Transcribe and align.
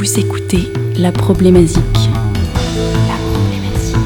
Vous 0.00 0.18
écoutez 0.18 0.72
La 0.96 1.12
Problématique. 1.12 2.08
La 3.06 3.16
Problématique. 3.34 3.96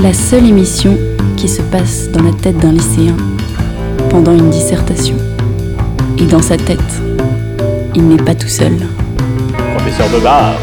La 0.00 0.14
seule 0.14 0.46
émission 0.46 0.96
qui 1.36 1.48
se 1.48 1.60
passe 1.60 2.08
dans 2.10 2.22
la 2.22 2.32
tête 2.32 2.56
d'un 2.56 2.72
lycéen 2.72 3.14
pendant 4.08 4.32
une 4.32 4.48
dissertation. 4.48 5.16
Et 6.16 6.24
dans 6.24 6.40
sa 6.40 6.56
tête, 6.56 6.80
il 7.94 8.08
n'est 8.08 8.22
pas 8.22 8.34
tout 8.34 8.48
seul. 8.48 8.72
Professeur 9.76 10.08
de 10.08 10.20
bar, 10.20 10.54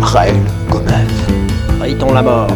Raël 0.00 0.34
Gomez. 0.68 1.06
Riton 1.80 2.12
la 2.14 2.22
mort. 2.24 2.48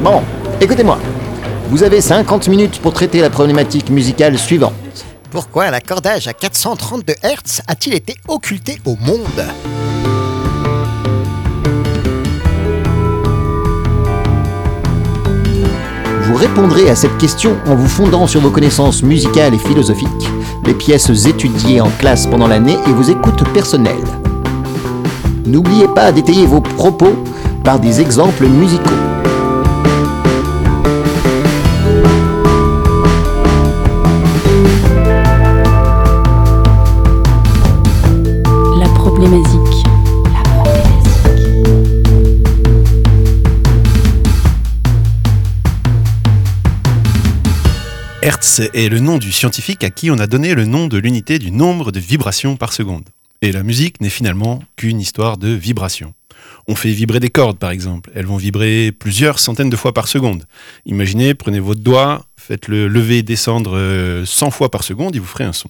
Bon, 0.00 0.22
écoutez-moi. 0.60 0.99
Vous 1.70 1.84
avez 1.84 2.00
50 2.00 2.48
minutes 2.48 2.80
pour 2.80 2.92
traiter 2.92 3.20
la 3.20 3.30
problématique 3.30 3.90
musicale 3.90 4.36
suivante. 4.36 4.74
Pourquoi 5.30 5.70
l'accordage 5.70 6.26
à 6.26 6.32
432 6.32 7.12
Hz 7.22 7.62
a-t-il 7.68 7.94
été 7.94 8.16
occulté 8.26 8.80
au 8.84 8.96
monde? 8.96 9.22
Vous 16.22 16.34
répondrez 16.34 16.90
à 16.90 16.96
cette 16.96 17.16
question 17.18 17.56
en 17.66 17.76
vous 17.76 17.88
fondant 17.88 18.26
sur 18.26 18.40
vos 18.40 18.50
connaissances 18.50 19.04
musicales 19.04 19.54
et 19.54 19.58
philosophiques, 19.58 20.08
les 20.66 20.74
pièces 20.74 21.24
étudiées 21.24 21.80
en 21.80 21.90
classe 22.00 22.26
pendant 22.26 22.48
l'année 22.48 22.78
et 22.88 22.92
vos 22.92 23.04
écoutes 23.04 23.48
personnelles. 23.52 23.94
N'oubliez 25.46 25.86
pas 25.86 26.10
d'étayer 26.10 26.46
vos 26.46 26.62
propos 26.62 27.14
par 27.62 27.78
des 27.78 28.00
exemples 28.00 28.46
musicaux. 28.46 29.09
Est 48.42 48.88
le 48.88 49.00
nom 49.00 49.18
du 49.18 49.32
scientifique 49.32 49.84
à 49.84 49.90
qui 49.90 50.10
on 50.10 50.18
a 50.18 50.26
donné 50.26 50.54
le 50.54 50.64
nom 50.64 50.86
de 50.86 50.96
l'unité 50.96 51.38
du 51.38 51.50
nombre 51.50 51.92
de 51.92 52.00
vibrations 52.00 52.56
par 52.56 52.72
seconde. 52.72 53.04
Et 53.42 53.52
la 53.52 53.62
musique 53.62 54.00
n'est 54.00 54.08
finalement 54.08 54.62
qu'une 54.76 54.98
histoire 54.98 55.36
de 55.36 55.48
vibrations. 55.48 56.14
On 56.66 56.74
fait 56.74 56.90
vibrer 56.90 57.20
des 57.20 57.28
cordes, 57.28 57.58
par 57.58 57.70
exemple. 57.70 58.10
Elles 58.14 58.24
vont 58.24 58.38
vibrer 58.38 58.92
plusieurs 58.92 59.38
centaines 59.38 59.68
de 59.68 59.76
fois 59.76 59.92
par 59.92 60.08
seconde. 60.08 60.46
Imaginez, 60.86 61.34
prenez 61.34 61.60
votre 61.60 61.82
doigt, 61.82 62.24
faites-le 62.38 62.88
lever 62.88 63.18
et 63.18 63.22
descendre 63.22 63.76
euh, 63.76 64.24
100 64.24 64.50
fois 64.50 64.70
par 64.70 64.84
seconde, 64.84 65.14
il 65.14 65.20
vous 65.20 65.26
ferait 65.26 65.44
un 65.44 65.52
son. 65.52 65.68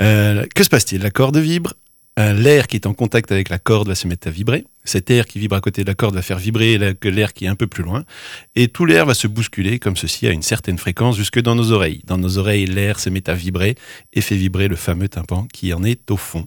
Euh, 0.00 0.46
que 0.52 0.64
se 0.64 0.68
passe-t-il? 0.68 1.00
La 1.00 1.10
corde 1.10 1.36
vibre, 1.36 1.74
euh, 1.74 1.83
l'air 2.16 2.66
qui 2.66 2.76
est 2.76 2.86
en 2.86 2.94
contact 2.94 3.32
avec 3.32 3.48
la 3.48 3.58
corde 3.58 3.88
va 3.88 3.94
se 3.94 4.06
mettre 4.06 4.28
à 4.28 4.30
vibrer. 4.30 4.64
Cet 4.84 5.10
air 5.10 5.26
qui 5.26 5.38
vibre 5.38 5.56
à 5.56 5.60
côté 5.60 5.82
de 5.82 5.88
la 5.88 5.94
corde 5.94 6.14
va 6.14 6.22
faire 6.22 6.38
vibrer 6.38 6.78
l'air 7.02 7.32
qui 7.32 7.46
est 7.46 7.48
un 7.48 7.54
peu 7.54 7.66
plus 7.66 7.82
loin. 7.82 8.04
Et 8.54 8.68
tout 8.68 8.84
l'air 8.84 9.06
va 9.06 9.14
se 9.14 9.26
bousculer 9.26 9.78
comme 9.78 9.96
ceci 9.96 10.26
à 10.26 10.30
une 10.30 10.42
certaine 10.42 10.78
fréquence 10.78 11.16
jusque 11.16 11.40
dans 11.40 11.54
nos 11.54 11.72
oreilles. 11.72 12.02
Dans 12.06 12.18
nos 12.18 12.38
oreilles, 12.38 12.66
l'air 12.66 13.00
se 13.00 13.10
met 13.10 13.28
à 13.28 13.34
vibrer 13.34 13.76
et 14.12 14.20
fait 14.20 14.36
vibrer 14.36 14.68
le 14.68 14.76
fameux 14.76 15.08
tympan 15.08 15.48
qui 15.52 15.72
en 15.72 15.82
est 15.82 16.10
au 16.10 16.16
fond. 16.16 16.46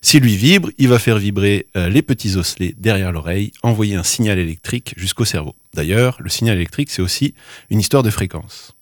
Si 0.00 0.18
lui 0.18 0.36
vibre, 0.36 0.70
il 0.78 0.88
va 0.88 0.98
faire 0.98 1.18
vibrer 1.18 1.66
euh, 1.76 1.88
les 1.88 2.02
petits 2.02 2.36
osselets 2.36 2.74
derrière 2.78 3.12
l'oreille, 3.12 3.52
envoyer 3.62 3.96
un 3.96 4.02
signal 4.02 4.38
électrique 4.38 4.94
jusqu'au 4.96 5.24
cerveau. 5.24 5.54
D'ailleurs, 5.74 6.16
le 6.20 6.30
signal 6.30 6.56
électrique, 6.56 6.90
c'est 6.90 7.02
aussi 7.02 7.34
une 7.70 7.80
histoire 7.80 8.02
de 8.02 8.10
fréquence. 8.10 8.74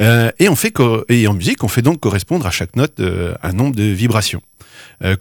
Euh, 0.00 0.30
et, 0.38 0.48
en 0.48 1.34
musique, 1.34 1.64
on 1.64 1.68
fait 1.68 1.82
donc 1.82 2.00
correspondre 2.00 2.46
à 2.46 2.50
chaque 2.50 2.76
note 2.76 3.00
euh, 3.00 3.34
un 3.42 3.52
nombre 3.52 3.74
de 3.74 3.84
vibrations. 3.84 4.42
Euh, 5.02 5.16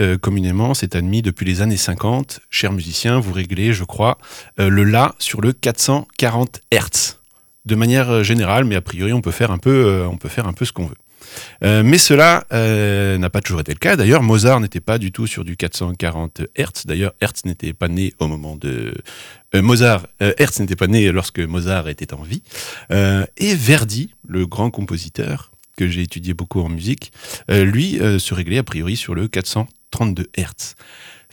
euh, 0.00 0.18
communément, 0.18 0.74
c'est 0.74 0.94
admis 0.94 1.22
depuis 1.22 1.46
les 1.46 1.62
années 1.62 1.76
50. 1.76 2.40
Chers 2.50 2.72
musiciens, 2.72 3.18
vous 3.18 3.32
réglez, 3.32 3.72
je 3.72 3.84
crois, 3.84 4.18
euh, 4.60 4.68
le 4.68 4.84
La 4.84 5.14
sur 5.18 5.40
le 5.40 5.52
440 5.52 6.60
Hertz. 6.70 7.20
De 7.64 7.74
manière 7.74 8.22
générale, 8.22 8.64
mais 8.64 8.76
a 8.76 8.80
priori, 8.80 9.12
on 9.12 9.20
peut 9.20 9.32
faire 9.32 9.50
un 9.50 9.58
peu, 9.58 10.06
on 10.08 10.16
peut 10.16 10.28
faire 10.28 10.46
un 10.46 10.52
peu 10.52 10.64
ce 10.64 10.72
qu'on 10.72 10.86
veut. 10.86 10.94
Mais 11.82 11.98
cela 11.98 12.44
n'a 12.52 13.28
pas 13.28 13.40
toujours 13.40 13.58
été 13.58 13.72
le 13.72 13.78
cas. 13.80 13.96
D'ailleurs, 13.96 14.22
Mozart 14.22 14.60
n'était 14.60 14.78
pas 14.78 14.98
du 14.98 15.10
tout 15.10 15.26
sur 15.26 15.44
du 15.44 15.56
440 15.56 16.42
Hertz. 16.54 16.86
D'ailleurs, 16.86 17.12
Hertz 17.20 17.44
n'était 17.44 17.72
pas 17.72 17.88
né 17.88 18.14
au 18.20 18.28
moment 18.28 18.54
de 18.54 18.94
Mozart. 19.52 20.06
Hertz 20.20 20.60
n'était 20.60 20.76
pas 20.76 20.86
né 20.86 21.10
lorsque 21.10 21.40
Mozart 21.40 21.88
était 21.88 22.14
en 22.14 22.22
vie. 22.22 22.42
Et 22.90 23.54
Verdi, 23.56 24.14
le 24.28 24.46
grand 24.46 24.70
compositeur 24.70 25.50
que 25.76 25.88
j'ai 25.88 26.02
étudié 26.02 26.34
beaucoup 26.34 26.60
en 26.60 26.68
musique, 26.68 27.12
euh, 27.50 27.64
lui 27.64 28.00
euh, 28.00 28.18
se 28.18 28.34
réglait 28.34 28.58
a 28.58 28.62
priori 28.62 28.96
sur 28.96 29.14
le 29.14 29.28
432 29.28 30.26
Hertz. 30.34 30.74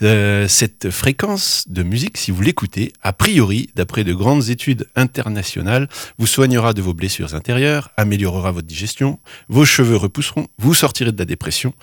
Euh, 0.01 0.47
cette 0.47 0.89
fréquence 0.89 1.65
de 1.67 1.83
musique, 1.83 2.17
si 2.17 2.31
vous 2.31 2.41
l'écoutez, 2.41 2.91
a 3.03 3.13
priori, 3.13 3.69
d'après 3.75 4.03
de 4.03 4.13
grandes 4.13 4.49
études 4.49 4.87
internationales, 4.95 5.87
vous 6.17 6.27
soignera 6.27 6.73
de 6.73 6.81
vos 6.81 6.93
blessures 6.93 7.35
intérieures, 7.35 7.89
améliorera 7.95 8.51
votre 8.51 8.67
digestion, 8.67 9.19
vos 9.49 9.65
cheveux 9.65 9.95
repousseront, 9.95 10.47
vous 10.57 10.73
sortirez 10.73 11.11
de 11.11 11.19
la 11.19 11.25
dépression, 11.25 11.73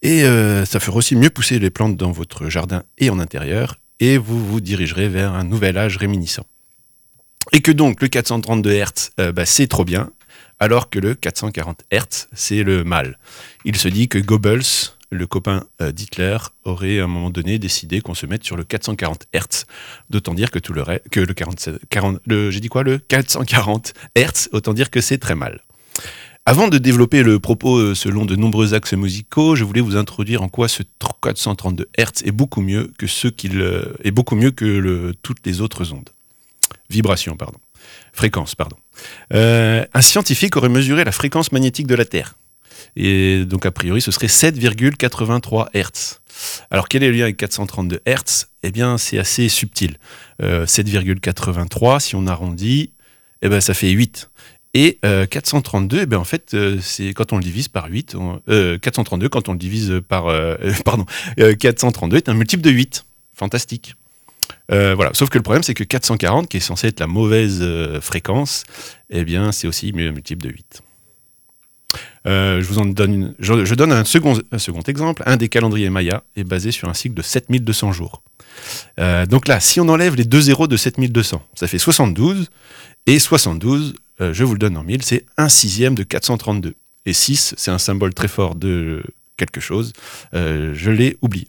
et 0.00 0.22
ça 0.64 0.80
fera 0.80 0.96
aussi 0.96 1.16
mieux 1.16 1.28
pousser 1.28 1.58
les 1.58 1.70
plantes 1.70 1.96
dans 1.96 2.12
votre 2.12 2.48
jardin 2.48 2.84
et 2.98 3.10
en 3.10 3.18
intérieur, 3.18 3.76
et 3.98 4.16
vous 4.16 4.46
vous 4.46 4.60
dirigerez 4.60 5.08
vers 5.08 5.34
un 5.34 5.44
nouvel 5.44 5.76
âge 5.76 5.96
réminiscent. 5.96 6.46
Et 7.52 7.60
que 7.60 7.72
donc 7.72 8.00
le 8.00 8.08
432 8.08 8.70
Hz, 8.72 9.32
bah, 9.34 9.44
c'est 9.44 9.66
trop 9.66 9.84
bien, 9.84 10.10
alors 10.60 10.90
que 10.90 10.98
le 10.98 11.14
440 11.14 11.82
Hz, 11.92 12.28
c'est 12.34 12.62
le 12.62 12.84
mal. 12.84 13.18
Il 13.64 13.76
se 13.76 13.88
dit 13.88 14.08
que 14.08 14.18
Goebbels, 14.18 14.62
le 15.10 15.26
copain 15.26 15.64
euh, 15.80 15.90
d'Hitler, 15.90 16.36
aurait 16.64 17.00
à 17.00 17.04
un 17.04 17.08
moment 17.08 17.30
donné 17.30 17.58
décidé 17.58 18.00
qu'on 18.00 18.14
se 18.14 18.26
mette 18.26 18.44
sur 18.44 18.56
le 18.56 18.62
440 18.64 19.26
Hz. 19.34 19.64
D'autant 20.10 20.34
dire 20.34 20.50
que 20.50 20.58
tout 20.58 20.72
le 20.72 20.82
reste, 20.82 21.08
que 21.10 21.20
le 21.20 21.34
47, 21.34 21.80
40, 21.90 22.18
le, 22.26 22.50
j'ai 22.50 22.60
dit 22.60 22.68
quoi, 22.68 22.82
le 22.84 22.98
440 22.98 23.92
Hz, 24.16 24.48
autant 24.52 24.74
dire 24.74 24.90
que 24.90 25.00
c'est 25.00 25.18
très 25.18 25.34
mal. 25.34 25.62
Avant 26.46 26.68
de 26.68 26.78
développer 26.78 27.22
le 27.22 27.38
propos 27.38 27.76
euh, 27.78 27.94
selon 27.94 28.24
de 28.24 28.34
nombreux 28.36 28.72
axes 28.74 28.94
musicaux, 28.94 29.56
je 29.56 29.64
voulais 29.64 29.80
vous 29.82 29.96
introduire 29.96 30.42
en 30.42 30.48
quoi 30.48 30.68
ce 30.68 30.82
432 31.22 31.88
Hz 31.98 32.22
est 32.24 32.32
beaucoup 32.32 32.60
mieux 32.62 32.90
que 32.98 33.06
ce 33.06 33.28
qu'il 33.28 33.60
euh, 33.60 33.94
est 34.04 34.10
beaucoup 34.10 34.36
mieux 34.36 34.50
que 34.50 34.64
le- 34.64 35.14
toutes 35.22 35.44
les 35.46 35.60
autres 35.60 35.92
ondes. 35.92 36.08
Vibration, 36.88 37.36
pardon. 37.36 37.58
Fréquence, 38.20 38.54
pardon. 38.54 38.76
Euh, 39.32 39.82
un 39.94 40.02
scientifique 40.02 40.54
aurait 40.58 40.68
mesuré 40.68 41.04
la 41.04 41.10
fréquence 41.12 41.52
magnétique 41.52 41.86
de 41.86 41.94
la 41.94 42.04
Terre. 42.04 42.34
Et 42.94 43.46
donc, 43.46 43.64
a 43.64 43.70
priori, 43.70 44.02
ce 44.02 44.10
serait 44.10 44.26
7,83 44.26 45.68
Hertz. 45.72 46.20
Alors, 46.70 46.86
quel 46.86 47.02
est 47.02 47.08
le 47.08 47.16
lien 47.16 47.22
avec 47.22 47.38
432 47.38 48.00
Hertz? 48.04 48.48
Eh 48.62 48.72
bien, 48.72 48.98
c'est 48.98 49.18
assez 49.18 49.48
subtil. 49.48 49.96
Euh, 50.42 50.66
7,83, 50.66 51.98
si 52.00 52.14
on 52.14 52.26
arrondit, 52.26 52.90
eh 53.40 53.48
ben, 53.48 53.62
ça 53.62 53.72
fait 53.72 53.88
8. 53.88 54.28
Et 54.74 54.98
euh, 55.06 55.24
432, 55.24 56.00
eh 56.02 56.06
ben, 56.06 56.18
en 56.18 56.24
fait, 56.24 56.52
euh, 56.52 56.76
c'est 56.82 57.14
quand 57.14 57.32
on 57.32 57.38
le 57.38 57.42
divise 57.42 57.68
par 57.68 57.86
8. 57.88 58.16
on- 58.16 58.42
euh, 58.50 58.76
432, 58.76 59.30
quand 59.30 59.48
on 59.48 59.52
le 59.52 59.58
divise 59.58 60.02
par... 60.06 60.26
euh, 60.26 60.56
euh, 60.62 60.74
pardon. 60.84 61.06
Euh, 61.38 61.54
432 61.54 62.18
est 62.18 62.28
un 62.28 62.34
multiple 62.34 62.62
de 62.62 62.70
8. 62.70 63.02
Fantastique. 63.34 63.94
Euh, 64.70 64.94
voilà. 64.94 65.10
Sauf 65.14 65.28
que 65.28 65.38
le 65.38 65.42
problème, 65.42 65.62
c'est 65.62 65.74
que 65.74 65.84
440, 65.84 66.48
qui 66.48 66.58
est 66.58 66.60
censé 66.60 66.88
être 66.88 67.00
la 67.00 67.06
mauvaise 67.06 67.58
euh, 67.60 68.00
fréquence, 68.00 68.64
eh 69.10 69.24
bien, 69.24 69.52
c'est 69.52 69.66
aussi 69.66 69.92
un 69.94 70.12
multiple 70.12 70.42
de 70.42 70.50
8. 70.50 70.82
Euh, 72.26 72.60
je 72.60 72.66
vous 72.66 72.78
en 72.78 72.84
donne, 72.84 73.34
un 73.92 74.04
second, 74.04 74.34
exemple. 74.86 75.22
Un 75.26 75.36
des 75.36 75.48
calendriers 75.48 75.90
Maya 75.90 76.22
est 76.36 76.44
basé 76.44 76.70
sur 76.70 76.88
un 76.88 76.94
cycle 76.94 77.14
de 77.14 77.22
7200 77.22 77.92
jours. 77.92 78.22
Donc 79.28 79.48
là, 79.48 79.58
si 79.58 79.80
on 79.80 79.88
enlève 79.88 80.16
les 80.16 80.24
deux 80.24 80.42
zéros 80.42 80.66
de 80.66 80.76
7200, 80.76 81.42
ça 81.54 81.66
fait 81.66 81.78
72. 81.78 82.50
Et 83.06 83.18
72, 83.18 83.94
euh, 84.20 84.34
je 84.34 84.44
vous 84.44 84.52
le 84.52 84.58
donne 84.58 84.76
en 84.76 84.82
1000, 84.82 85.02
c'est 85.02 85.24
un 85.38 85.48
sixième 85.48 85.94
de 85.94 86.02
432. 86.02 86.74
Et 87.06 87.12
6, 87.14 87.54
c'est 87.56 87.70
un 87.70 87.78
symbole 87.78 88.12
très 88.12 88.28
fort 88.28 88.54
de 88.54 89.02
quelque 89.38 89.60
chose. 89.60 89.94
Je 90.34 90.90
l'ai 90.90 91.16
oublié. 91.22 91.48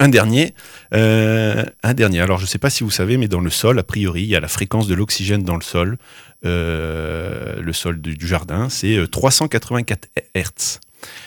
Un 0.00 0.08
dernier, 0.08 0.54
euh, 0.94 1.64
un 1.82 1.94
dernier. 1.94 2.20
Alors, 2.20 2.38
je 2.38 2.44
ne 2.44 2.48
sais 2.48 2.58
pas 2.58 2.70
si 2.70 2.84
vous 2.84 2.90
savez, 2.90 3.16
mais 3.16 3.26
dans 3.26 3.40
le 3.40 3.50
sol, 3.50 3.78
a 3.78 3.82
priori, 3.82 4.22
il 4.22 4.28
y 4.28 4.36
a 4.36 4.40
la 4.40 4.48
fréquence 4.48 4.86
de 4.86 4.94
l'oxygène 4.94 5.42
dans 5.42 5.56
le 5.56 5.62
sol. 5.62 5.98
Euh, 6.44 7.60
le 7.60 7.72
sol 7.72 8.00
du, 8.00 8.16
du 8.16 8.26
jardin, 8.28 8.68
c'est 8.68 8.96
euh, 8.96 9.08
384 9.08 10.08
Hertz. 10.34 10.80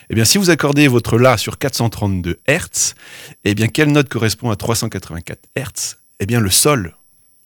Eh 0.09 0.15
bien, 0.15 0.23
si 0.23 0.37
vous 0.37 0.49
accordez 0.49 0.87
votre 0.87 1.17
La 1.17 1.37
sur 1.37 1.57
432 1.57 2.39
Hertz, 2.47 2.95
eh 3.43 3.55
bien, 3.55 3.67
quelle 3.67 3.91
note 3.91 4.07
correspond 4.07 4.51
à 4.51 4.55
384 4.55 5.39
Hertz? 5.55 5.97
Eh 6.21 6.25
bien, 6.25 6.39
le 6.39 6.49
sol. 6.49 6.95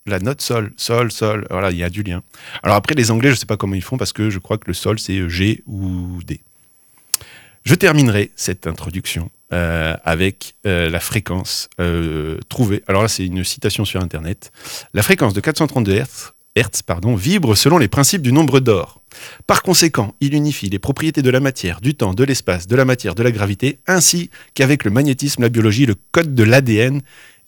La 0.05 0.19
note 0.19 0.41
sol, 0.41 0.73
sol, 0.77 1.11
sol. 1.11 1.47
Voilà, 1.49 1.71
il 1.71 1.77
y 1.77 1.83
a 1.83 1.89
du 1.89 2.03
lien. 2.03 2.21
Alors 2.61 2.75
après, 2.75 2.93
les 2.93 3.09
Anglais, 3.09 3.29
je 3.29 3.35
ne 3.35 3.39
sais 3.39 3.45
pas 3.47 3.57
comment 3.57 3.73
ils 3.73 3.83
font 3.83 3.97
parce 3.97 4.13
que 4.13 4.29
je 4.29 4.37
crois 4.37 4.59
que 4.59 4.67
le 4.67 4.75
sol, 4.75 4.99
c'est 4.99 5.27
G 5.27 5.63
ou 5.65 6.19
D. 6.23 6.39
Je 7.63 7.73
terminerai 7.73 8.29
cette 8.35 8.67
introduction 8.67 9.31
euh, 9.55 9.95
avec 10.03 10.55
euh, 10.67 10.89
la 10.89 10.99
fréquence 10.99 11.69
euh, 11.79 12.39
trouvée. 12.49 12.83
Alors 12.89 13.03
là, 13.03 13.07
c'est 13.07 13.25
une 13.25 13.45
citation 13.45 13.85
sur 13.85 14.01
Internet. 14.01 14.51
La 14.93 15.01
fréquence 15.01 15.33
de 15.33 15.39
432 15.39 16.03
Hz, 16.57 16.81
vibre 17.17 17.55
selon 17.55 17.77
les 17.77 17.87
principes 17.87 18.21
du 18.21 18.33
nombre 18.33 18.59
d'or. 18.59 18.99
Par 19.47 19.63
conséquent, 19.63 20.13
il 20.19 20.33
unifie 20.33 20.67
les 20.67 20.77
propriétés 20.77 21.21
de 21.21 21.29
la 21.29 21.39
matière, 21.39 21.79
du 21.79 21.95
temps, 21.95 22.13
de 22.13 22.25
l'espace, 22.25 22.67
de 22.67 22.75
la 22.75 22.83
matière, 22.83 23.15
de 23.15 23.23
la 23.23 23.31
gravité, 23.31 23.79
ainsi 23.87 24.29
qu'avec 24.55 24.83
le 24.83 24.91
magnétisme, 24.91 25.43
la 25.43 25.49
biologie, 25.49 25.85
le 25.85 25.95
code 26.11 26.35
de 26.35 26.43
l'ADN 26.43 27.01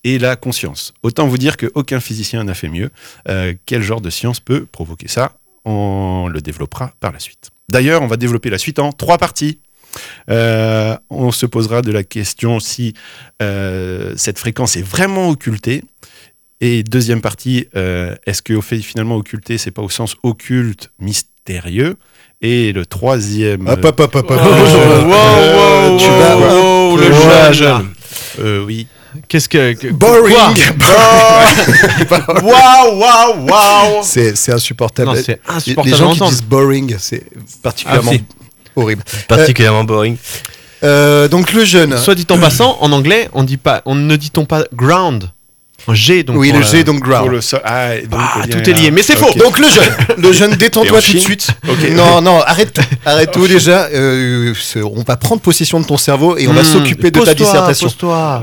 et 0.05 0.17
la 0.17 0.37
conscience. 0.37 0.93
Autant 1.03 1.27
vous 1.27 1.37
dire 1.37 1.57
qu'aucun 1.57 1.99
physicien 1.99 2.45
n'a 2.45 2.53
fait 2.53 2.69
mieux. 2.69 2.89
Quel 3.65 3.83
genre 3.83 3.99
de 3.99 4.09
science 4.09 4.39
peut 4.39 4.65
provoquer 4.65 5.09
ça? 5.09 5.35
On 5.65 6.29
le 6.31 6.39
développera 6.39 6.93
par 7.01 7.11
la 7.11 7.19
suite. 7.19 7.49
D'ailleurs, 7.67 8.01
on 8.01 8.07
va 8.07 8.15
développer 8.15 8.49
la 8.49 8.57
suite 8.57 8.79
en 8.79 8.93
trois 8.93 9.17
parties. 9.17 9.59
Euh, 10.29 10.95
on 11.09 11.31
se 11.31 11.45
posera 11.45 11.81
de 11.81 11.91
la 11.91 12.03
question 12.03 12.59
si 12.59 12.93
euh, 13.41 14.13
cette 14.17 14.39
fréquence 14.39 14.75
est 14.77 14.81
vraiment 14.87 15.29
occultée. 15.29 15.83
Et 16.59 16.81
deuxième 16.83 17.21
partie, 17.21 17.67
euh, 17.75 18.15
est-ce 18.25 18.41
que 18.41 18.53
au 18.53 18.61
fait 18.61 18.79
finalement 18.79 19.15
occulté, 19.15 19.57
c'est 19.57 19.71
pas 19.71 19.81
au 19.83 19.89
sens 19.89 20.15
occulte, 20.23 20.89
mystérieux? 20.99 21.97
Et 22.41 22.71
le 22.71 22.85
troisième, 22.85 23.67
Hop, 23.67 23.83
hop, 23.85 23.99
hop, 23.99 24.15
hop, 24.15 24.31
hop. 24.31 24.39
Le 26.97 27.53
jeune. 27.53 27.89
euh, 28.39 28.63
oui, 28.65 28.87
Qu'est-ce 29.27 29.49
que. 29.49 29.73
que- 29.73 29.87
Boring. 29.87 30.35
quoi? 30.35 30.53
Waouh, 32.43 32.99
waouh, 32.99 33.45
waouh 33.49 34.03
C'est 34.03 34.51
insupportable. 34.51 35.11
Non, 35.11 35.15
insupportable 35.47 35.89
Les 35.89 35.97
gens 35.97 36.13
qui 36.13 36.29
disent 36.29 36.43
boring, 36.43 36.95
c'est 36.99 37.23
particulièrement 37.63 38.11
Ah. 38.13 38.36
Horrible. 38.77 39.03
Particulièrement 39.27 39.83
boring. 39.83 40.15
Euh, 40.83 41.27
donc 41.27 41.53
le 41.53 41.65
jeune. 41.65 41.97
Soit 41.97 42.15
dit 42.15 42.27
en 42.29 42.37
passant, 42.37 42.77
en 42.81 42.91
anglais, 42.91 43.29
on 43.33 43.43
dit 43.43 43.57
pas, 43.57 43.81
on 43.85 43.95
ne 43.95 44.15
dit-on 44.15 44.45
pas 44.45 44.63
ground 44.73 45.31
En 45.87 45.95
G, 45.95 46.21
donc. 46.23 46.37
oui, 46.37 46.51
le 46.51 46.61
G, 46.61 46.83
donc 46.83 46.99
ground. 47.01 47.31
le 47.31 47.41
sol. 47.41 47.61
Ah, 47.65 47.95
donc, 48.07 48.19
Ah, 48.21 48.41
le 48.45 48.53
tout 48.53 48.69
est 48.69 48.73
lié, 48.73 48.91
mais 48.91 49.01
c'est 49.01 49.15
faux. 49.15 49.33
Donc 49.39 49.57
le 49.57 49.67
jeune, 49.67 50.17
le 50.19 50.31
jeune, 50.31 50.51
détends-toi 50.55 51.01
tout 51.01 51.13
de 51.13 51.17
suite. 51.17 51.47
Ok. 51.67 51.89
Non, 51.93 52.21
non, 52.21 52.41
arrête 52.41 52.73
tout, 52.73 52.81
arrête 53.05 53.31
tout 53.31 53.47
déjà. 53.47 53.87
Euh, 53.93 54.53
on 54.83 55.01
va 55.01 55.15
prendre 55.17 55.41
possession 55.41 55.79
de 55.79 55.85
ton 55.85 55.97
cerveau 55.97 56.37
et 56.37 56.47
on 56.47 56.53
va 56.53 56.61
Hmm, 56.61 56.65
s'occuper 56.65 57.09
de 57.09 57.21
ta 57.21 57.33
dissertation. 57.33 57.89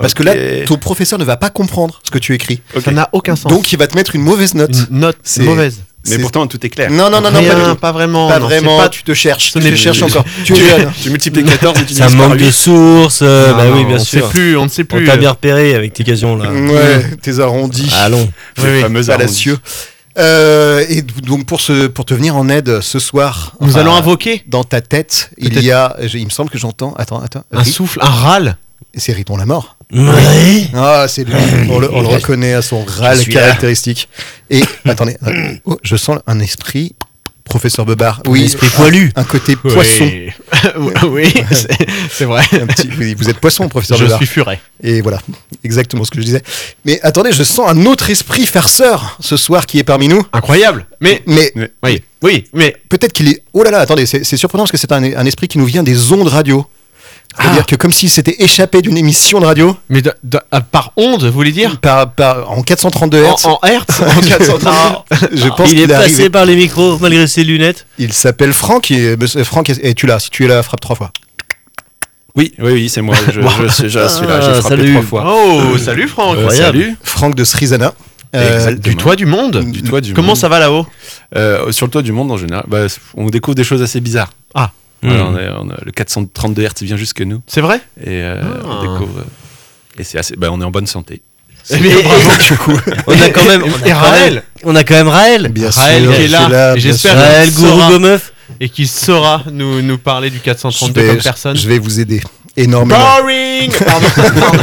Parce 0.01 0.15
que 0.15 0.25
là, 0.25 0.35
ton 0.67 0.77
professeur 0.77 1.19
ne 1.21 1.25
va 1.25 1.37
pas 1.37 1.51
comprendre 1.51 2.01
ce 2.03 2.11
que 2.11 2.19
tu 2.19 2.35
écris. 2.35 2.61
Ça 2.85 2.91
n'a 2.91 3.09
aucun 3.13 3.37
sens. 3.37 3.53
Donc 3.53 3.73
il 3.73 3.79
va 3.79 3.87
te 3.87 3.95
mettre 3.97 4.17
une 4.17 4.23
mauvaise 4.23 4.55
note. 4.55 4.71
une 4.91 4.99
note 4.99 5.19
C'est- 5.23 5.43
mauvaise. 5.45 5.83
Mais 6.11 6.19
pourtant, 6.19 6.47
tout 6.47 6.65
est 6.65 6.69
clair. 6.71 6.91
Non, 6.91 7.09
non, 7.11 7.21
non, 7.21 7.31
non, 7.31 7.39
Rien, 7.41 7.75
pas, 7.77 7.93
vraiment. 7.93 8.29
Pas 8.29 8.39
non, 8.39 8.47
vraiment. 8.47 8.79
pas- 8.79 8.89
Tu 8.89 9.03
te 9.03 9.15
cherches. 9.15 9.53
ce 9.53 9.59
Tu 9.59 9.71
te 9.71 9.75
cherches 9.77 10.03
encore. 10.03 10.25
Tu 10.45 10.53
es 10.53 10.57
jeune. 10.57 10.93
Tu 11.03 11.11
multiplies 11.11 11.45
14 11.45 11.81
et 11.81 11.85
tu 11.87 11.95
Ça 11.95 12.09
manque 12.11 12.37
de 12.37 12.51
sources. 12.51 13.21
euh, 13.23 13.51
Non, 13.51 13.57
bah 13.57 13.65
oui, 13.75 13.85
bien 13.85 13.97
on 13.97 14.05
sûr. 14.05 14.25
sait 14.27 14.31
plus, 14.31 14.57
on 14.57 14.65
ne 14.65 14.69
sait 14.69 14.83
On 14.83 14.97
plus. 14.97 15.07
t'a 15.07 15.17
bien 15.17 15.31
repéré 15.31 15.75
avec 15.75 15.93
tes 15.95 16.05
questions 16.05 16.37
là. 16.37 16.51
Ouais, 16.51 17.17
tes 17.23 17.41
arrondis. 17.41 17.91
Allons. 18.01 18.31
Les 18.59 18.65
oui, 18.65 18.81
fameux 18.83 19.03
fallacieux. 19.03 19.59
Euh, 20.17 20.85
et 20.89 21.03
donc 21.03 21.45
pour 21.45 21.61
ce 21.61 21.89
pour 21.89 22.05
te 22.05 22.15
venir 22.15 22.37
en 22.37 22.49
aide 22.49 22.81
ce 22.83 23.01
soir, 23.01 23.55
Nous 23.61 23.71
enfin, 23.71 23.81
allons 23.81 23.95
invoquer 23.97 24.45
dans 24.47 24.63
ta 24.63 24.81
tête, 24.81 25.31
il 25.39 25.61
y 25.61 25.73
a, 25.73 25.97
il 26.15 26.25
me 26.25 26.31
semble 26.31 26.51
que 26.51 26.59
j'entends. 26.59 26.95
Attends, 26.97 27.21
attends. 27.21 27.43
un 27.53 27.65
souffle, 27.65 27.99
un 28.01 28.09
râle. 28.11 28.57
C'est 28.97 29.13
Riton 29.13 29.37
la 29.37 29.47
mort. 29.47 29.77
Ouais. 29.93 30.69
Ah, 30.75 31.07
c'est 31.09 31.25
lui. 31.25 31.35
On 31.71 31.79
le, 31.79 31.93
on 31.93 32.01
le 32.03 32.09
reconnaît 32.09 32.55
à 32.55 32.63
son 32.63 32.85
râle 32.85 33.25
caractéristique. 33.27 34.09
Et 34.51 34.63
attendez. 34.85 35.17
Oh, 35.65 35.79
je 35.83 35.97
sens 35.97 36.19
un 36.27 36.41
esprit, 36.41 36.95
professeur 37.45 37.85
Bebard. 37.87 38.23
Oui, 38.27 38.45
esprit 38.45 38.69
poilu. 38.69 39.13
Un 39.17 39.25
côté 39.25 39.55
poisson. 39.57 40.09
Oui, 40.79 40.93
oui, 41.09 41.33
c'est- 42.11 42.25
vrai. 42.25 42.43
Un 42.53 42.67
petit- 42.67 42.89
oui, 42.99 43.15
vous 43.17 43.29
êtes 43.29 43.39
poisson, 43.39 43.69
professeur 43.69 43.99
Je 43.99 44.05
Bebard. 44.05 44.19
suis 44.19 44.27
furet. 44.27 44.61
Et 44.83 45.01
voilà, 45.01 45.21
exactement 45.63 46.05
ce 46.05 46.11
que 46.11 46.21
je 46.21 46.25
disais. 46.25 46.43
Mais 46.85 47.01
attendez, 47.03 47.33
je 47.33 47.43
sens 47.45 47.69
un 47.71 47.85
autre 47.87 48.11
esprit 48.11 48.47
farceur 48.47 49.17
ce 49.21 49.37
soir 49.37 49.67
qui 49.67 49.79
est 49.79 49.85
parmi 49.85 50.09
nous. 50.09 50.23
Incroyable. 50.33 50.87
Mais 51.01 51.23
Mais 51.27 51.53
oui, 51.83 52.03
oui, 52.23 52.45
mais 52.55 52.75
peut-être 52.89 53.13
qu'il 53.13 53.29
est. 53.29 53.43
Oh 53.53 53.63
là 53.63 53.71
là, 53.71 53.81
attendez, 53.81 54.07
c'est 54.07 54.25
c'est 54.25 54.37
surprenant 54.39 54.65
parce 54.65 54.73
que 54.73 54.79
c'est 54.79 54.93
un, 54.93 55.03
un 55.03 55.27
esprit 55.27 55.47
qui 55.49 55.59
nous 55.59 55.67
vient 55.67 55.83
des 55.83 56.13
ondes 56.13 56.29
radio. 56.29 56.67
C'est-à-dire 57.37 57.63
Ah. 57.63 57.67
que 57.69 57.77
comme 57.77 57.93
s'il 57.93 58.09
s'était 58.11 58.37
échappé 58.45 58.81
d'une 58.81 58.97
émission 58.97 59.41
de 59.41 59.47
radio 59.47 59.77
mais 59.89 60.03
de- 60.03 60.13
de- 60.23 60.39
à- 60.53 60.61
par 60.61 60.93
onde, 60.97 61.25
vous 61.25 61.33
voulez 61.33 61.51
dire 61.53 61.79
par, 61.81 62.13
par- 62.13 62.51
en 62.51 62.63
432 62.63 63.25
en, 63.25 63.35
Hz. 63.35 63.47
en 63.47 63.59
hertz 63.67 64.01
en 64.03 64.21
430 64.21 65.05
je 65.33 65.49
pense 65.49 65.71
Il 65.71 65.79
est 65.79 65.83
qu'il 65.83 65.83
est 65.83 65.87
passé 65.89 66.15
arrivé. 66.15 66.31
par 66.31 66.45
les 66.47 66.55
micros 66.57 66.97
malgré 67.01 67.27
ses 67.27 67.43
lunettes. 67.45 67.87
Il 67.99 68.13
s'appelle 68.13 68.53
Franck. 68.53 68.91
Et, 68.93 69.17
monsieur- 69.17 69.43
Franck, 69.45 69.69
es-tu 69.71 70.07
là? 70.07 70.19
Si 70.21 70.31
tu 70.31 70.45
es 70.45 70.49
là, 70.49 70.63
frappe 70.63 70.81
trois 70.81 70.95
fois. 70.97 71.11
Oui, 72.37 72.53
oui, 72.59 72.73
oui, 72.73 72.89
c'est 72.89 73.01
moi. 73.03 73.15
Je, 73.27 73.33
je, 73.33 73.41
je, 73.69 73.89
je 73.89 74.09
suis 74.09 74.27
là. 74.27 74.41
Ah, 74.41 74.41
J'ai 74.55 74.61
frappé 74.61 74.77
salut. 74.77 74.93
trois 74.93 75.03
fois. 75.03 75.25
Oh, 75.37 75.79
salut 75.79 76.09
Franck. 76.09 76.37
Euh, 76.37 76.41
Incroyable. 76.43 76.79
salut. 76.79 76.97
Franck 77.03 77.35
de 77.35 77.45
Srizana. 77.45 77.95
Euh. 78.35 78.75
Du 78.75 78.97
toit 78.97 79.15
du 79.15 79.27
monde. 79.27 79.59
Du 79.71 79.83
toit 79.85 80.01
du 80.01 80.13
Comment 80.15 80.29
monde. 80.29 80.37
ça 80.37 80.49
va 80.49 80.59
là-haut? 80.59 80.87
Euh, 81.37 81.71
Sur 81.71 81.87
le 81.87 81.91
toit 81.93 82.03
du 82.03 82.11
monde 82.11 82.33
en 82.33 82.37
général, 82.37 82.65
bah, 82.67 82.87
on 83.17 83.27
découvre 83.31 83.55
des 83.55 83.63
choses 83.65 83.83
assez 83.83 84.01
bizarres. 84.01 84.31
Ah. 84.55 84.71
Voilà, 85.05 85.23
Hmm. 85.25 85.35
on 85.35 85.39
est- 85.39 85.51
on 85.61 85.71
a- 85.71 85.79
le 85.85 85.93
432 85.93 86.63
Hz 86.63 86.83
vient 86.83 86.97
jusque 86.97 87.21
nous 87.21 87.41
C'est 87.47 87.61
vrai 87.61 87.77
et 88.01 88.23
euh, 88.23 88.41
Ah. 88.43 88.67
on 88.67 88.83
découvre. 88.83 89.19
euh, 89.21 90.01
Et 90.01 90.05
c'est 90.05 90.19
assez. 90.19 90.35
Bah, 90.37 90.49
on 90.51 90.61
est 90.61 90.65
en 90.65 90.71
bonne 90.71 90.87
santé. 90.87 91.23
Eh 91.71 91.77
bien, 91.79 91.95
bravo. 92.03 92.81
On 93.07 93.13
a 93.23 93.31
quand 93.31 93.45
même. 93.45 93.63
On 93.63 93.67
a, 93.67 93.71
Et 93.71 93.71
quand 93.71 93.87
même, 93.87 93.97
Raël 93.97 94.43
on 94.65 94.77
a 94.77 94.85
quand 94.85 94.95
même 94.95 95.09
Raël. 95.09 95.49
Bien 95.49 95.71
Raël 95.71 96.03
sûr, 96.05 96.15
qui 96.17 96.23
est 96.23 96.29
là, 96.29 96.73
suis 96.73 96.81
j'espère-. 96.83 97.17
Raël, 97.17 97.51
gourou 97.53 97.89
gomeuf. 97.91 98.33
et 98.61 98.69
qui 98.69 98.87
saura 98.87 99.43
nous, 99.51 99.81
nous 99.81 99.97
parler 99.99 100.29
du 100.31 100.37
Je 100.39 100.43
432 100.43 101.01
vais, 101.01 101.09
comme 101.09 101.23
personne. 101.23 101.57
je 101.57 101.67
vais 101.67 101.79
vous 101.79 102.01
aider 102.01 102.23
énormément. 102.57 102.99
Boring 102.99 103.73
Pardon, 103.87 104.07
pardon. 104.15 104.63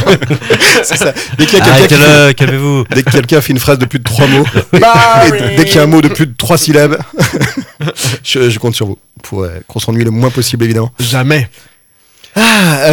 C'est 0.84 0.96
ça. 0.96 1.12
Dès 1.38 1.46
qu'il 1.46 1.58
y 1.58 1.62
a 1.62 1.64
quelqu'un 1.64 1.88
qui 1.88 1.94
fait- 1.96 2.34
calmez-vous. 2.34 2.84
Dès 2.94 3.02
que 3.02 3.10
quelqu'un 3.10 3.40
fait 3.40 3.52
une 3.52 3.58
phrase 3.58 3.78
de 3.80 3.84
plus 3.86 3.98
de 3.98 4.04
trois 4.04 4.28
mots, 4.28 4.44
et, 4.72 4.76
et 4.76 5.56
dès 5.56 5.64
qu'il 5.64 5.76
y 5.76 5.78
a 5.78 5.82
un 5.82 5.86
mot 5.86 6.02
de 6.02 6.08
plus 6.08 6.26
de 6.28 6.34
trois 6.36 6.56
syllabes, 6.56 6.98
je, 8.24 8.50
je 8.50 8.58
compte 8.58 8.74
sur 8.74 8.86
vous 8.86 8.98
pour 9.22 9.42
euh, 9.44 9.60
qu'on 9.68 9.78
s'ennuie 9.78 10.04
le 10.04 10.10
moins 10.10 10.30
possible, 10.30 10.64
évidemment. 10.64 10.92
Jamais. 10.98 11.48
Ah, 12.34 12.40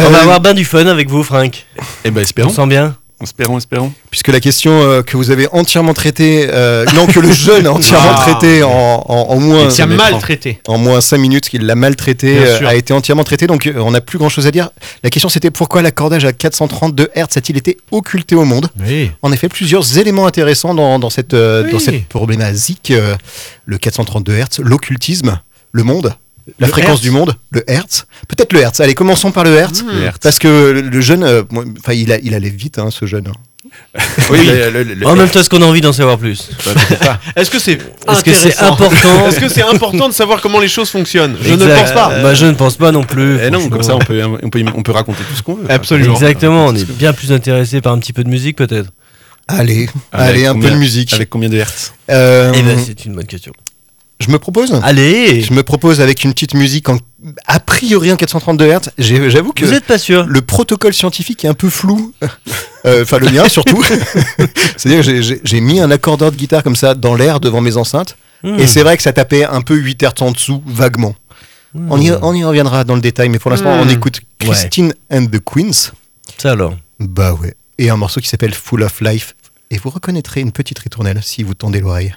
On 0.06 0.10
va 0.10 0.18
euh, 0.18 0.22
avoir 0.22 0.40
bien 0.40 0.54
du 0.54 0.64
fun 0.64 0.86
avec 0.86 1.08
vous, 1.08 1.22
Franck. 1.22 1.64
Eh 2.04 2.10
ben, 2.10 2.20
On 2.20 2.22
espérons. 2.22 2.50
sent 2.50 2.66
bien. 2.66 2.96
Espérons, 3.22 3.58
espérons. 3.58 3.92
Puisque 4.10 4.28
la 4.28 4.40
question 4.40 4.72
euh, 4.82 5.02
que 5.02 5.16
vous 5.16 5.30
avez 5.30 5.46
entièrement 5.52 5.92
traitée, 5.94 6.48
euh, 6.50 6.84
non, 6.94 7.06
que 7.06 7.20
le 7.20 7.30
jeune 7.30 7.66
a 7.66 7.72
entièrement 7.72 8.12
Ah. 8.16 8.22
traitée 8.26 8.62
en, 8.62 8.68
en, 8.70 9.14
en 9.28 9.40
moins, 9.40 9.68
a 9.78 9.86
met 9.86 9.96
maltraité. 9.96 10.58
en 10.66 10.78
moins 10.78 11.00
5 11.00 11.18
minutes, 11.18 11.48
qu'il 11.48 11.66
l'a 11.66 11.74
maltraité, 11.74 12.34
Bien 12.34 12.42
euh, 12.44 12.66
a 12.68 12.74
été 12.74 12.92
entièrement 12.94 13.24
traité, 13.24 13.46
donc 13.46 13.66
euh, 13.66 13.74
on 13.76 13.90
n'a 13.90 14.00
plus 14.00 14.18
grand 14.18 14.28
chose 14.30 14.46
à 14.46 14.50
dire. 14.50 14.70
La 15.04 15.10
question 15.10 15.28
c'était 15.28 15.50
pourquoi 15.50 15.82
l'accordage 15.82 16.24
à 16.24 16.32
432 16.32 17.10
Hz 17.14 17.36
a-t-il 17.36 17.56
été 17.58 17.76
occulté 17.90 18.34
au 18.34 18.44
monde? 18.44 18.68
Oui. 18.80 19.10
En 19.22 19.32
effet, 19.32 19.48
plusieurs 19.48 19.98
éléments 19.98 20.26
intéressants 20.26 20.74
dans, 20.74 20.98
dans 20.98 21.10
cette, 21.10 21.34
euh, 21.34 21.64
Oui. 21.66 21.72
dans 21.72 21.78
cette 21.78 22.06
problématique. 22.06 22.90
euh, 22.90 23.14
le 23.66 23.78
432 23.78 24.32
Hz, 24.34 24.60
l'occultisme, 24.60 25.38
le 25.72 25.82
monde, 25.84 26.14
la 26.58 26.66
Le 26.66 26.72
fréquence 26.72 26.90
Hertz. 26.92 27.00
du 27.02 27.10
monde, 27.10 27.34
le 27.50 27.68
Hertz. 27.70 28.06
Peut-être 28.28 28.52
le 28.52 28.60
Hertz. 28.60 28.80
Allez, 28.80 28.94
commençons 28.94 29.30
par 29.32 29.44
le 29.44 29.54
Hertz. 29.56 29.82
Hmm. 29.82 29.88
Le 29.90 30.02
Hertz. 30.04 30.18
Parce 30.22 30.38
que 30.38 30.48
le, 30.90 31.00
jeune, 31.00 31.22
euh, 31.24 31.42
enfin, 31.78 31.92
il, 31.92 32.12
a, 32.12 32.18
il 32.18 32.34
allait 32.34 32.48
vite, 32.50 32.78
hein, 32.78 32.88
ce 32.90 33.06
jeune. 33.06 33.28
Oui, 34.30 34.46
le- 34.46 34.70
le- 34.70 34.94
le- 34.94 35.06
En 35.06 35.14
même 35.14 35.28
temps, 35.28 35.40
est-ce 35.40 35.50
qu'on 35.50 35.62
a 35.62 35.66
envie 35.66 35.80
d'en 35.80 35.92
savoir 35.92 36.18
plus 36.18 36.50
Bah. 36.64 37.20
Est-ce 37.36 37.50
que 37.50 37.58
c'est 37.58 37.72
Est-ce 38.08 38.24
que 38.24 38.32
c'est 38.32 38.48
intéressant 38.58 38.72
important 38.72 39.26
Est-ce 39.28 39.38
que 39.40 39.48
c'est 39.48 39.62
important 39.62 40.08
de 40.08 40.14
savoir 40.14 40.40
comment 40.40 40.58
les 40.60 40.68
choses 40.68 40.88
fonctionnent? 40.90 41.36
Je 41.40 41.54
ne 41.54 41.66
pense 41.66 41.92
pas. 41.92 42.08
Bah, 42.22 42.34
je 42.34 42.46
ne 42.46 42.52
pense 42.52 42.76
pas 42.76 42.90
non 42.90 43.04
plus. 43.04 43.38
Eh 43.42 43.50
non, 43.50 43.68
comme 43.68 43.82
ça, 43.82 43.94
on 43.94 43.98
peut, 44.00 44.22
on, 44.42 44.50
peut, 44.50 44.64
on 44.74 44.82
peut 44.82 44.92
raconter 44.92 45.22
tout 45.28 45.36
ce 45.36 45.42
qu'on 45.42 45.54
veut. 45.54 45.70
Absolument. 45.70 46.14
Exactement, 46.14 46.66
on 46.66 46.74
est 46.74 46.90
bien 46.90 47.12
plus 47.12 47.32
intéressé 47.32 47.80
par 47.80 47.92
un 47.92 47.98
petit 47.98 48.12
peu 48.12 48.24
de 48.24 48.28
musique 48.30 48.56
peut-être. 48.56 48.90
Allez, 49.46 49.88
Avec 50.12 50.28
allez, 50.36 50.46
un 50.46 50.58
peu 50.58 50.70
de 50.70 50.76
musique. 50.76 51.12
Avec 51.12 51.28
combien 51.28 51.48
de 51.48 51.56
Hertz? 51.56 51.92
Euh, 52.10 52.52
Eh 52.54 52.62
ben, 52.62 52.78
c'est 52.84 53.04
une 53.04 53.14
bonne 53.14 53.26
question. 53.26 53.52
Je 54.20 54.30
me 54.30 54.38
propose. 54.38 54.78
Allez 54.82 55.40
Je 55.40 55.52
me 55.52 55.62
propose 55.62 56.00
avec 56.00 56.24
une 56.24 56.32
petite 56.32 56.54
musique 56.54 56.88
en 56.88 56.98
a 57.46 57.60
priori 57.60 58.12
en 58.12 58.16
432 58.16 58.66
Hz. 58.66 58.90
J'avoue 59.28 59.52
que 59.52 59.64
Vous 59.64 59.72
êtes 59.74 59.84
pas 59.84 59.98
sûr 59.98 60.24
le 60.26 60.40
protocole 60.40 60.94
scientifique 60.94 61.44
est 61.44 61.48
un 61.48 61.54
peu 61.54 61.68
flou. 61.70 62.12
Euh, 62.86 63.02
Enfin, 63.02 63.18
le 63.18 63.28
mien 63.30 63.46
surtout. 63.46 63.84
C'est-à-dire 64.78 65.04
que 65.04 65.20
j'ai- 65.44 65.60
mis 65.60 65.80
un 65.80 65.90
accordeur 65.90 66.32
de 66.32 66.36
guitare 66.36 66.62
comme 66.62 66.76
ça 66.76 66.94
dans 66.94 67.14
l'air 67.14 67.38
devant 67.38 67.60
mes 67.60 67.76
enceintes. 67.76 68.16
Hmm. 68.42 68.58
Et 68.58 68.66
c'est 68.66 68.82
vrai 68.82 68.96
que 68.96 69.02
ça 69.02 69.12
tapait 69.12 69.44
un 69.44 69.60
peu 69.60 69.74
8 69.74 70.02
Hz 70.02 70.22
en 70.22 70.30
dessous, 70.32 70.62
vaguement. 70.64 71.14
On, 71.74 72.00
y, 72.00 72.10
on 72.22 72.32
y 72.34 72.42
reviendra 72.42 72.84
dans 72.84 72.94
le 72.94 73.02
détail, 73.02 73.28
mais 73.28 73.38
pour 73.38 73.50
l'instant, 73.50 73.76
Hmm. 73.76 73.86
on 73.86 73.88
écoute 73.90 74.20
Ouais. 74.42 74.48
Christine 74.48 74.94
and 75.12 75.26
the 75.26 75.40
Queens. 75.44 75.92
Ça 76.38 76.52
alors. 76.52 76.74
Bah 76.98 77.34
ouais. 77.34 77.54
Et 77.76 77.90
un 77.90 77.96
morceau 77.96 78.20
qui 78.22 78.28
s'appelle 78.28 78.54
Full 78.54 78.82
of 78.82 79.02
Life. 79.02 79.34
Et 79.70 79.76
vous 79.76 79.90
reconnaîtrez 79.90 80.40
une 80.40 80.52
petite 80.52 80.78
ritournelle 80.78 81.20
si 81.22 81.42
vous 81.42 81.52
tendez 81.54 81.80
l'oreille. 81.80 82.14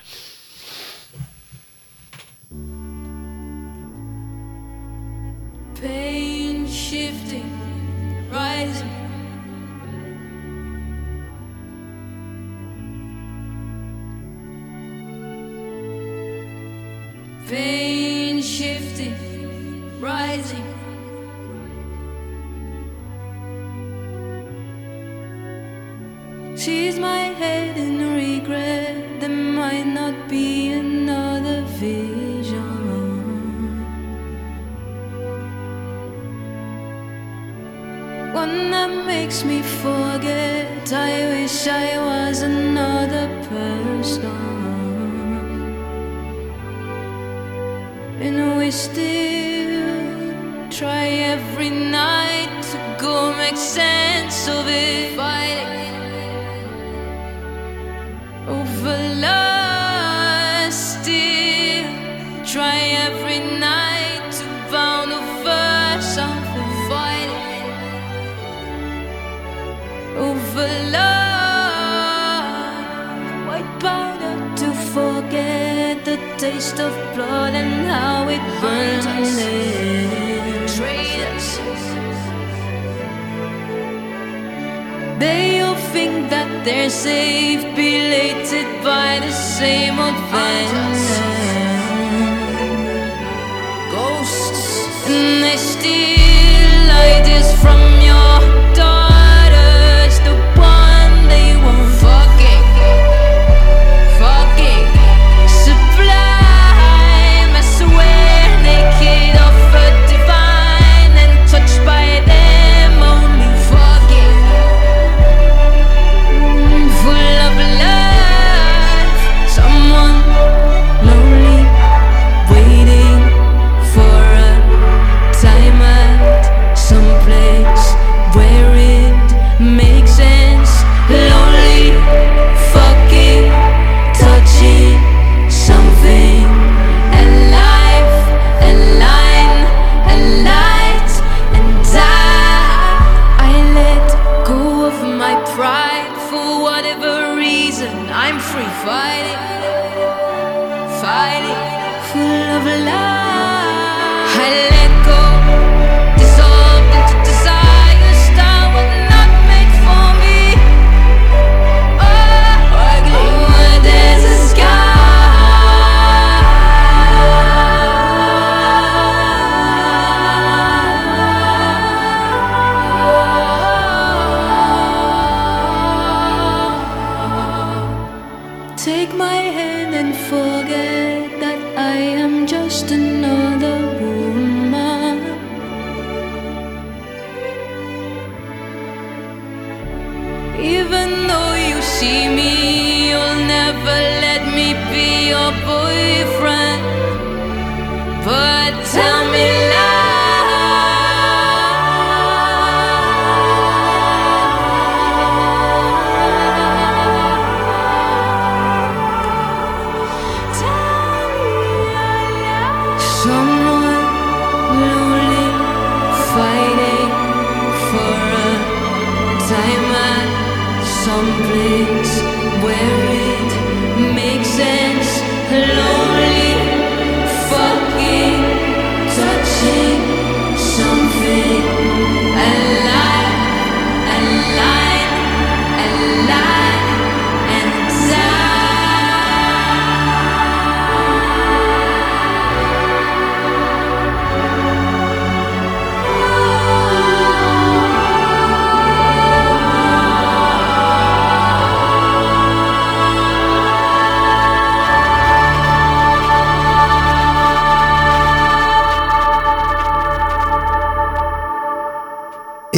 Pain 17.54 18.42
shifting, 18.42 19.14
rising. 20.02 20.66
She's 26.58 26.98
my 26.98 27.26
head 27.42 27.78
in 27.78 28.16
regret. 28.16 29.20
There 29.20 29.30
might 29.30 29.86
not 29.86 30.28
be 30.28 30.72
another 30.72 31.62
vision. 31.78 32.72
One 38.34 38.72
that 38.72 39.06
makes 39.06 39.44
me 39.44 39.62
forget. 39.62 40.92
I 40.92 41.12
wish 41.36 41.68
I 41.68 42.00
was 42.00 42.42
another 42.42 43.28
person. 43.48 44.43
Make 53.54 53.62
sense 53.62 54.48
of 54.48 54.68
it. 54.68 55.16
Fighting 55.16 55.94
over 58.48 59.00
lust, 59.26 61.02
still 61.02 61.86
try 62.44 62.78
every 63.08 63.40
night 63.60 64.32
to 64.32 64.44
find 64.72 64.72
bound 64.72 65.12
over 65.12 66.02
something. 66.02 66.72
Fighting 66.90 67.72
over 70.18 70.70
love, 70.98 72.24
white 73.48 73.72
powder 73.80 74.36
to 74.62 74.68
forget 74.96 75.94
the 76.06 76.18
taste 76.38 76.80
of 76.80 76.94
blood 77.16 77.54
and 77.54 77.88
how 77.88 78.30
it 78.30 78.44
burns 78.62 79.06
They 85.24 85.62
all 85.62 85.80
think 85.96 86.30
that 86.32 86.50
they're 86.66 86.90
safe, 86.90 87.64
belated 87.78 88.68
by 88.84 89.12
the 89.26 89.32
same 89.32 89.96
old 90.06 90.20
venom. 90.32 90.94
Ghosts, 93.96 94.66
and 95.08 95.42
they 95.44 95.56
steal 95.56 96.84
ideas 97.08 97.50
from 97.64 97.82
your 98.10 98.53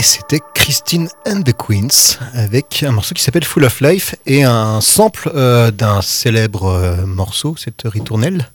c'était 0.06 0.40
Christine 0.54 1.10
and 1.28 1.42
the 1.42 1.54
Queens 1.54 2.20
avec 2.34 2.84
un 2.84 2.92
morceau 2.92 3.16
qui 3.16 3.24
s'appelle 3.24 3.44
Full 3.44 3.64
of 3.64 3.82
Life 3.82 4.16
et 4.28 4.44
un 4.44 4.80
sample 4.80 5.32
euh, 5.34 5.72
d'un 5.72 6.02
célèbre 6.04 6.66
euh, 6.66 7.06
morceau, 7.08 7.56
cette 7.58 7.82
ritournelle. 7.86 8.50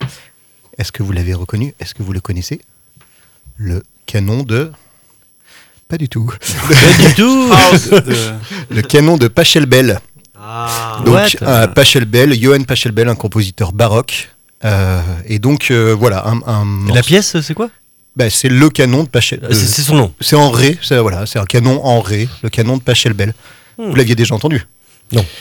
Est-ce 0.78 0.92
que 0.92 1.02
vous 1.02 1.10
l'avez 1.12 1.34
reconnu? 1.34 1.74
Est-ce 1.80 1.94
que 1.94 2.04
vous 2.04 2.12
le 2.12 2.20
connaissez? 2.20 2.60
Le 3.56 3.82
canon 4.06 4.44
de. 4.44 4.70
Pas 5.88 5.98
du 5.98 6.08
tout. 6.08 6.26
Pas 6.26 7.08
du 7.08 7.14
tout 7.16 7.52
Le 8.70 8.82
canon 8.82 9.16
de 9.16 9.26
Pachelbel. 9.26 10.00
Ah. 10.40 11.02
Donc, 11.04 11.36
euh, 11.42 11.66
Pachelbel, 11.66 12.40
Johann 12.40 12.64
Pachelbel, 12.64 13.08
un 13.08 13.16
compositeur 13.16 13.72
baroque. 13.72 14.30
Euh, 14.64 15.02
et 15.26 15.40
donc, 15.40 15.70
euh, 15.70 15.96
voilà, 15.98 16.26
un, 16.28 16.40
un 16.46 16.94
La 16.94 17.02
pièce, 17.02 17.40
c'est 17.40 17.54
quoi? 17.54 17.70
Bah, 18.20 18.30
c'est 18.30 18.48
le 18.50 18.68
canon 18.68 19.04
de 19.04 19.08
Pachel. 19.08 19.40
Euh, 19.44 19.48
C'est 19.52 19.82
son 19.82 19.94
nom. 19.96 20.12
C'est 20.20 20.36
en 20.36 20.50
ré, 20.50 20.78
c'est 20.82 20.98
voilà, 20.98 21.24
c'est 21.26 21.38
un 21.38 21.44
canon 21.46 21.82
en 21.84 22.00
ré, 22.00 22.28
le 22.42 22.50
canon 22.50 22.76
de 22.76 22.82
Pachelbel. 22.82 23.32
Hmm. 23.78 23.88
Vous 23.88 23.94
l'aviez 23.94 24.14
déjà 24.14 24.34
entendu? 24.34 24.66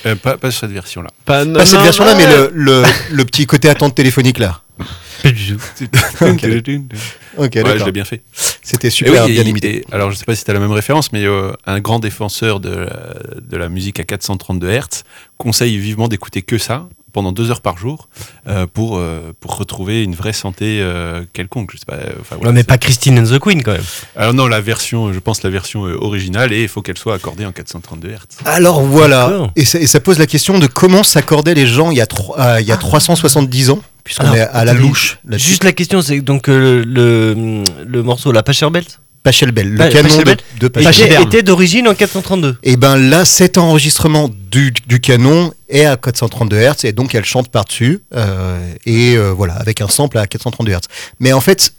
Euh, 0.06 0.16
pas, 0.16 0.38
pas 0.38 0.50
cette 0.50 0.72
version-là. 0.72 1.10
Pas, 1.26 1.46
Pas 1.46 1.66
cette 1.66 1.82
version-là, 1.82 2.16
mais 2.16 2.26
le, 2.26 2.50
le, 2.54 2.84
le 3.12 3.26
petit 3.26 3.46
côté 3.46 3.70
attente 3.70 3.94
téléphonique 3.96 4.40
là. 4.40 4.62
Pas 5.22 5.32
du 5.32 5.58
tout. 5.58 5.62
Ok, 7.38 7.52
ouais, 7.56 7.62
je 7.62 7.64
d'accord. 7.64 7.86
l'ai 7.86 7.92
bien 7.92 8.04
fait. 8.06 8.22
C'était 8.64 8.90
super 8.90 9.26
oui, 9.26 9.34
bien 9.34 9.44
et- 9.46 9.50
imité. 9.50 9.76
et- 9.78 9.86
alors, 9.94 10.12
je 10.12 10.18
sais 10.18 10.26
pas 10.26 10.36
si 10.36 10.44
tu 10.44 10.50
as 10.52 10.54
la 10.54 10.60
même 10.60 10.72
référence, 10.72 11.12
mais 11.14 11.24
euh, 11.26 11.52
un 11.66 11.80
grand 11.80 12.00
défenseur 12.00 12.60
de 12.60 12.70
la, 12.70 13.14
de 13.40 13.58
la 13.58 13.70
musique 13.70 14.00
à 14.00 14.04
432 14.06 14.70
Hz 14.72 15.04
conseille 15.38 15.78
vivement 15.78 16.08
d'écouter 16.08 16.42
que 16.42 16.58
ça 16.58 16.88
pendant 17.12 17.32
deux 17.32 17.50
heures 17.52 17.62
par 17.62 17.78
jour 17.78 18.10
euh, 18.48 18.66
pour, 18.72 18.98
euh, 18.98 19.34
pour 19.40 19.58
retrouver 19.58 20.04
une 20.04 20.16
vraie 20.16 20.34
santé 20.34 20.80
euh, 20.82 21.24
quelconque. 21.34 21.72
Je 21.74 21.78
sais 21.78 21.86
pas, 21.86 21.98
enfin, 22.20 22.36
voilà, 22.38 22.46
Non, 22.46 22.54
mais 22.54 22.64
pas 22.64 22.78
Christine 22.78 23.20
and 23.20 23.24
the 23.24 23.40
Queen 23.40 23.64
quand 23.64 23.72
même. 23.74 23.84
Alors 24.16 24.34
non, 24.34 24.48
la 24.48 24.62
version, 24.62 25.12
je 25.14 25.20
pense 25.20 25.44
la 25.44 25.50
version 25.50 25.82
originale 25.84 26.54
et 26.54 26.64
il 26.64 26.68
faut 26.68 26.82
qu'elle 26.82 26.98
soit 26.98 27.16
accordée 27.16 27.46
en 27.46 27.52
432 27.52 28.10
Hz. 28.10 28.18
Alors 28.46 28.82
voilà, 28.82 29.50
et 29.56 29.66
ça, 29.66 29.80
et 29.80 29.88
ça 29.88 30.00
pose 30.00 30.20
la 30.20 30.28
question 30.28 30.60
de 30.60 30.68
comment 30.68 31.04
s'accordaient 31.04 31.54
les 31.56 31.68
gens 31.68 31.92
il 31.92 31.98
y 31.98 32.02
a, 32.02 32.06
tro- 32.06 32.36
euh, 32.40 32.60
il 32.62 32.68
y 32.68 32.72
a 32.72 32.78
370 32.78 33.70
ans, 33.72 33.80
puisqu'on 34.04 34.34
est 34.34 34.42
à 34.42 34.66
la 34.66 34.74
louche. 34.74 35.20
Juste 35.48 35.64
la 35.64 35.72
question, 35.74 36.02
c'est 36.02 36.22
donc 36.22 36.50
euh, 36.50 36.84
le, 36.86 37.64
le 37.86 38.04
morceau, 38.04 38.32
la 38.32 38.44
Pachelbel 38.44 38.84
Pachelbel, 39.30 39.70
le 39.70 39.78
Pa- 39.78 39.90
canon 39.90 40.10
Pachelbel. 40.10 40.38
de, 40.60 40.68
Pachelbel. 40.68 41.22
était 41.22 41.44
d'origine 41.44 41.88
en 41.88 41.94
432. 41.94 42.58
Et 42.64 42.78
ben 42.78 42.96
là, 42.98 43.26
cet 43.26 43.58
enregistrement 43.58 44.30
du, 44.52 44.74
du 44.88 45.00
canon 45.00 45.54
est 45.70 45.86
à 45.86 45.98
432 45.98 46.58
Hz 46.58 46.86
et 46.86 46.92
donc 46.94 47.14
elle 47.14 47.26
chante 47.26 47.50
par-dessus 47.50 48.02
euh, 48.16 48.58
et 48.86 49.16
euh, 49.16 49.32
voilà 49.32 49.54
avec 49.54 49.82
un 49.82 49.88
sample 49.88 50.18
à 50.18 50.26
432 50.28 50.72
Hz. 50.72 50.80
Mais 51.20 51.32
en 51.34 51.42
fait, 51.42 51.74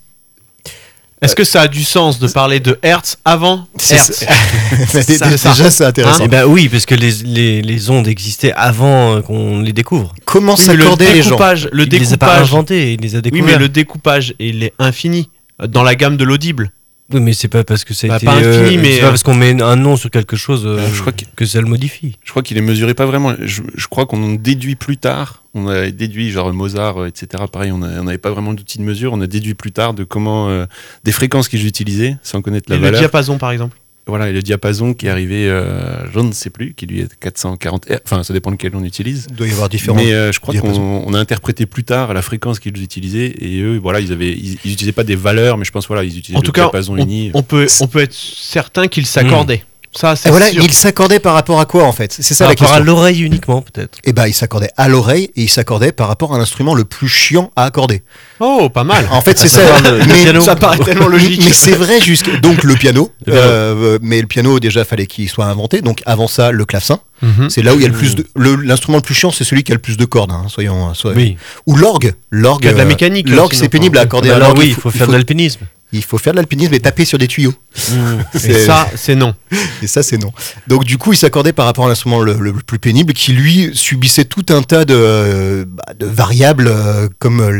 Est-ce 1.23 1.35
que 1.37 1.45
ça 1.45 1.63
a 1.63 1.69
du 1.69 1.85
sens 1.85 2.19
de 2.19 2.29
parler 2.29 2.61
de 2.61 2.79
Hertz 2.83 3.19
avant 3.25 3.67
c'est 3.77 3.95
Hertz 3.97 4.25
ça. 4.25 5.51
déjà 5.53 5.71
c'est 5.71 5.85
intéressant. 5.85 6.23
Eh 6.25 6.29
ben 6.29 6.45
oui, 6.47 6.69
parce 6.69 6.87
que 6.87 6.95
les, 6.95 7.11
les, 7.25 7.63
les 7.63 7.91
ondes 7.91 8.07
existaient 8.09 8.53
avant 8.55 9.17
euh, 9.17 9.21
qu'on 9.23 9.61
les 9.61 9.73
découvre. 9.73 10.15
Comment 10.25 10.55
Oui, 10.55 10.65
mais 10.69 10.75
le 10.77 10.81
s'accordaient 10.83 11.13
les 11.13 11.23
gens 11.23 11.31
découpage, 11.31 11.69
le 11.73 11.83
il 11.85 11.91
les 11.91 12.13
a 12.13 12.17
pas 12.17 12.27
découpage, 12.27 12.49
inventés, 12.53 12.93
il 12.95 13.01
les 13.01 13.15
a 13.17 13.19
oui, 13.19 13.23
découverts. 13.23 13.45
mais 13.47 13.59
le 13.59 13.69
découpage, 13.69 14.35
il 14.39 14.63
est 14.63 14.73
infini 14.79 15.29
euh, 15.61 15.67
dans 15.67 15.83
la 15.83 15.95
gamme 15.97 16.17
de 16.17 16.25
l'audible. 16.25 16.71
Oui, 17.13 17.21
mais 17.21 17.33
c'est 17.33 17.49
pas 17.49 17.65
parce 17.65 17.85
que 17.85 17.93
ça 17.95 18.07
a 18.07 18.11
Bah, 18.11 18.17
été, 18.19 18.27
pas 18.27 18.35
infini, 18.37 18.77
euh, 18.77 18.81
mais, 18.81 18.93
c'est 18.93 19.01
pas 19.01 19.07
euh, 19.07 19.11
parce 19.11 19.23
qu'on 19.25 19.35
met 19.35 19.61
un 19.63 19.77
nom 19.77 19.97
sur 19.97 20.11
quelque 20.11 20.37
chose 20.37 20.63
euh, 20.65 20.79
je 20.95 21.01
crois 21.01 21.13
que- 21.13 21.25
que 21.35 21.45
ça 21.45 21.61
le 21.61 21.67
modifie. 21.67 22.17
Je 22.25 22.31
crois 22.31 22.43
qu'il 22.43 22.57
est 22.57 22.61
mesuré 22.63 22.95
pas 22.95 23.07
vraiment. 23.07 23.35
Je, 23.41 23.63
je 23.75 23.87
crois 23.89 24.07
qu'on 24.07 24.23
en 24.23 24.33
déduit 24.35 24.77
plus 24.77 24.97
tard. 24.97 25.43
On 25.55 25.67
a 25.67 25.91
déduit, 25.91 26.31
genre 26.31 26.53
Mozart, 26.53 26.99
euh, 27.03 27.07
etc. 27.09 27.43
Pareil, 27.53 27.73
on 27.73 27.79
n'avait 27.79 28.19
pas 28.19 28.31
vraiment 28.31 28.53
d'outil 28.53 28.79
de 28.79 28.85
mesure. 28.85 29.13
On 29.13 29.21
a 29.21 29.27
déduit 29.27 29.55
plus 29.55 29.73
tard 29.73 29.95
de 29.95 30.05
comment. 30.05 30.49
euh, 30.49 30.67
des 31.03 31.11
fréquences 31.13 31.49
qu'ils 31.49 31.67
utilisaient 31.67 32.17
sans 32.23 32.43
connaître 32.43 32.71
la 32.71 32.77
Et 32.77 32.79
le 32.79 32.85
valeur. 32.85 33.01
diapason, 33.01 33.39
par 33.39 33.51
exemple. 33.51 33.77
Voilà, 34.07 34.29
et 34.29 34.33
le 34.33 34.43
diapason 34.43 34.93
qui 34.95 35.07
est 35.07 35.11
arrivé, 35.11 35.49
euh, 35.49 36.11
je 36.13 36.19
ne 36.21 36.33
sais 36.33 36.51
plus, 36.51 36.75
qui 36.75 36.87
lui 36.87 37.01
est 37.01 37.19
440 37.21 37.87
Hz. 37.89 37.99
Enfin, 38.05 38.23
ça 38.23 38.33
dépend 38.33 38.51
lequel 38.51 38.75
on 38.75 38.83
utilise. 38.83 39.27
Il 39.31 39.37
doit 39.37 39.47
y 39.47 39.53
avoir 39.53 39.69
différents. 39.69 39.97
Mais 39.97 40.13
euh, 40.13 40.33
je 40.33 40.41
crois 40.41 40.55
qu'on 40.55 41.15
a 41.15 41.19
interprété 41.19 41.67
plus 41.67 41.85
tard 41.85 42.13
la 42.13 42.23
fréquence 42.23 42.59
qu'ils 42.59 42.83
utilisaient 42.83 43.33
et 43.39 43.61
eux, 43.61 43.79
voilà, 43.79 44.01
ils 44.01 44.11
avaient, 44.13 44.33
ils, 44.33 44.59
ils 44.65 44.73
utilisaient 44.73 44.93
pas 44.93 45.05
des 45.05 45.17
valeurs, 45.17 45.59
mais 45.59 45.65
je 45.65 45.71
pense 45.71 45.87
voilà, 45.87 46.03
ils 46.03 46.17
utilisaient 46.19 46.37
En 46.37 46.41
le 46.41 46.47
tout 46.47 46.53
cas, 46.53 46.63
diapason 46.63 46.95
on, 46.95 46.97
uni. 46.97 47.31
on 47.35 47.43
peut, 47.43 47.67
on 47.81 47.87
peut 47.87 48.01
être 48.01 48.15
certain 48.15 48.89
qu'ils 48.89 49.07
s'accordaient. 49.07 49.63
Ça, 49.93 50.13
Et 50.13 50.17
c'est 50.17 50.31
voilà, 50.31 50.47
sûr. 50.47 50.63
ils 50.63 50.73
s'accordaient 50.73 51.19
par 51.19 51.35
rapport 51.35 51.59
à 51.59 51.65
quoi 51.65 51.83
en 51.85 51.91
fait? 51.93 52.13
C'est 52.13 52.23
ça 52.35 52.45
Par 52.45 52.51
la 52.55 52.55
rapport 52.61 52.69
à 52.69 52.79
question. 52.79 52.85
l'oreille 52.95 53.23
uniquement, 53.23 53.61
peut-être. 53.61 53.99
Et 54.05 54.13
ben 54.13 54.29
ils 54.29 54.33
s'accordaient 54.33 54.71
à 54.77 54.89
l'oreille 54.89 55.31
et 55.35 55.43
ils 55.43 55.49
s'accordaient 55.49 55.91
par 55.91 56.07
rapport 56.07 56.33
à 56.33 56.39
l'instrument 56.39 56.75
le 56.77 56.85
plus 56.85 57.09
chiant 57.09 57.51
à 57.57 57.65
accorder. 57.65 58.05
Oh, 58.39 58.69
pas 58.73 58.85
mal. 58.85 59.09
En 59.11 59.21
fait, 59.21 59.37
c'est 59.37 59.49
ça. 59.49 59.81
le- 59.81 59.99
mais 60.07 60.23
piano. 60.23 60.41
Ça 60.43 60.55
paraît 60.55 60.79
tellement 60.79 61.09
logique. 61.09 61.43
Mais 61.45 61.53
c'est 61.53 61.73
vrai 61.75 62.01
jusqu'à 62.01 62.37
donc 62.37 62.63
le 62.63 62.75
piano. 62.77 63.11
Le 63.27 63.33
piano. 63.33 63.49
Euh, 63.49 63.99
mais 64.01 64.21
le 64.21 64.29
piano 64.29 64.61
déjà 64.61 64.85
fallait 64.85 65.07
qu'il 65.07 65.29
soit 65.29 65.47
inventé. 65.47 65.81
Donc 65.83 66.03
avant 66.07 66.29
ça 66.29 66.53
le 66.53 66.65
clavecin. 66.65 67.01
Mhm. 67.23 67.51
C'est 67.51 67.63
là 67.63 67.75
où 67.75 67.77
il 67.77 67.83
y 67.83 67.85
a 67.85 67.89
le 67.89 67.95
plus 67.95 68.15
de 68.15 68.25
le- 68.37 68.55
l'instrument 68.55 68.99
le 68.99 69.03
plus 69.03 69.15
chiant, 69.15 69.33
c'est 69.33 69.45
celui 69.45 69.65
qui 69.65 69.73
a 69.73 69.75
le 69.75 69.81
plus 69.81 69.97
de 69.97 70.05
cordes. 70.05 70.31
hein, 70.31 70.45
soyons, 70.49 70.95
soyons- 70.95 71.17
Oui. 71.17 71.37
Ou 71.67 71.75
l'orgue. 71.77 72.15
L'orgue. 72.31 72.63
Il 72.63 72.67
y 72.67 72.71
a 72.71 72.73
de 72.75 72.79
la 72.79 72.85
euh, 72.85 72.87
mécanique, 72.87 73.29
L'orgue 73.29 73.55
c'est 73.55 73.69
pénible 73.69 73.99
à 73.99 74.03
accorder. 74.03 74.29
Bah 74.29 74.37
alors 74.37 74.51
orgue, 74.51 74.59
oui, 74.61 74.67
il 74.69 74.75
faut 74.75 74.91
faire 74.93 75.09
de 75.09 75.13
l'alpinisme. 75.13 75.63
Il 75.93 76.03
faut 76.05 76.19
faire 76.19 76.33
de 76.33 76.37
l'alpinisme 76.39 76.75
et 76.75 76.81
taper 76.81 77.05
sur 77.05 77.19
des 77.19 77.27
tuyaux. 77.29 77.55
Et 78.35 78.39
C'est- 78.39 78.67
ça, 78.67 78.89
c'est 78.97 79.15
non. 79.15 79.35
Et 79.83 79.87
ça, 79.87 80.03
c'est 80.03 80.19
non. 80.19 80.33
Donc, 80.67 80.85
du 80.85 80.99
coup, 80.99 81.13
il 81.13 81.17
s'accordait 81.17 81.53
par 81.53 81.67
rapport 81.67 81.87
à 81.87 81.89
l'instrument 81.89 82.21
le, 82.21 82.35
le 82.35 82.53
plus 82.53 82.79
pénible, 82.79 83.13
qui 83.13 83.33
lui 83.33 83.71
subissait 83.75 84.25
tout 84.25 84.45
un 84.51 84.63
tas 84.63 84.85
de, 84.85 85.67
bah, 85.69 85.93
de 85.99 86.07
variables 86.07 86.69
euh, 86.69 87.09
comme 87.19 87.41
euh, 87.41 87.51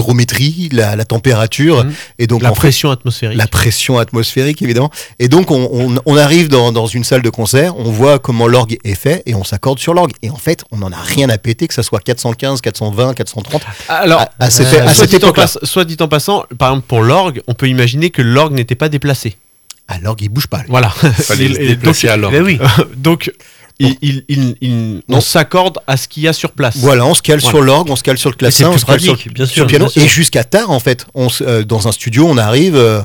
l'hydrométrie, 0.00 0.68
la, 0.72 0.96
la 0.96 1.04
température, 1.04 1.84
Mhm. 1.84 1.92
et 2.18 2.26
donc 2.26 2.42
La 2.42 2.50
fait, 2.50 2.54
pression 2.56 2.90
atmosphérique. 2.90 3.36
la 3.38 3.46
pression 3.46 3.98
atmosphérique, 3.98 4.62
évidemment. 4.62 4.90
Et 5.18 5.28
donc, 5.28 5.50
on, 5.50 5.68
on- 5.72 5.96
on 6.06 6.16
arrive 6.16 6.48
dans, 6.48 6.72
dans 6.72 6.86
une 6.86 7.04
salle 7.04 7.22
de 7.22 7.30
concert, 7.30 7.76
on 7.76 7.90
voit 7.90 8.18
comment 8.18 8.46
l'orgue 8.46 8.78
est 8.84 8.94
fait, 8.94 9.22
et 9.26 9.34
on 9.34 9.44
s'accorde 9.44 9.78
sur 9.78 9.94
l'orgue. 9.94 10.12
Et 10.22 10.30
en 10.30 10.36
fait, 10.36 10.64
on 10.70 10.78
n'en 10.78 10.92
a 10.92 11.00
rien 11.00 11.28
à 11.28 11.38
péter, 11.38 11.66
que 11.68 11.74
ça 11.74 11.82
soit 11.82 12.00
415, 12.00 12.60
420, 12.60 13.14
430. 13.14 13.62
Alors, 13.88 14.20
à, 14.20 14.30
à 14.38 14.50
cette, 14.50 14.72
euh, 14.74 14.86
à 14.86 14.94
cette 14.94 15.14
époque-là. 15.14 15.46
soit 15.62 15.84
dit 15.84 15.96
en 16.00 16.08
passant, 16.08 16.44
par 16.58 16.70
exemple 16.70 16.86
pour 16.88 17.02
l'orgue, 17.02 17.40
on 17.46 17.54
peut 17.54 17.66
imaginer 17.68 17.79
que 18.10 18.22
l'orgue 18.22 18.52
n'était 18.54 18.74
pas 18.74 18.88
déplacé. 18.88 19.36
Ah, 19.88 19.98
l'orgue, 20.00 20.22
il 20.22 20.28
bouge 20.28 20.46
pas. 20.46 20.58
lui. 20.58 20.66
Voilà. 20.68 20.88
Fallait 20.90 21.46
Et- 21.46 21.54
se 21.54 21.60
et 21.60 21.66
déplacer 21.68 22.06
donc, 22.06 22.14
à 22.14 22.16
l'orgue. 22.16 22.34
Eh 22.38 22.40
oui. 22.42 22.58
donc, 22.96 23.32
il, 23.80 23.96
il- 24.02 24.24
il- 24.28 24.56
il- 24.60 25.02
on 25.08 25.20
s'accorde 25.22 25.78
à 25.86 25.96
ce 25.96 26.06
qu'il 26.06 26.22
y 26.22 26.28
a 26.28 26.32
sur 26.34 26.52
place. 26.52 26.76
Voilà, 26.76 27.06
on 27.06 27.14
se 27.14 27.22
cale 27.22 27.40
Voilà. 27.40 27.50
sur 27.50 27.62
l'orgue, 27.62 27.90
on 27.90 27.96
se 27.96 28.02
cale 28.02 28.18
sur 28.18 28.28
le 28.30 28.36
clavecin, 28.36 28.68
on 28.68 28.76
se 28.78 28.84
cale 28.84 29.00
sur, 29.00 29.14
le 29.14 29.18
piano. 29.66 29.86
bien 29.86 29.88
sûr. 29.88 30.02
Et 30.02 30.06
jusqu'à 30.06 30.44
tard, 30.44 30.70
en 30.70 30.80
fait, 30.80 31.06
on 31.14 31.28
euh, 31.40 31.64
dans 31.64 31.88
un 31.88 31.92
studio, 31.92 32.26
on 32.28 32.36
arrive, 32.36 32.76
euh, 32.76 33.00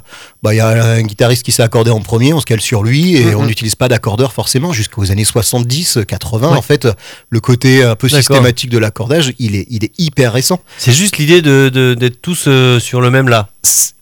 bah, 0.45 0.53
il 0.53 0.58
y 0.58 0.60
a 0.60 0.67
un 0.69 1.01
guitariste 1.01 1.43
qui 1.43 1.51
s'est 1.51 1.63
accordé 1.63 1.89
en 1.89 1.99
premier, 2.01 2.31
on 2.34 2.39
se 2.39 2.45
cale 2.45 2.62
sur 2.62 2.84
lui, 2.84 3.15
et 3.15 3.25
Mhm. 3.25 3.36
on 3.39 3.45
n'utilise 3.45 3.73
pas 3.75 3.88
d'accordeur 3.88 4.31
forcément 4.31 4.71
jusqu'aux 4.73 5.12
années 5.12 5.25
70, 5.25 5.99
80. 6.08 6.51
Ouais. 6.51 6.58
En 6.58 6.62
fait, 6.62 6.88
le 7.29 7.39
côté 7.39 7.84
un 7.84 7.95
peu 7.95 8.08
systématique 8.08 8.69
de 8.69 8.77
l'accordage, 8.77 9.34
il 9.39 9.55
est, 9.55 9.65
il 9.71 9.84
est 9.84 9.91
hyper 9.97 10.34
récent. 10.34 10.60
C'est 10.77 10.91
juste 10.93 11.17
l'idée 11.17 11.41
de- 11.41 11.95
d'être 11.99 12.21
tous 12.21 12.45
euh, 12.47 12.79
sur 12.79 13.01
le 13.01 13.10
même 13.10 13.27
là. 13.27 13.49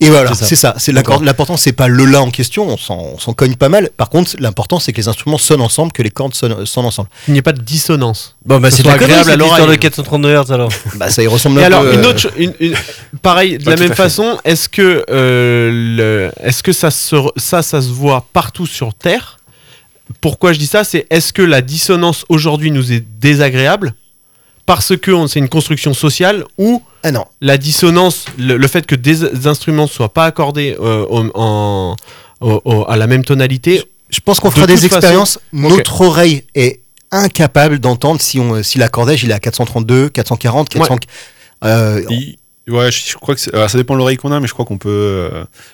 Et 0.01 0.10
voilà, 0.10 0.34
C'est 0.36 0.58
ça. 0.58 0.75
c'est. 0.77 0.91
L'important, 0.91 1.56
c'est 1.56 1.71
pas 1.71 1.88
le 1.88 2.03
la 2.03 2.21
en 2.21 2.29
question, 2.32 2.67
on 2.67 2.75
s'en 2.75 2.97
on 3.15 3.17
s'en 3.19 3.32
cogne 3.34 3.56
pas 3.56 3.69
mal. 3.69 3.89
Par 3.95 4.10
contre, 4.10 4.36
l'important, 4.39 4.77
c'est 4.79 4.91
que 4.91 4.97
les 4.97 5.08
instruments 5.08 5.38
sonnent 5.38 5.62
ensemble, 5.62 5.93
que 5.93 6.03
les 6.03 6.10
cordes 6.12 6.34
sonnent, 6.36 6.65
sonnent 6.65 6.86
ensemble. 6.86 7.08
Il 7.29 7.34
n'y 7.34 7.39
a 7.39 7.43
pas 7.43 7.53
de 7.53 7.62
dissonance. 7.62 8.33
Bon, 8.45 8.60
bah 8.60 8.69
c'est 8.71 8.86
agréable 8.88 9.29
à 9.32 9.36
l'histoire 9.38 9.60
de 9.60 9.63
l'oreille. 9.63 9.79
432 9.79 10.29
Hz 10.36 10.51
alors. 10.51 10.69
Bah, 10.95 11.10
ça 11.10 11.23
y 11.23 11.27
ressemble 11.27 11.60
Et 11.60 11.63
un 11.63 11.67
alors, 11.67 11.84
peu. 11.84 11.93
une 11.93 11.99
euh, 12.06 12.10
autre, 12.10 12.27
une- 12.38 12.53
une- 12.60 12.75
pareil, 13.21 13.58
de 13.58 13.69
la 13.69 13.77
même 13.77 13.93
façon, 13.93 14.38
est-ce 14.43 14.67
que, 14.67 15.06
euh, 15.10 15.71
le- 15.71 16.32
est-ce 16.45 16.62
que 16.62 16.73
ça, 16.73 16.91
se, 16.91 17.15
ça, 17.38 17.62
ça 17.62 17.82
se 17.82 17.89
voit 17.89 18.25
partout 18.34 18.65
sur 18.67 18.93
Terre? 18.93 19.39
Pourquoi 20.19 20.51
je 20.51 20.60
dis 20.60 20.67
ça? 20.67 20.84
C'est 20.84 21.08
est-ce 21.10 21.32
que 21.32 21.41
la 21.41 21.62
dissonance 21.62 22.25
aujourd'hui 22.27 22.69
nous 22.71 22.91
est 22.91 23.03
désagréable? 23.19 23.93
Parce 24.65 24.95
que 24.97 25.27
c'est 25.27 25.39
une 25.39 25.49
construction 25.49 25.93
sociale 25.93 26.43
ou 26.58 26.82
Ah 27.03 27.12
non. 27.12 27.25
la 27.41 27.58
dissonance, 27.58 28.25
le, 28.38 28.56
le 28.58 28.67
fait 28.67 28.86
que 28.86 28.95
des 28.95 29.47
instruments 29.47 29.84
ne 29.84 29.89
soient 29.89 30.13
pas 30.13 30.25
accordés 30.25 30.75
euh, 30.82 31.06
au- 31.10 31.32
en- 31.34 31.95
au- 32.41 32.62
au- 32.65 32.86
à 32.89 32.95
la 32.97 33.08
même 33.08 33.23
tonalité, 33.23 33.84
Je 34.10 34.19
pense 34.19 34.39
qu'on 34.39 34.49
De 34.49 34.53
fera 34.53 34.67
des 34.67 34.75
façon- 34.75 34.86
expériences. 34.88 35.39
Notre 35.53 36.01
oreille 36.01 36.43
est 36.53 36.82
incapable 37.13 37.80
d'entendre 37.80 38.21
si, 38.21 38.39
on, 38.39 38.62
si 38.63 38.78
l'accordage 38.78 39.23
il 39.23 39.32
est 39.32 39.34
à 39.36 39.39
432, 39.39 40.10
440, 40.10 40.69
400. 40.69 40.97
Euh, 41.65 42.02
Il- 42.10 42.38
Ouais, 42.69 42.89
je, 42.93 43.15
crois 43.15 43.36
que 43.36 43.41
alors, 43.54 43.69
ça 43.69 43.78
dépend 43.78 43.93
de 43.93 43.97
l'oreille 43.97 44.15
qu'on 44.15 44.32
a, 44.32 44.39
mais 44.39 44.47
je 44.47 44.54
crois 44.54 44.63
qu'on 44.63 44.78
peut. 44.78 44.89
euh, 44.89 45.30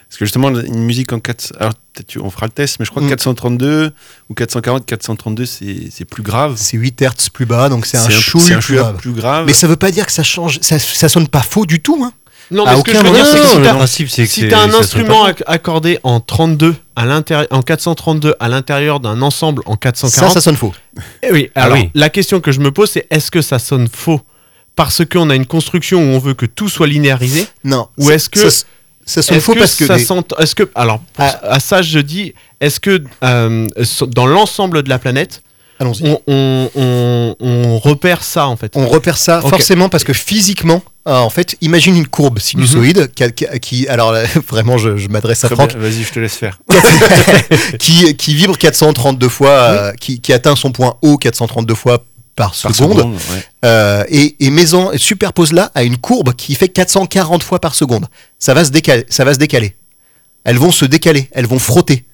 parce 0.10 0.18
que 0.18 0.26
justement, 0.26 0.50
une 0.50 0.84
musique 0.86 1.14
en 1.14 1.20
4. 1.20 1.54
Alors, 1.60 1.74
peut-être 1.94 2.18
on 2.20 2.32
fera 2.32 2.48
le 2.48 2.52
test, 2.52 2.78
mais 2.80 2.86
je 2.86 2.90
crois 2.90 3.04
que 3.04 3.06
Mm. 3.06 3.12
432 3.12 3.92
ou 4.28 4.34
440, 4.34 4.88
432, 4.88 5.46
c'est 5.46 6.06
plus 6.10 6.24
grave. 6.24 6.56
c'est 6.58 6.78
8 6.78 7.00
Hertz 7.00 7.30
plus 7.30 7.46
bas, 7.46 7.70
donc 7.70 7.86
c'est 7.86 7.98
un 8.00 8.06
un 8.06 8.60
plus 8.60 8.76
grave. 8.78 8.98
plus 8.98 9.12
grave. 9.12 9.46
Mais 9.46 9.54
ça 9.54 9.68
veut 9.68 9.76
pas 9.76 9.92
dire 9.92 10.08
que 10.08 10.12
ça 10.12 10.24
change, 10.24 10.58
ça, 10.64 10.80
ça 10.80 11.10
sonne 11.10 11.28
pas 11.28 11.44
faux 11.44 11.68
du 11.68 11.80
tout. 11.80 12.02
Hein. 12.04 12.12
Non, 12.52 12.66
À 12.66 12.72
mais 12.74 12.80
ce 12.80 12.84
que 12.84 12.92
je 12.94 12.98
aucun 12.98 13.10
veux 13.10 13.16
dire, 13.16 13.26
c'est 13.26 13.40
que 13.40 13.48
si 13.48 13.62
t'as- 13.62 13.74
principe 13.76 14.10
c'est 14.10 14.24
que 14.24 14.30
si 14.30 14.46
un 14.54 14.72
ça 14.72 14.78
instrument 14.80 15.26
accordé 15.46 16.00
en 16.04 16.20
32 16.20 16.76
à 16.96 17.06
l'intérieur, 17.06 17.48
en 17.52 17.62
432 17.62 18.36
à 18.40 18.50
l'intérieur 18.50 19.00
d'un 19.00 19.22
ensemble 19.22 19.62
en 19.66 19.74
Ça, 19.74 19.78
440, 19.78 20.34
ça 20.34 20.42
sonne 20.42 20.56
faux. 20.56 20.74
Eh 21.24 21.32
oui, 21.32 21.50
Ah 21.56 21.64
alors 21.66 21.78
oui. 21.78 21.90
la 21.94 22.10
question 22.10 22.40
que 22.42 22.52
je 22.52 22.60
me 22.60 22.72
pose, 22.72 22.90
c'est 22.92 23.08
est-ce 23.12 23.30
que 23.32 23.42
ça 23.42 23.60
sonne 23.60 23.88
faux? 23.88 24.22
Parce 24.76 25.04
qu'on 25.06 25.30
a 25.30 25.36
une 25.36 25.46
construction 25.46 26.00
où 26.00 26.16
on 26.16 26.20
veut 26.20 26.34
que 26.34 26.46
tout 26.46 26.70
soit 26.70 26.88
linéarisé? 26.88 27.46
Non. 27.64 27.88
Ou 27.98 28.08
ça- 28.08 28.14
est-ce 28.16 28.30
que- 28.30 28.50
ça, 28.50 28.66
ça 29.06 29.22
sonne 29.22 29.38
Est-ce 29.38 29.46
faux 29.46 29.54
que 29.54 29.60
parce 29.60 29.76
que 29.76 29.86
ça 29.86 29.98
les- 29.98 30.04
s'entend- 30.06 30.38
Est-ce 30.38 30.56
que 30.56 30.70
alors 30.76 31.00
pour- 31.14 31.26
Ah. 31.26 31.40
à 31.56 31.60
ça 31.60 31.82
je 31.82 32.00
dis, 32.00 32.34
est-ce 32.62 32.80
que 32.80 33.04
euh, 33.24 33.68
dans 34.08 34.26
l'ensemble 34.26 34.84
de 34.84 34.90
la 34.90 34.98
planète. 35.00 35.42
On, 36.04 36.22
on- 36.28 36.70
on- 36.76 37.36
on 37.40 37.80
repère 37.80 38.24
ça 38.24 38.48
en 38.48 38.56
fait 38.58 38.72
On 38.76 38.88
repère 38.88 39.18
ça 39.18 39.42
forcément 39.42 39.88
parce 39.90 40.04
que 40.04 40.14
physiquement, 40.14 40.84
euh, 41.08 41.16
en 41.16 41.30
fait, 41.30 41.56
imagine 41.62 41.96
une 41.96 42.08
courbe 42.08 42.40
sinusoïde 42.40 43.10
qui, 43.14 43.24
a- 43.24 43.30
qui 43.60 43.88
alors 43.88 44.12
là, 44.12 44.24
vraiment, 44.48 44.78
je, 44.78 44.98
je 44.98 45.08
m'adresse 45.08 45.44
à 45.46 45.48
Très 45.48 45.56
Franck, 45.56 45.76
Vas-y, 45.76 46.04
je 46.04 46.12
te 46.12 46.20
laisse 46.20 46.36
faire. 46.36 46.60
qui, 47.80 48.16
qui 48.16 48.34
vibre 48.36 48.58
432 48.58 49.30
fois, 49.30 49.50
euh, 49.50 49.94
qui, 49.94 50.20
qui 50.20 50.34
atteint 50.34 50.56
son 50.56 50.72
point 50.72 50.96
haut 51.02 51.18
432 51.18 51.74
fois 51.76 52.04
par, 52.36 52.54
Par 52.62 52.76
seconde, 52.76 53.00
ouais. 53.14 53.44
euh, 53.66 54.04
et, 54.10 54.36
superpose 54.98 55.52
là 55.54 55.72
à 55.76 55.84
une 55.84 55.98
courbe 55.98 56.34
qui 56.34 56.56
fait 56.56 56.70
440 56.70 57.44
fois 57.44 57.60
par 57.60 57.76
seconde. 57.76 58.06
Ça 58.38 58.54
va 58.54 58.64
se 58.64 58.72
décaler. 58.72 59.06
Ça 59.10 59.26
va 59.26 59.34
se 59.34 59.40
décaler. 59.40 59.76
Elles 60.46 60.58
vont 60.58 60.72
se 60.72 60.86
décaler. 60.86 61.30
Elles 61.34 61.48
vont 61.48 61.60
frotter. 61.60 62.06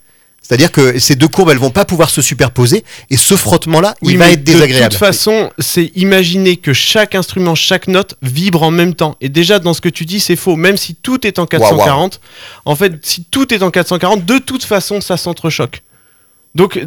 C'est-à-dire 0.48 0.72
que 0.72 1.00
ces 1.00 1.16
deux 1.16 1.28
courbes, 1.28 1.50
elles 1.50 1.58
vont 1.58 1.72
pas 1.72 1.86
pouvoir 1.86 2.12
se 2.12 2.22
superposer, 2.22 2.84
et 3.10 3.18
ce 3.18 3.36
frottement-là, 3.36 3.96
Oui, 4.04 4.14
il 4.14 4.20
va 4.20 4.30
être 4.30 4.44
désagréable. 4.44 4.90
De 4.90 4.90
toute 4.96 5.00
façon, 5.00 5.52
c'est 5.58 5.92
imaginer 5.96 6.56
que 6.58 6.72
chaque 6.72 7.16
instrument, 7.16 7.56
chaque 7.56 7.88
note 7.88 8.14
vibre 8.22 8.62
en 8.62 8.70
même 8.70 8.94
temps. 8.94 9.16
Et 9.22 9.30
déjà, 9.30 9.58
dans 9.58 9.74
ce 9.74 9.82
que 9.82 9.90
tu 9.90 10.06
dis, 10.06 10.20
c'est 10.20 10.36
faux. 10.36 10.56
Même 10.56 10.78
si 10.78 10.94
tout 10.94 11.26
est 11.26 11.40
en 11.40 11.48
440, 11.48 12.20
en 12.66 12.76
fait, 12.76 12.94
si 13.04 13.24
tout 13.24 13.52
est 13.54 13.64
en 13.64 13.72
440, 13.72 14.24
de 14.24 14.38
toute 14.38 14.64
façon, 14.64 15.02
ça 15.02 15.18
s'entrechoque. 15.18 15.82
Donc, 16.54 16.80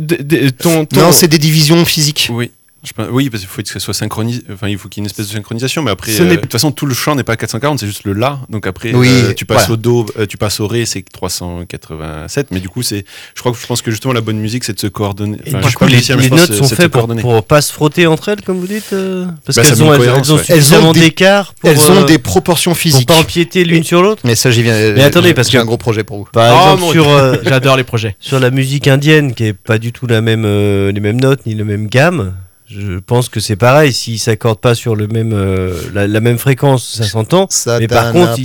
ton- 0.58 0.86
Non, 0.92 1.10
c'est 1.12 1.28
des 1.28 1.38
divisions 1.38 1.84
physiques. 1.84 2.28
Oui. 2.30 2.52
Je 2.88 2.92
pense- 2.94 3.08
oui, 3.10 3.28
parce 3.28 3.42
qu'il 3.42 3.50
faut 3.50 3.60
que 3.62 3.68
ce 3.68 3.78
soit 3.78 3.92
synchronisé. 3.94 4.42
Enfin, 4.52 4.68
il 4.68 4.78
faut 4.78 4.88
qu'il 4.88 5.00
y 5.00 5.02
ait 5.02 5.04
une 5.04 5.10
espèce 5.10 5.28
de 5.28 5.32
synchronisation. 5.34 5.82
Mais 5.82 5.90
après, 5.90 6.18
euh, 6.18 6.30
de 6.30 6.36
toute 6.36 6.50
façon, 6.52 6.70
tout 6.72 6.86
le 6.86 6.94
chant 6.94 7.14
n'est 7.14 7.22
pas 7.22 7.36
440, 7.36 7.78
c'est 7.80 7.86
juste 7.86 8.04
le 8.04 8.14
la. 8.14 8.40
Donc 8.48 8.66
après, 8.66 8.94
Oui, 8.94 9.08
euh, 9.08 9.34
tu 9.34 9.44
passes 9.44 9.66
voilà. 9.66 9.74
au 9.74 9.76
do, 9.76 10.06
euh, 10.18 10.26
tu 10.26 10.38
passes 10.38 10.58
au 10.60 10.66
ré, 10.66 10.86
c'est 10.86 11.02
387. 11.02 12.48
Mais 12.50 12.60
du 12.60 12.68
coup, 12.68 12.82
c'est. 12.82 13.04
Je 13.34 13.40
crois 13.40 13.52
que 13.52 13.58
je 13.58 13.66
pense 13.66 13.82
que 13.82 13.90
justement 13.90 14.14
la 14.14 14.20
bonne 14.20 14.38
musique, 14.38 14.64
c'est 14.64 14.72
de 14.72 14.80
se 14.80 14.86
coordonner. 14.86 15.38
Et 15.44 15.54
Enfin, 15.54 15.66
du 15.68 15.74
coup, 15.74 15.86
les, 15.86 15.96
pense 16.00 16.30
notes 16.30 16.52
sont 16.54 16.64
faites 16.68 16.88
pour, 16.90 17.06
pour 17.16 17.44
pas 17.44 17.60
se 17.60 17.72
frotter 17.72 18.06
entre 18.06 18.28
elles, 18.30 18.42
comme 18.42 18.58
vous 18.58 18.66
dites 18.66 18.92
euh, 18.92 19.26
Parce 19.44 19.56
Bah, 19.56 19.62
qu'elles 19.64 19.82
ont, 19.82 19.92
elles, 19.92 20.02
elles 20.02 20.08
ont 20.08 20.12
ouais. 20.14 20.18
Elles 20.18 20.32
ont 20.32 20.38
suffisamment 20.38 20.92
des- 20.92 21.00
d'écart 21.00 21.54
pour, 21.54 21.70
Elles 21.70 21.90
ont 21.90 22.04
des 22.04 22.18
proportions 22.18 22.70
pour 22.72 22.78
physiques. 22.78 23.08
pas 23.08 23.18
empiéter 23.18 23.64
l'une 23.64 23.84
sur 23.84 24.02
l'autre. 24.02 24.22
Mais 24.24 24.34
ça, 24.34 24.50
j'y 24.50 24.62
viens. 24.62 24.92
Mais 24.94 25.02
attendez, 25.02 25.28
j'ai- 25.28 25.34
parce 25.34 25.50
j'ai 25.50 25.58
que- 25.58 25.62
un 25.62 25.66
gros 25.66 25.76
projet 25.78 26.04
pour 26.04 26.18
vous. 26.18 26.24
Par 26.32 26.46
exemple, 26.74 26.80
mon 26.82 26.92
sur, 26.92 27.04
J'adore 27.44 27.76
les 27.76 27.84
projets. 27.84 28.16
sur 28.20 28.40
la 28.40 28.50
musique 28.50 28.88
indienne, 28.88 29.34
qui 29.34 29.44
est 29.44 29.52
pas 29.52 29.78
du 29.78 29.92
tout 29.92 30.06
la 30.06 30.20
même, 30.20 30.44
les 30.44 31.00
mêmes 31.00 31.20
notes 31.20 31.46
ni 31.46 31.54
la 31.54 31.64
même 31.64 31.86
gamme, 31.88 32.34
je 32.70 32.98
pense 32.98 33.28
que 33.28 33.40
c'est 33.40 33.56
pareil. 33.56 33.92
S'ils 33.92 34.18
s'accordent 34.18 34.60
pas 34.60 34.74
sur 34.74 34.94
le 34.94 35.06
même, 35.06 35.32
euh, 35.32 35.74
la, 35.94 36.06
la 36.06 36.20
même 36.20 36.38
fréquence, 36.38 36.86
ça 36.96 37.04
s'entend. 37.04 37.46
Ça, 37.50 37.78
Mais 37.78 37.88
par 37.88 38.12
contre. 38.12 38.38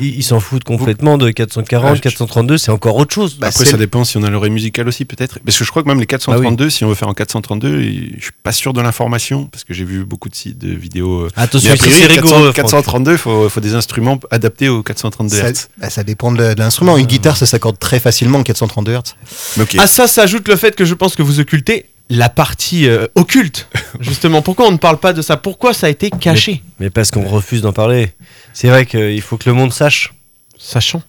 Ils 0.00 0.22
s'en 0.24 0.40
foutent 0.40 0.64
complètement 0.64 1.16
de 1.18 1.30
440, 1.30 1.90
Ah, 1.92 1.94
je- 1.94 2.00
432, 2.00 2.58
c'est 2.58 2.70
encore 2.72 2.96
autre 2.96 3.14
chose. 3.14 3.36
Bah, 3.38 3.48
Après, 3.48 3.64
ça 3.64 3.76
dépend 3.76 4.04
si 4.04 4.16
on 4.16 4.22
a 4.24 4.30
l'oreille 4.30 4.50
musicale 4.50 4.88
aussi, 4.88 5.04
peut-être. 5.04 5.38
Parce 5.44 5.56
que 5.58 5.64
je 5.64 5.70
crois 5.70 5.82
que 5.82 5.88
même 5.88 6.00
les 6.00 6.06
432, 6.06 6.70
si 6.70 6.84
on 6.84 6.88
veut 6.88 6.94
faire 6.94 7.08
en 7.08 7.14
432, 7.14 7.80
il- 7.82 8.14
je 8.18 8.22
suis 8.24 8.32
pas 8.42 8.52
sûr 8.52 8.72
de 8.72 8.80
l'information, 8.80 9.44
parce 9.46 9.64
que 9.64 9.74
j'ai 9.74 9.84
vu 9.84 10.04
beaucoup 10.04 10.28
de 10.28 10.34
sites, 10.34 10.58
de 10.58 10.74
vidéos. 10.74 11.22
euh, 11.22 11.28
Attention, 11.36 11.70
c'est 11.72 11.78
400 11.88 12.06
rigoureux. 12.08 12.42
Franck. 12.52 12.54
432, 12.56 13.12
il 13.12 13.18
faut, 13.18 13.48
faut 13.48 13.60
des 13.60 13.74
instruments 13.74 14.18
adaptés 14.30 14.68
aux 14.68 14.82
432 14.82 15.36
ça, 15.36 15.50
Hz. 15.52 15.68
bah, 15.78 15.90
ça 15.90 16.02
dépend 16.02 16.32
de, 16.32 16.54
de 16.54 16.58
l'instrument. 16.58 16.96
Une 16.98 17.06
guitare, 17.06 17.36
ça 17.36 17.46
s'accorde 17.46 17.78
très 17.78 18.00
facilement 18.00 18.38
en 18.40 18.42
432 18.42 18.92
Hz. 18.92 19.14
Mais 19.56 19.62
ok. 19.62 19.76
À 19.78 19.86
ça 19.86 20.06
s'ajoute 20.08 20.48
le 20.48 20.56
fait 20.56 20.74
que 20.74 20.84
je 20.84 20.94
pense 20.94 21.14
que 21.14 21.22
vous 21.22 21.38
occultez 21.40 21.86
la 22.14 22.28
partie 22.28 22.86
euh, 22.88 23.06
occulte. 23.14 23.68
Justement, 24.00 24.42
pourquoi 24.42 24.66
on 24.68 24.72
ne 24.72 24.76
parle 24.76 24.98
pas 24.98 25.12
de 25.12 25.22
ça? 25.22 25.36
Pourquoi 25.36 25.72
ça 25.72 25.86
a 25.86 25.90
été 25.90 26.10
caché? 26.10 26.62
Mais 26.78 26.90
parce 26.90 27.10
qu'on 27.10 27.26
refuse 27.26 27.62
d'en 27.62 27.72
parler. 27.72 28.10
C'est 28.52 28.68
vrai 28.68 28.84
qu'il 28.86 29.20
faut 29.22 29.36
que 29.38 29.48
le 29.48 29.54
monde 29.54 29.72
sache. 29.72 30.12
Sachant. 30.58 31.02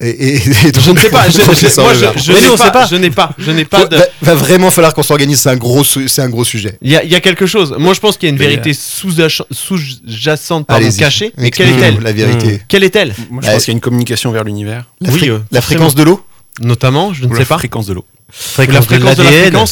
Et, 0.00 0.08
et- 0.10 0.34
et 0.36 0.40
Je 0.40 0.90
ne 0.92 0.96
sais 0.98 1.10
pas. 1.10 1.28
je- 1.28 1.32
je- 1.40 1.80
moi, 1.80 1.92
je, 1.92 2.22
je 2.22 2.32
n'ai 2.32 2.70
pas. 2.70 2.86
Je 2.86 2.96
n'ai 2.96 3.10
pas. 3.10 3.30
Je 3.38 3.50
n'ai 3.50 3.64
pas 3.64 3.80
Va, 3.80 3.86
de. 3.86 3.96
va- 3.96 4.04
va 4.22 4.34
vraiment 4.36 4.70
falloir 4.70 4.94
qu'on 4.94 5.02
s'organise. 5.02 5.40
C'est 5.40 5.50
un 5.50 5.56
gros, 5.56 5.82
c'est 5.84 6.22
un 6.22 6.28
gros 6.30 6.44
sujet. 6.44 6.78
Il 6.82 6.90
y, 6.92 6.96
a- 6.96 7.02
il 7.04 7.10
y 7.10 7.14
a 7.16 7.20
quelque 7.20 7.46
chose. 7.46 7.74
Moi, 7.78 7.94
je 7.94 8.00
pense 8.00 8.16
qu'il 8.16 8.28
y 8.28 8.30
a 8.30 8.32
une 8.32 8.38
vérité 8.38 8.72
sous-jacente, 8.74 9.48
sous-jacente, 9.50 10.66
Allez-y. 10.68 10.98
cachée. 10.98 11.32
Mais 11.36 11.50
quelle 11.50 11.68
est-elle? 11.70 11.98
La 12.00 12.12
vérité. 12.12 12.62
Quelle 12.68 12.84
est-elle? 12.84 13.12
Moi, 13.30 13.42
je 13.42 13.46
Bah, 13.48 13.52
pense 13.54 13.64
qu'il 13.64 13.72
y 13.72 13.74
a 13.74 13.76
une 13.76 13.80
communication 13.80 14.30
vers 14.32 14.44
l'univers. 14.44 14.84
La, 15.00 15.10
Oui, 15.12 15.28
euh, 15.28 15.38
la 15.50 15.60
fréquence 15.60 15.94
de 15.94 16.02
l'eau 16.04 16.24
Notamment, 16.60 17.12
je 17.12 17.24
ne 17.24 17.30
Ou 17.30 17.34
sais 17.34 17.40
la 17.40 17.46
pas. 17.46 17.58
fréquence 17.58 17.86
de 17.86 17.92
l'eau. 17.94 18.04
Fréquence, 18.30 18.74
la 18.74 18.82
fréquence 18.82 19.16
de, 19.16 19.22
la 19.22 19.30
l'ADN. 19.30 19.64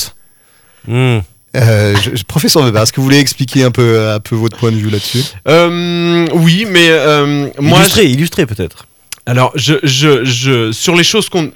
Hmm. 0.87 1.19
Euh, 1.57 1.95
je- 2.05 2.17
je- 2.17 2.25
Professeur 2.25 2.63
Weber, 2.65 2.83
est-ce 2.83 2.93
que 2.93 2.97
vous 3.01 3.05
voulez 3.05 3.19
expliquer 3.19 3.65
un 3.65 3.71
peu, 3.71 4.11
un 4.11 4.21
peu 4.21 4.35
votre 4.37 4.59
point 4.59 4.71
de 4.73 4.77
vue 4.77 4.91
là-dessus? 4.91 5.23
Euh, 5.49 6.27
oui, 6.35 6.67
mais 6.69 6.89
euh, 6.91 7.49
moi, 7.59 7.79
illustré, 7.79 8.05
illustré 8.07 8.47
peut-être. 8.47 8.87
Alors, 9.25 9.53
je, 9.55 9.75
je, 9.83 10.25
je, 10.25 10.71
sur 10.73 10.95
les 10.95 11.05
choses 11.05 11.29
qu'on. 11.31 11.51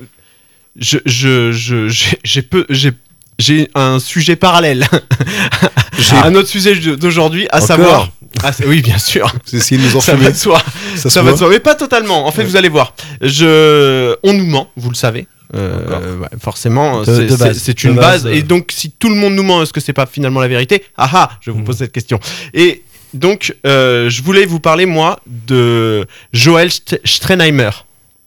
Je, 0.78 0.98
je, 1.04 1.52
je, 1.52 1.88
j'ai- 1.88 2.18
j'ai 2.24 2.42
peu. 2.42 2.64
J'ai, 2.70 2.92
j'ai 3.38 3.68
un 3.74 3.98
sujet 3.98 4.36
parallèle. 4.36 4.86
J'ai 5.98 6.16
un 6.16 6.34
autre 6.34 6.48
sujet 6.48 6.74
d'aujourd'hui, 6.96 7.46
à 7.50 7.56
Encore 7.56 7.66
savoir. 7.66 8.08
Ah, 8.42 8.52
oui, 8.66 8.80
bien 8.80 8.96
sûr. 8.98 9.30
Vous 9.46 9.58
essayez 9.58 9.80
de 9.80 9.86
nous 9.86 10.00
Ça 10.00 10.14
va 10.14 10.30
de 10.30 10.36
soi. 10.36 10.62
Ça, 10.96 11.22
va 11.22 11.32
de 11.32 11.36
soi. 11.36 11.48
Mais 11.50 11.58
pas 11.60 11.74
totalement. 11.74 12.26
En 12.26 12.30
fait, 12.32 12.42
vous 12.44 12.56
allez 12.56 12.70
voir. 12.70 12.94
Je, 13.20 14.16
on 14.22 14.32
nous 14.32 14.46
ment, 14.46 14.70
vous 14.76 14.88
le 14.88 14.94
savez. 14.94 15.26
Euh, 15.54 16.16
ouais, 16.18 16.28
forcément, 16.40 17.04
c'est- 17.04 17.12
De 17.12 17.88
une 17.88 17.94
base, 17.96 18.22
base. 18.22 18.26
euh. 18.26 18.32
Et 18.34 18.42
donc, 18.42 18.70
si 18.70 18.90
tout 18.90 19.08
le 19.08 19.16
monde 19.16 19.34
nous 19.34 19.42
ment, 19.42 19.62
est-ce 19.62 19.72
que 19.72 19.80
c'est 19.80 19.92
pas 19.92 20.06
finalement 20.06 20.40
la 20.40 20.48
vérité? 20.48 20.84
Ah 20.96 21.10
ah, 21.12 21.30
je 21.40 21.50
vous 21.50 21.58
Mhm. 21.58 21.64
pose 21.64 21.76
cette 21.78 21.92
question. 21.92 22.20
Et 22.54 22.82
donc, 23.14 23.56
euh, 23.66 24.08
je 24.08 24.22
voulais 24.22 24.46
vous 24.46 24.60
parler, 24.60 24.86
moi, 24.86 25.18
de 25.26 26.06
Joël 26.32 26.68
St- 26.68 27.00
Strenheimer. 27.04 27.70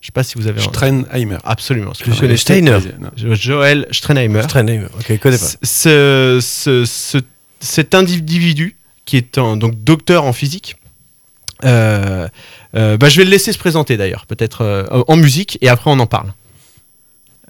Je 0.01 0.07
sais 0.07 0.11
pas 0.11 0.23
si 0.23 0.33
vous 0.37 0.47
avez. 0.47 0.59
Strenheimer. 0.59 1.37
Absolument. 1.45 1.91
Euh, 2.05 2.11
connaissez- 2.19 2.37
Steiner. 2.41 2.79
Joël 3.15 3.87
Strenheimer. 3.91 4.41
Strenheimer. 4.43 4.87
Ok, 4.99 5.05
je 5.07 5.15
connais 5.15 5.37
pas. 5.37 5.45
Ce, 5.63 6.39
ce- 6.41 6.83
ce- 6.85 7.17
cet 7.61 7.95
individu 7.95 8.75
qui 9.05 9.15
est 9.15 9.37
un, 9.37 9.55
donc 9.55 9.81
docteur 9.81 10.25
en 10.25 10.33
physique. 10.33 10.75
euh, 11.63 12.27
bah, 12.73 13.07
je 13.07 13.17
vais 13.17 13.23
le 13.23 13.29
laisser 13.29 13.53
se 13.53 13.57
présenter 13.57 13.95
d'ailleurs, 13.95 14.25
peut-être 14.25 14.85
en 15.07 15.15
musique, 15.15 15.57
et 15.61 15.69
après 15.69 15.89
on 15.91 15.99
en 15.99 16.07
parle. 16.07 16.33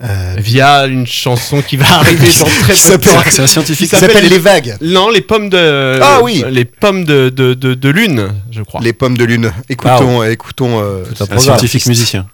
Euh, 0.01 0.35
Via 0.39 0.85
une 0.87 1.05
chanson 1.05 1.61
qui 1.61 1.77
va 1.77 1.85
arriver 1.99 2.27
dans 2.39 2.45
très 2.45 2.67
peu 2.67 2.73
de 2.73 2.77
s'appelle- 2.77 3.11
temps. 3.13 3.21
C'est 3.29 3.41
un 3.43 3.47
scientifique. 3.47 3.89
Ça 3.91 3.99
s'appelle 3.99 4.27
les 4.27 4.39
vagues. 4.39 4.75
Non, 4.81 5.09
les 5.09 5.21
pommes 5.21 5.49
de. 5.49 5.99
Ah 6.01 6.19
oui. 6.23 6.43
Les 6.49 6.65
pommes 6.65 7.03
de, 7.05 7.29
de, 7.29 7.53
de, 7.53 7.73
de 7.75 7.89
lune, 7.89 8.33
je 8.51 8.63
crois. 8.63 8.81
Les 8.81 8.91
pommes 8.93 9.17
de 9.17 9.23
lune. 9.23 9.51
Écoutons, 9.69 10.23
écoutons. 10.23 10.81
euh, 10.81 11.03
un 11.29 11.37
scientifique 11.37 11.85
musicien. 11.85 12.25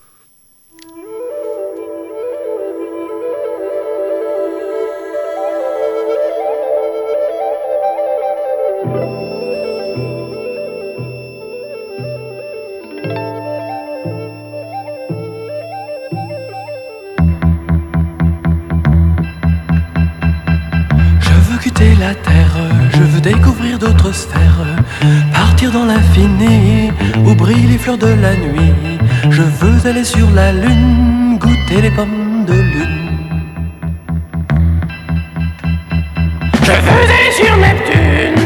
Partir 25.60 25.78
dans 25.78 25.88
l'infini 25.88 26.89
où 27.26 27.36
brillent 27.36 27.67
les 27.67 27.78
fleurs 27.78 27.98
de 27.98 28.08
la 28.08 28.34
nuit. 28.34 28.74
Je 29.30 29.41
veux 29.41 29.89
aller 29.89 30.06
sur 30.06 30.30
la 30.32 30.54
lune, 30.54 31.38
goûter 31.38 31.82
les 31.82 31.91
pommes 31.91 32.45
de 32.48 32.54
lune. 32.54 33.17
Je 36.63 36.72
veux 36.72 37.04
aller 37.15 37.32
sur 37.41 37.58
Neptune 37.58 38.39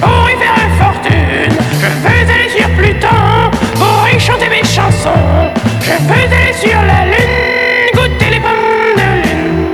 pour 0.00 0.30
y 0.30 0.36
faire 0.42 0.70
fortune. 0.78 1.56
Je 1.82 1.88
veux 2.02 2.18
aller 2.34 2.50
sur 2.56 2.68
Pluton 2.76 3.50
pour 3.74 4.08
y 4.14 4.20
chanter 4.20 4.48
mes 4.48 4.62
chansons. 4.62 5.50
Je 5.80 5.94
veux 6.08 6.24
aller 6.36 6.52
sur 6.54 6.80
la 6.90 7.04
lune, 7.12 7.90
goûter 7.94 8.30
les 8.30 8.40
pommes 8.46 8.94
de 9.00 9.08
lune. 9.24 9.66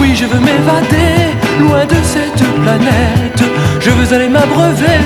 Oui, 0.00 0.16
je 0.16 0.24
veux 0.24 0.40
m'évader 0.40 1.27
loin 1.58 1.84
de 1.84 2.00
cette 2.02 2.44
planète. 2.62 3.42
Je 3.80 3.90
veux 3.90 4.14
aller 4.14 4.28
m'abreuver 4.28 4.98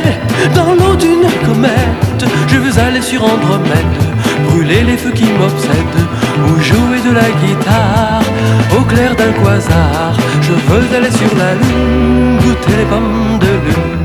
dans 0.54 0.74
l'eau 0.74 0.94
d'une 0.96 1.28
comète. 1.46 2.24
Je 2.48 2.56
veux 2.56 2.78
aller 2.78 3.02
sur 3.02 3.22
Andromède, 3.24 3.98
brûler 4.48 4.82
les 4.82 4.96
feux 4.96 5.12
qui 5.12 5.24
m'obsèdent, 5.24 6.06
ou 6.46 6.60
jouer 6.60 7.00
de 7.08 7.12
la 7.14 7.28
guitare 7.42 8.22
au 8.76 8.82
clair 8.82 9.14
d'un 9.16 9.32
quasar. 9.32 10.14
Je 10.40 10.52
veux 10.52 10.96
aller 10.96 11.10
sur 11.10 11.36
la 11.36 11.54
lune, 11.54 12.38
goûter 12.42 12.76
les 12.78 12.84
pommes 12.84 13.38
de 13.40 13.52
lune. 13.66 14.02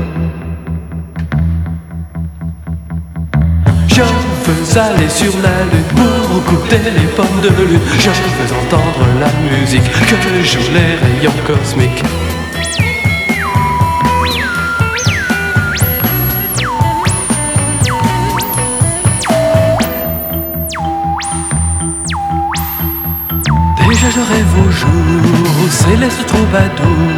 Je 3.88 4.02
veux 4.02 4.80
aller 4.80 5.08
sur 5.08 5.32
la 5.42 5.58
lune 5.70 5.90
pour 5.96 6.40
goûter 6.50 6.80
les 6.84 7.08
pommes 7.16 7.40
de 7.42 7.48
lune. 7.48 7.80
Je 7.98 8.10
veux 8.10 8.50
entendre 8.62 9.04
la 9.20 9.30
musique 9.50 9.90
que 9.90 10.44
jouent 10.44 10.72
les 10.72 10.96
rayons 11.04 11.38
cosmiques. 11.46 12.04
Je 24.10 24.20
rêve 24.20 24.66
au 24.66 24.70
jour 24.70 24.88
où 25.62 25.68
céleste 25.68 26.24
troubadour. 26.26 27.12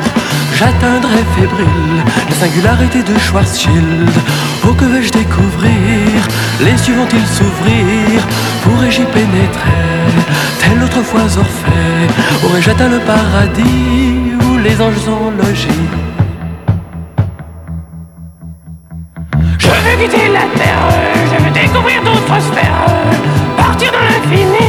J'atteindrai 0.55 1.22
fébrile 1.37 2.03
la 2.29 2.35
singularité 2.35 3.03
de 3.03 3.16
Schwarzschild. 3.18 4.11
Oh 4.66 4.72
que 4.74 4.85
vais-je 4.85 5.11
découvrir 5.11 6.29
Les 6.61 6.76
cieux 6.76 6.94
vont-ils 6.94 7.26
s'ouvrir? 7.26 8.20
Pourrais-je 8.62 9.03
y 9.03 9.05
pénétrer 9.05 10.00
Tel 10.59 10.83
autrefois 10.83 11.22
Orphée. 11.22 12.07
Aurais-je 12.44 12.70
atteint 12.70 12.88
le 12.88 12.98
paradis 12.98 14.35
Où 14.44 14.59
les 14.59 14.81
anges 14.81 14.98
sont 15.05 15.31
logés 15.38 15.68
Je 19.59 19.68
veux 19.68 19.96
quitter 20.03 20.29
la 20.29 20.46
terre, 20.59 20.88
je 21.31 21.44
veux 21.44 21.50
découvrir 21.50 22.03
d'autres 22.03 22.40
sphères, 22.42 22.85
partir 23.57 23.92
dans 23.92 24.05
l'infini, 24.11 24.60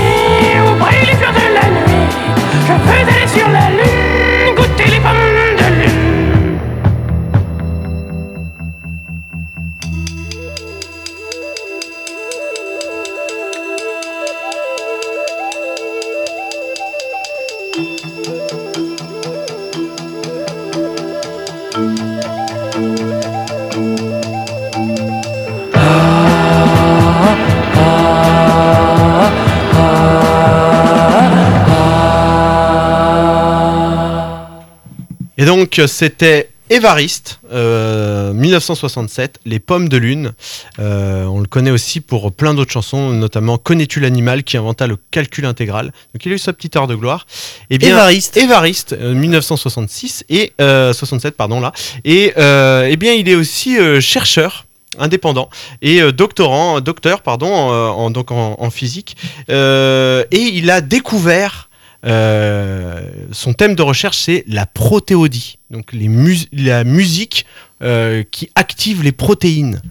donc 35.62 35.78
euh, 35.78 35.86
c'était 35.86 36.50
Évariste, 36.72 37.40
euh, 37.52 38.34
1967, 38.34 39.40
Les 39.46 39.60
Pommes 39.60 39.90
de 39.90 39.98
Lune. 39.98 40.32
Euh, 40.80 41.26
on 41.26 41.40
le 41.40 41.46
connaît 41.46 41.70
aussi 41.70 42.02
pour 42.02 42.32
plein 42.32 42.56
d'autres 42.56 42.72
chansons, 42.72 43.12
notamment 43.12 43.60
Connais-tu 43.60 44.00
l'animal 44.00 44.44
qui 44.44 44.58
inventa 44.58 44.88
le 44.88 44.98
calcul 45.12 45.46
intégral. 45.46 45.94
Donc 46.16 46.26
il 46.26 46.32
a 46.32 46.36
eu 46.36 46.40
sa 46.40 46.52
petite 46.52 46.76
heure 46.78 46.88
de 46.88 46.96
gloire. 46.96 47.28
Et 47.70 47.78
bien, 47.78 47.90
Évariste. 47.90 48.38
Évariste, 48.38 48.94
euh, 48.94 49.14
1966 49.14 50.26
et 50.30 50.54
euh, 50.60 50.94
67 50.94 51.38
pardon 51.38 51.60
là. 51.60 51.74
Et 52.06 52.34
euh, 52.38 52.88
eh 52.90 52.98
bien 52.98 53.14
il 53.14 53.30
est 53.30 53.36
aussi 53.36 53.78
euh, 53.78 54.02
chercheur 54.02 54.66
indépendant 54.98 55.52
et 55.84 56.02
euh, 56.02 56.12
doctorant, 56.12 56.82
docteur 56.82 57.22
pardon, 57.22 57.72
euh, 57.72 57.90
en, 57.90 58.10
donc 58.10 58.32
en, 58.32 58.56
en 58.58 58.72
physique. 58.72 59.16
Euh, 59.52 60.24
et 60.32 60.42
il 60.42 60.72
a 60.72 60.82
découvert 60.82 61.68
euh, 61.68 61.71
son 62.04 63.54
thème 63.54 63.76
de 63.76 63.82
recherche, 63.82 64.18
c'est 64.18 64.44
la 64.48 64.66
protéodie, 64.66 65.58
donc 65.70 65.94
la 66.52 66.84
musique 66.84 67.46
euh, 67.82 68.24
qui 68.30 68.50
active 68.56 69.04
les 69.04 69.12
protéines. 69.12 69.82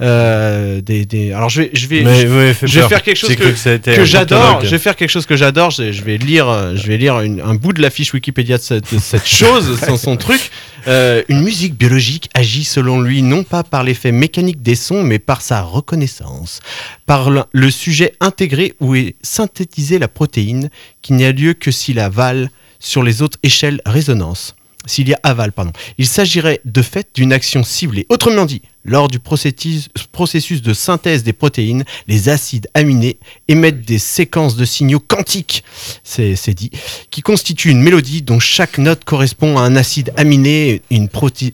Euh, 0.00 0.80
des, 0.80 1.04
des- 1.04 1.32
Alors 1.32 1.48
je 1.48 1.62
vais, 1.62 1.70
je 1.72 1.86
vais, 1.88 2.02
Mais- 2.02 2.22
je- 2.22 2.28
ouais, 2.28 2.54
fait 2.54 2.68
je 2.68 2.78
vais 2.80 2.88
faire 2.88 3.02
quelque 3.02 3.16
chose 3.16 3.34
que, 3.34 4.04
j'adore. 4.04 4.60
Je 4.64 4.70
vais 4.70 4.78
faire 4.78 4.94
quelque 4.94 5.10
chose 5.10 5.26
que 5.26 5.34
j'adore. 5.36 5.70
Je, 5.72 5.90
je 5.90 6.02
vais 6.04 6.18
lire, 6.18 6.76
je 6.76 6.86
vais 6.86 6.96
lire 6.98 7.20
une- 7.20 7.40
un 7.40 7.54
bout 7.54 7.72
de 7.72 7.82
la 7.82 7.90
fiche 7.90 8.12
Wikipédia 8.14 8.58
de 8.58 8.62
cette, 8.62 8.94
de 8.94 8.98
cette 9.00 9.26
chose, 9.26 9.78
son, 9.86 9.96
son 9.96 10.16
truc. 10.16 10.50
Euh, 10.86 11.22
une 11.28 11.42
musique 11.42 11.74
biologique 11.76 12.30
agit 12.34 12.62
selon 12.64 13.00
lui 13.00 13.22
non 13.22 13.42
pas 13.42 13.64
par 13.64 13.82
l'effet 13.82 14.12
mécanique 14.12 14.62
des 14.62 14.76
sons, 14.76 15.02
mais 15.02 15.18
par 15.18 15.40
sa 15.42 15.62
reconnaissance, 15.62 16.60
par 17.06 17.30
le, 17.30 17.42
le 17.52 17.70
sujet 17.70 18.12
intégré 18.20 18.74
où 18.80 18.94
est 18.94 19.16
synthétisée 19.22 19.98
la 19.98 20.08
protéine, 20.08 20.70
qui 21.02 21.12
n'a 21.14 21.32
lieu 21.32 21.54
que 21.54 21.70
s'il 21.72 21.98
avale 21.98 22.50
sur 22.78 23.02
les 23.02 23.20
autres 23.22 23.38
échelles 23.42 23.80
résonance. 23.84 24.54
S'il 24.88 25.08
y 25.08 25.14
a 25.14 25.20
aval, 25.22 25.52
pardon. 25.52 25.72
Il 25.98 26.06
s'agirait 26.06 26.60
de 26.64 26.82
fait 26.82 27.08
d'une 27.14 27.32
action 27.32 27.62
ciblée. 27.62 28.06
Autrement 28.08 28.46
dit, 28.46 28.62
lors 28.88 29.08
du 29.08 29.18
processus, 29.18 30.62
de 30.62 30.72
synthèse 30.72 31.22
des 31.22 31.32
protéines, 31.32 31.84
les 32.06 32.28
acides 32.28 32.68
aminés 32.74 33.18
émettent 33.46 33.84
des 33.84 33.98
séquences 33.98 34.56
de 34.56 34.64
signaux 34.64 35.00
quantiques, 35.00 35.62
c'est 36.02 36.54
dit, 36.54 36.70
qui 37.10 37.22
constituent 37.22 37.70
une 37.70 37.82
mélodie 37.82 38.22
dont 38.22 38.40
chaque 38.40 38.78
note 38.78 39.04
correspond 39.04 39.58
à 39.58 39.62
un 39.62 39.76
acide 39.76 40.12
aminé 40.16 40.82
une 40.90 41.08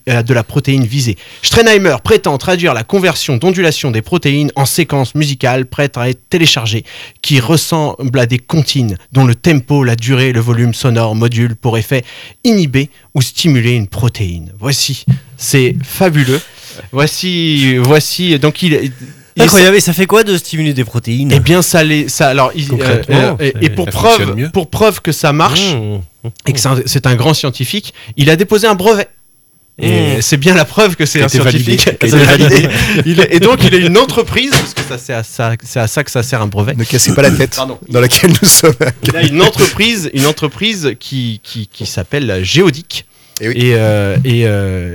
euh, 0.08 0.22
de 0.22 0.34
la 0.34 0.44
protéine 0.44 0.84
visée. 0.84 1.16
Strenheimer 1.42 1.96
prétend 2.02 2.38
traduire 2.38 2.74
la 2.74 2.84
conversion 2.84 3.36
d'ondulation 3.36 3.90
des 3.90 4.02
protéines 4.02 4.52
en 4.56 4.66
séquences 4.66 5.14
musicales 5.14 5.66
prêtes 5.66 5.98
à 5.98 6.08
être 6.08 6.28
téléchargées, 6.28 6.84
qui 7.22 7.40
ressemblent 7.40 8.18
à 8.18 8.26
des 8.26 8.38
comptines 8.38 8.96
dont 9.12 9.24
le 9.24 9.34
tempo, 9.34 9.84
la 9.84 9.96
durée, 9.96 10.32
le 10.32 10.40
volume 10.40 10.74
sonore 10.74 11.14
modulent 11.14 11.56
pour 11.56 11.78
effet 11.78 12.04
inhiber 12.44 12.90
ou 13.14 13.22
stimuler 13.22 13.72
une 13.72 13.88
protéine. 13.88 14.52
Voici, 14.58 15.04
c'est 15.36 15.76
fabuleux. 15.82 16.40
Voici, 16.92 17.76
voici, 17.78 18.38
donc 18.38 18.62
il, 18.62 18.72
il- 18.72 18.92
Incroyable. 19.42 19.76
Et 19.76 19.80
ça 19.80 19.92
fait 19.92 20.06
quoi 20.06 20.22
de 20.22 20.36
stimuler 20.36 20.74
des 20.74 20.84
protéines 20.84 21.32
eh 21.34 21.40
bien, 21.40 21.60
ça 21.60 21.82
les, 21.82 22.08
ça, 22.08 22.28
alors, 22.28 22.52
il- 22.54 22.68
Concrètement, 22.68 23.16
euh, 23.16 23.34
euh, 23.40 23.50
et, 23.60 23.64
et 23.66 23.70
pour 23.70 23.86
preuve, 23.86 24.36
mieux. 24.36 24.50
pour 24.50 24.70
preuve 24.70 25.00
que 25.00 25.10
ça 25.12 25.32
marche 25.32 25.74
Mmh. 25.74 26.28
et 26.46 26.52
que 26.52 26.60
c'est 26.86 27.06
un, 27.06 27.14
grand 27.16 27.34
scientifique, 27.34 27.94
il 28.16 28.30
a 28.30 28.36
déposé 28.36 28.66
un 28.68 28.74
brevet. 28.76 29.08
Et 29.82 30.18
Mmh. 30.18 30.22
c'est 30.22 30.36
bien 30.36 30.54
la 30.54 30.64
preuve 30.64 30.94
que 30.94 31.04
c'est 31.04 31.20
un 31.20 31.28
scientifique. 31.28 31.88
Validé. 32.00 32.68
Il 33.06 33.18
est- 33.18 33.34
et 33.34 33.40
donc 33.40 33.58
il 33.64 33.74
a 33.74 33.78
une 33.78 33.98
entreprise, 33.98 34.50
parce 34.52 34.72
que 34.72 34.82
ça, 34.82 34.98
c'est, 34.98 35.12
à 35.12 35.24
ça, 35.24 35.54
c'est 35.64 35.80
à 35.80 35.88
ça 35.88 36.04
que 36.04 36.12
ça 36.12 36.22
sert 36.22 36.40
un 36.40 36.46
brevet. 36.46 36.74
Ne 36.76 36.84
cassez 36.84 37.12
pas 37.12 37.22
la 37.22 37.32
tête 37.32 37.56
Pardon. 37.56 37.76
dans 37.88 38.00
laquelle 38.00 38.30
nous 38.40 38.48
sommes. 38.48 38.72
Il 39.02 39.16
a 39.16 39.22
une 39.24 39.42
entreprise, 39.42 40.10
une 40.14 40.26
entreprise 40.26 40.92
qui, 41.00 41.40
qui, 41.42 41.66
qui 41.66 41.86
s'appelle 41.86 42.38
Géodic. 42.44 43.04
Eh 43.40 43.48
oui. 43.48 43.54
Et, 43.56 43.74
euh, 43.74 44.16
et 44.24 44.46
euh, 44.46 44.94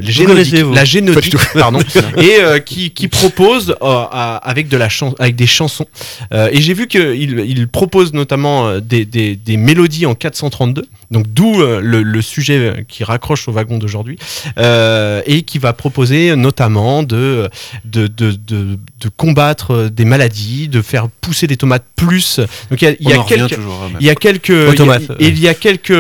la 0.74 0.86
génodique, 0.86 1.36
pardon, 1.54 1.80
et 2.18 2.38
euh, 2.40 2.60
qui, 2.60 2.92
qui 2.92 3.08
propose 3.10 3.72
euh, 3.72 3.76
à- 3.82 4.38
avec 4.44 4.70
de 4.70 4.78
la 4.78 4.88
chan- 4.88 5.14
avec 5.20 5.36
des 5.36 5.46
chansons. 5.48 5.86
Euh, 6.34 6.50
et 6.52 6.62
j'ai 6.62 6.74
vu 6.74 6.88
qu'il 6.88 7.40
il 7.46 7.68
propose 7.68 8.14
notamment 8.14 8.68
euh, 8.68 8.80
des, 8.80 9.04
des, 9.06 9.36
des 9.36 9.58
mélodies 9.58 10.06
en 10.06 10.16
432, 10.16 10.86
donc 11.12 11.26
d'où 11.28 11.62
euh, 11.62 11.80
le, 11.82 12.04
le 12.04 12.22
sujet 12.22 12.86
qui 12.88 13.04
raccroche 13.04 13.48
au 13.48 13.52
wagon 13.52 13.78
d'aujourd'hui, 13.78 14.18
euh, 14.58 15.22
et 15.26 15.42
qui 15.44 15.58
va 15.60 15.74
proposer 15.74 16.36
notamment 16.36 17.04
de 17.04 17.50
de, 17.86 18.08
de, 18.08 18.32
de, 18.32 18.78
de 19.02 19.10
combattre 19.16 19.90
des 19.92 20.06
maladies, 20.06 20.68
de 20.68 20.82
faire 20.82 21.08
pousser 21.22 21.48
des 21.48 21.58
tomates 21.58 21.86
plus. 21.96 22.40
Donc 22.70 22.82
il 22.82 22.86
y 22.86 22.88
a, 22.88 22.96
il 23.00 23.10
y 23.10 23.14
On 23.16 23.22
a 23.22 23.26
quelques 23.26 23.54
hein, 23.54 23.90
il 24.00 24.06
y 24.06 24.10
a 24.10 24.16
quelques, 24.16 24.50
il 24.50 24.56
y 24.78 24.82
a- 24.82 24.86
ouais. 24.86 25.00
et 25.20 25.28
il 25.28 25.40
y 25.40 25.48
a 25.48 25.54
quelques, 25.54 25.92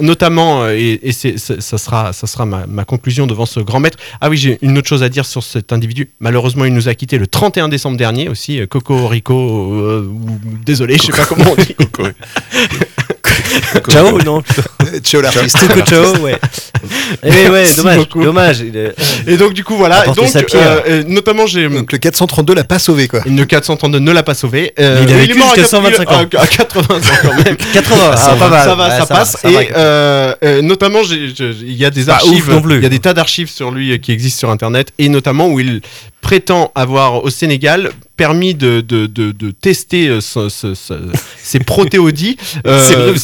notamment, 0.00 0.62
euh, 0.64 0.74
et, 0.76 1.00
et 1.08 1.12
c'est, 1.12 1.38
c'est- 1.38 1.60
ça 1.60 1.78
sera, 1.78 2.12
ça 2.12 2.26
sera 2.26 2.44
ma, 2.46 2.66
ma 2.66 2.84
conclusion 2.84 3.26
devant 3.26 3.46
ce 3.46 3.60
grand 3.60 3.80
maître. 3.80 3.98
Ah 4.20 4.28
oui, 4.28 4.36
j'ai 4.36 4.58
une 4.62 4.76
autre 4.78 4.88
chose 4.88 5.02
à 5.02 5.08
dire 5.08 5.24
sur 5.26 5.42
cet 5.42 5.72
individu. 5.72 6.10
Malheureusement, 6.20 6.64
il 6.64 6.74
nous 6.74 6.88
a 6.88 6.94
quitté 6.94 7.18
le 7.18 7.26
31 7.26 7.68
décembre 7.68 7.96
dernier 7.96 8.28
aussi. 8.28 8.60
euh, 8.60 8.66
Coco 8.66 9.06
Rico, 9.08 9.34
euh, 9.74 10.06
ou- 10.06 10.40
désolé, 10.64 10.96
je 10.98 11.02
sais 11.04 11.12
pas 11.12 11.24
comment 11.28 11.52
on 11.52 11.54
dit. 11.62 11.74
Ciao, 13.88 14.18
non. 14.22 14.42
Ciao 15.02 15.20
l'artiste. 15.20 15.58
Coco 15.68 15.80
ciao, 15.82 16.16
ouais. 16.18 16.38
Eh 17.22 17.48
ouais, 17.48 17.66
dommage, 17.76 17.96
beaucoup. 17.98 18.22
dommage. 18.22 18.58
Et 19.26 19.36
donc 19.36 19.52
du 19.52 19.64
coup 19.64 19.76
voilà. 19.76 20.04
Donc 20.06 20.18
euh, 20.54 20.80
euh, 20.88 21.02
notamment 21.06 21.46
j'ai. 21.46 21.68
Donc 21.68 21.90
le 21.92 21.98
432 21.98 22.54
l'a 22.54 22.64
pas 22.64 22.78
sauvé 22.78 23.08
quoi. 23.08 23.20
Le 23.26 23.44
432 23.44 23.98
ne 23.98 24.12
l'a 24.12 24.22
pas 24.22 24.34
sauvé. 24.34 24.72
Euh, 24.78 25.00
Il 25.02 25.12
a 25.12 25.16
oui, 25.16 25.20
vécu 25.22 25.32
est 25.32 25.38
mort 25.38 25.52
à 25.52 25.54
jusqu'à 25.56 25.78
4- 25.78 25.82
125 25.82 26.10
ans. 26.12 26.26
À, 26.38 26.42
à 26.42 26.46
80 26.46 26.94
ans 26.94 27.00
quand 27.22 27.44
même. 27.44 27.56
80, 27.72 28.16
ça 28.16 28.28
ah, 28.30 28.34
va, 28.34 28.36
pas 28.36 28.48
mal. 28.48 28.68
ça 28.68 28.74
va, 28.74 28.84
Ouais, 28.84 28.90
ça 28.90 28.98
ça 29.00 29.06
passe. 29.06 29.32
va, 29.42 29.50
ça 29.52 29.62
et 29.62 29.70
euh, 29.76 30.34
euh, 30.44 30.62
notamment, 30.62 31.00
il 31.02 31.72
y 31.74 31.84
a 31.84 31.90
des 31.90 32.08
archives, 32.08 32.50
il 32.70 32.82
y 32.82 32.86
a 32.86 32.88
des 32.88 32.98
tas 33.00 33.14
d'archives 33.14 33.50
sur 33.50 33.70
lui 33.70 33.92
euh, 33.92 33.98
qui 33.98 34.12
existent 34.12 34.38
sur 34.38 34.50
Internet, 34.50 34.92
et 34.98 35.08
notamment 35.08 35.48
où 35.48 35.60
il 35.60 35.80
prétend 36.20 36.72
avoir 36.74 37.24
au 37.24 37.30
Sénégal 37.30 37.90
permis 38.16 38.54
de, 38.54 38.80
de, 38.80 39.06
de, 39.06 39.30
de 39.30 39.50
tester 39.52 40.08
euh, 40.08 40.20
ce- 40.20 40.48
ce- 40.48 40.74
ce- 40.74 40.94
ces 41.40 41.60
protéodies 41.60 42.36
euh, 42.66 43.14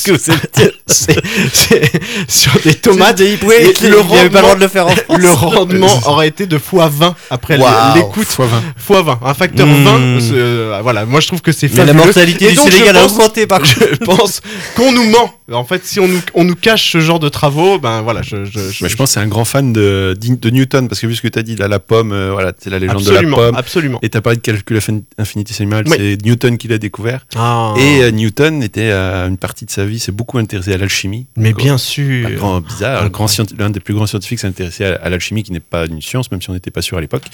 sur 2.29 2.53
des 2.65 2.75
tomates. 2.75 3.21
Ouais, 3.21 3.65
Et 3.67 3.75
il 3.83 3.91
le 3.91 3.99
avait 4.01 4.31
pas 4.31 4.41
le 4.41 4.43
droit 4.43 4.43
rendement- 4.43 4.55
de 4.57 4.61
le 4.61 4.69
faire 4.69 4.87
en. 4.87 4.95
Le 5.19 5.29
rendement 5.31 6.01
aurait 6.07 6.29
été 6.29 6.47
de 6.47 6.59
x20 6.59 7.15
après 7.31 7.59
Waouh. 7.59 7.95
l'écoute. 7.97 8.27
x20. 8.27 8.47
x20. 8.89 9.19
Un 9.25 9.35
facteur 9.35 9.67
Mmh. 9.67 9.85
20. 9.85 10.21
c'est, 10.21 10.33
euh, 10.35 10.79
voilà, 10.83 11.05
moi 11.07 11.21
je 11.21 11.27
trouve 11.29 11.41
que 11.41 11.53
c'est 11.53 11.69
Mais 11.73 11.79
la 11.79 11.87
fabuleux. 11.87 12.05
mortalité 12.05 12.45
Et 12.47 12.49
du 12.51 12.55
donc, 12.57 12.71
Sénégal 12.71 12.97
a 12.97 13.03
pense- 13.03 13.13
augmenté 13.13 13.47
par 13.47 13.61
contre. 13.61 13.75
je 13.91 13.97
pense 14.05 14.41
qu'on 14.77 14.93
nous 14.93 15.05
ment. 15.11 15.33
En 15.53 15.65
fait, 15.65 15.85
si 15.85 16.01
on 16.01 16.09
nous, 16.09 16.21
on 16.35 16.45
nous 16.45 16.55
cache 16.55 16.93
ce 16.93 17.01
genre 17.01 17.19
de 17.21 17.29
travaux, 17.29 17.79
ben 17.79 18.01
voilà, 18.03 18.23
je, 18.23 18.45
je, 18.45 18.59
je- 18.71 18.83
Mais 18.85 18.89
je 18.89 18.97
pense 18.97 19.11
que 19.11 19.15
c'est 19.15 19.21
un 19.21 19.27
grand 19.27 19.45
fan 19.45 19.73
de, 19.75 20.17
de 20.19 20.51
Newton, 20.51 20.89
parce 20.89 21.01
que 21.01 21.07
vu 21.07 21.15
ce 21.15 21.21
que 21.23 21.29
tu 21.29 21.39
as 21.39 21.43
dit, 21.43 21.55
là, 21.57 21.69
la 21.69 21.79
pomme, 21.81 22.13
euh, 22.13 22.31
voilà, 22.33 22.53
c'est 22.59 22.71
la 22.71 22.79
légende 22.87 23.01
absolument, 23.01 23.37
de 23.37 23.43
la 23.43 23.49
pomme. 23.49 23.57
absolument. 23.59 23.99
Et 24.03 24.09
tu 24.09 24.17
as 24.19 24.21
parlé 24.21 24.37
de 24.37 24.43
calcul 24.43 24.77
infin- 24.77 25.03
infinitésimal, 25.19 25.85
Oui. 25.87 25.97
c'est 25.97 26.25
Newton 26.25 26.57
qui 26.59 26.69
l'a 26.69 26.79
découvert. 26.79 27.27
Ah. 27.37 27.75
Et 27.79 28.03
euh, 28.03 28.11
Newton 28.11 28.63
était 28.63 28.91
à 28.93 29.27
une 29.27 29.37
partie 29.39 29.65
de 29.65 29.71
sa 29.71 29.85
vie, 29.85 29.99
s'est 29.99 30.13
beaucoup 30.13 30.39
intéressé 30.39 30.73
à 30.73 30.77
l'alchimie. 30.79 31.27
mais 31.37 31.53
bien 31.53 31.75
un 31.75 31.79
sûr. 31.79 32.31
grand, 32.31 32.61
bizarre, 32.61 33.03
un 33.03 33.09
grand 33.09 33.27
scient- 33.27 33.47
l'un 33.59 33.71
des 33.71 33.81
plus 33.81 33.95
grands 33.95 34.07
scientifiques 34.07 34.41
s'est 34.41 34.47
intéressé 34.47 34.85
à, 34.85 34.95
à 35.03 35.09
l'alchimie, 35.11 35.43
qui 35.43 35.53
n'est 35.53 35.61
pas 35.61 35.87
une 35.87 36.01
science, 36.03 36.31
même 36.31 36.41
si 36.43 36.51
on 36.51 36.53
n'était 36.55 36.71
pas 36.71 36.83
sûr 36.83 36.97
à 36.99 37.01
l'époque. 37.01 37.25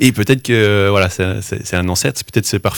Et 0.00 0.12
peut-être 0.12 0.42
que 0.42 0.52
euh, 0.52 0.88
voilà, 0.90 1.08
c'est- 1.10 1.74
un 1.74 1.88
ancêtre, 1.88 2.22
peut-être 2.24 2.46
c'est 2.46 2.58
par 2.58 2.76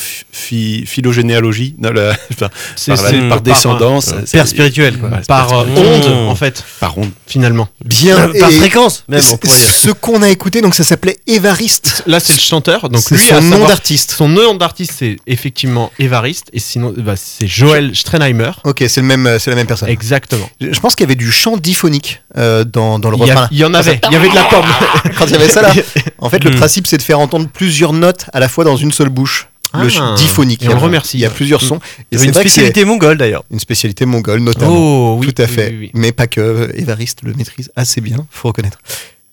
phylogénéalogie, 0.85 1.75
non, 1.79 1.91
la- 1.93 2.15
par, 2.39 2.51
C'est- 2.77 2.95
par, 2.95 3.03
la- 3.05 3.19
par 3.21 3.29
par- 3.29 3.41
descendance, 3.43 4.09
euh, 4.13 4.21
c'est- 4.25 4.37
père 4.39 4.47
spirituel, 4.47 4.99
quoi. 4.99 5.09
Ouais, 5.11 5.17
c'est 5.21 5.27
Par 5.29 5.49
père 5.49 5.59
euh, 5.59 5.63
spirituel. 5.65 6.13
onde, 6.13 6.25
Mmh. 6.25 6.29
en 6.29 6.35
fait, 6.35 6.65
par 6.81 6.99
onde. 6.99 7.11
finalement. 7.27 7.69
Bien. 7.85 8.29
Par 8.39 8.51
fréquence, 8.53 9.05
même, 9.09 9.21
on 9.33 9.37
pourrait 9.37 9.53
dire. 9.53 9.67
ce 9.75 9.91
qu'on 9.91 10.23
a 10.23 10.29
écouté, 10.31 10.61
donc 10.61 10.75
ça 10.75 10.85
s'appelait 10.85 11.17
Évariste. 11.27 12.03
Là, 12.17 12.21
c'est 12.21 12.33
le 12.33 12.39
chanteur. 12.39 12.89
Donc 12.89 13.11
lui, 13.11 13.19
son 13.19 13.43
nom 13.43 13.67
d'artiste. 13.67 14.13
Son 14.17 14.29
nom 14.29 14.55
d'artiste, 14.55 14.93
c'est 14.99 15.17
effectivement 15.27 15.93
Évariste. 15.99 16.47
Et 16.55 16.61
sinon, 16.61 16.95
bah, 16.97 17.15
c'est 17.17 17.47
Joël 17.47 17.95
Strenheimer. 17.95 18.53
Ok, 18.65 18.83
c'est 18.89 19.03
le 19.03 19.07
même, 19.07 19.39
c'est 19.39 19.51
la 19.51 19.57
même 19.57 19.67
personne. 19.67 19.89
Exactement. 19.91 20.49
Je 20.61 20.73
je 20.73 20.81
pense 20.81 20.95
qu'il 20.95 21.05
y 21.05 21.09
avait 21.09 21.15
du 21.15 21.31
chant 21.31 21.57
diphonique 21.59 22.23
euh, 22.39 22.65
dans, 22.65 22.99
dans 22.99 23.11
le 23.11 23.17
refrain. 23.17 23.49
il 23.51 23.59
y 23.59 23.65
en 23.65 23.75
avait. 23.75 24.01
Il 24.09 24.13
y 24.13 24.17
avait 24.17 24.31
de 24.31 24.35
la 24.35 24.45
pomme. 24.45 24.65
Quand 25.19 25.27
il 25.27 25.33
y 25.33 25.37
avait 25.37 25.49
ça 25.49 25.61
là, 25.63 25.73
en 26.19 26.31
fait, 26.31 26.43
le 26.45 26.51
Hmm. 26.51 26.57
principe 26.57 26.87
c'est 26.87 26.97
de 26.99 27.03
faire 27.03 27.19
entendre 27.21 27.49
plusieurs 27.53 27.93
notes 27.93 28.27
à 28.33 28.41
la 28.41 28.49
fois 28.49 28.65
dans 28.65 28.77
une 28.77 28.93
seule 28.93 29.09
bouche. 29.11 29.49
Le 29.75 29.89
Ah. 30.01 30.15
diphonique. 30.17 30.63
Et 30.65 30.69
on 30.69 30.73
le 30.75 30.79
remercie. 30.79 31.19
Il 31.19 31.21
y 31.21 31.27
a 31.27 31.31
plusieurs 31.31 31.61
sons. 31.61 31.81
Et 32.11 32.17
c'est 32.17 32.17
avait 32.19 32.27
une 32.29 32.35
spécialité 32.35 32.85
mongole 32.87 33.19
d'ailleurs. 33.19 33.45
une 33.51 33.59
spécialité 33.61 34.07
mongole 34.07 34.41
notamment. 34.41 34.73
Oh, 34.75 35.17
oui. 35.21 35.27
Tout 35.33 35.43
à 35.43 35.47
oui, 35.47 35.53
fait. 35.53 35.69
oui, 35.71 35.77
oui. 35.81 35.91
Mais 35.93 36.13
pas 36.13 36.27
que. 36.29 36.71
Évariste 36.75 37.19
le 37.25 37.35
maîtrise 37.35 37.71
assez 37.77 38.01
bien, 38.01 38.25
faut 38.31 38.49
reconnaître. 38.49 38.79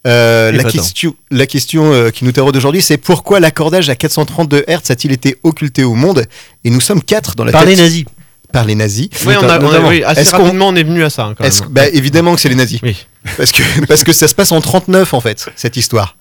Euh, 0.05 0.51
la, 0.51 0.65
question, 0.65 1.15
la 1.31 1.45
question 1.45 1.93
euh, 1.93 2.09
qui 2.09 2.25
nous 2.25 2.31
taraude 2.33 2.55
aujourd'hui, 2.57 2.81
c'est 2.81 2.97
pourquoi 2.97 3.39
l'accordage 3.39 3.89
à 3.89 3.95
432 3.95 4.65
Hz 4.67 4.91
a-t-il 4.91 5.13
été 5.13 5.37
occulté 5.43 5.83
au 5.83 5.93
monde 5.95 6.25
Et 6.65 6.69
nous 6.69 6.81
sommes 6.81 7.01
quatre 7.01 7.35
dans 7.35 7.45
la 7.45 7.51
Par 7.53 7.61
tête 7.61 7.69
les 7.69 7.75
nazis. 7.77 8.03
par 8.51 8.65
les 8.65 8.75
nazis. 8.75 9.07
Oui, 9.25 9.33
on 9.41 9.47
a, 9.47 9.59
on 9.63 9.71
a- 9.73 9.79
oui, 9.79 10.03
assez 10.03 10.21
Est-ce 10.21 10.31
qu'on- 10.31 10.43
rapidement, 10.43 10.67
on 10.67 10.75
est 10.75 10.83
venu 10.83 11.03
à 11.05 11.09
ça. 11.09 11.23
hein, 11.23 11.35
quand 11.37 11.45
Est-ce- 11.45 11.61
même. 11.63 11.71
bah, 11.71 11.87
évidemment 11.87 12.35
que 12.35 12.41
c'est 12.41 12.49
les 12.49 12.55
nazis. 12.55 12.79
Oui. 12.83 12.97
Parce 13.37 13.51
que, 13.53 13.63
parce 13.87 14.03
que 14.03 14.11
ça 14.11 14.27
se 14.27 14.35
passe 14.35 14.51
en 14.51 14.59
39 14.59 15.13
en 15.13 15.21
fait, 15.21 15.47
cette 15.55 15.77
histoire. 15.77 16.17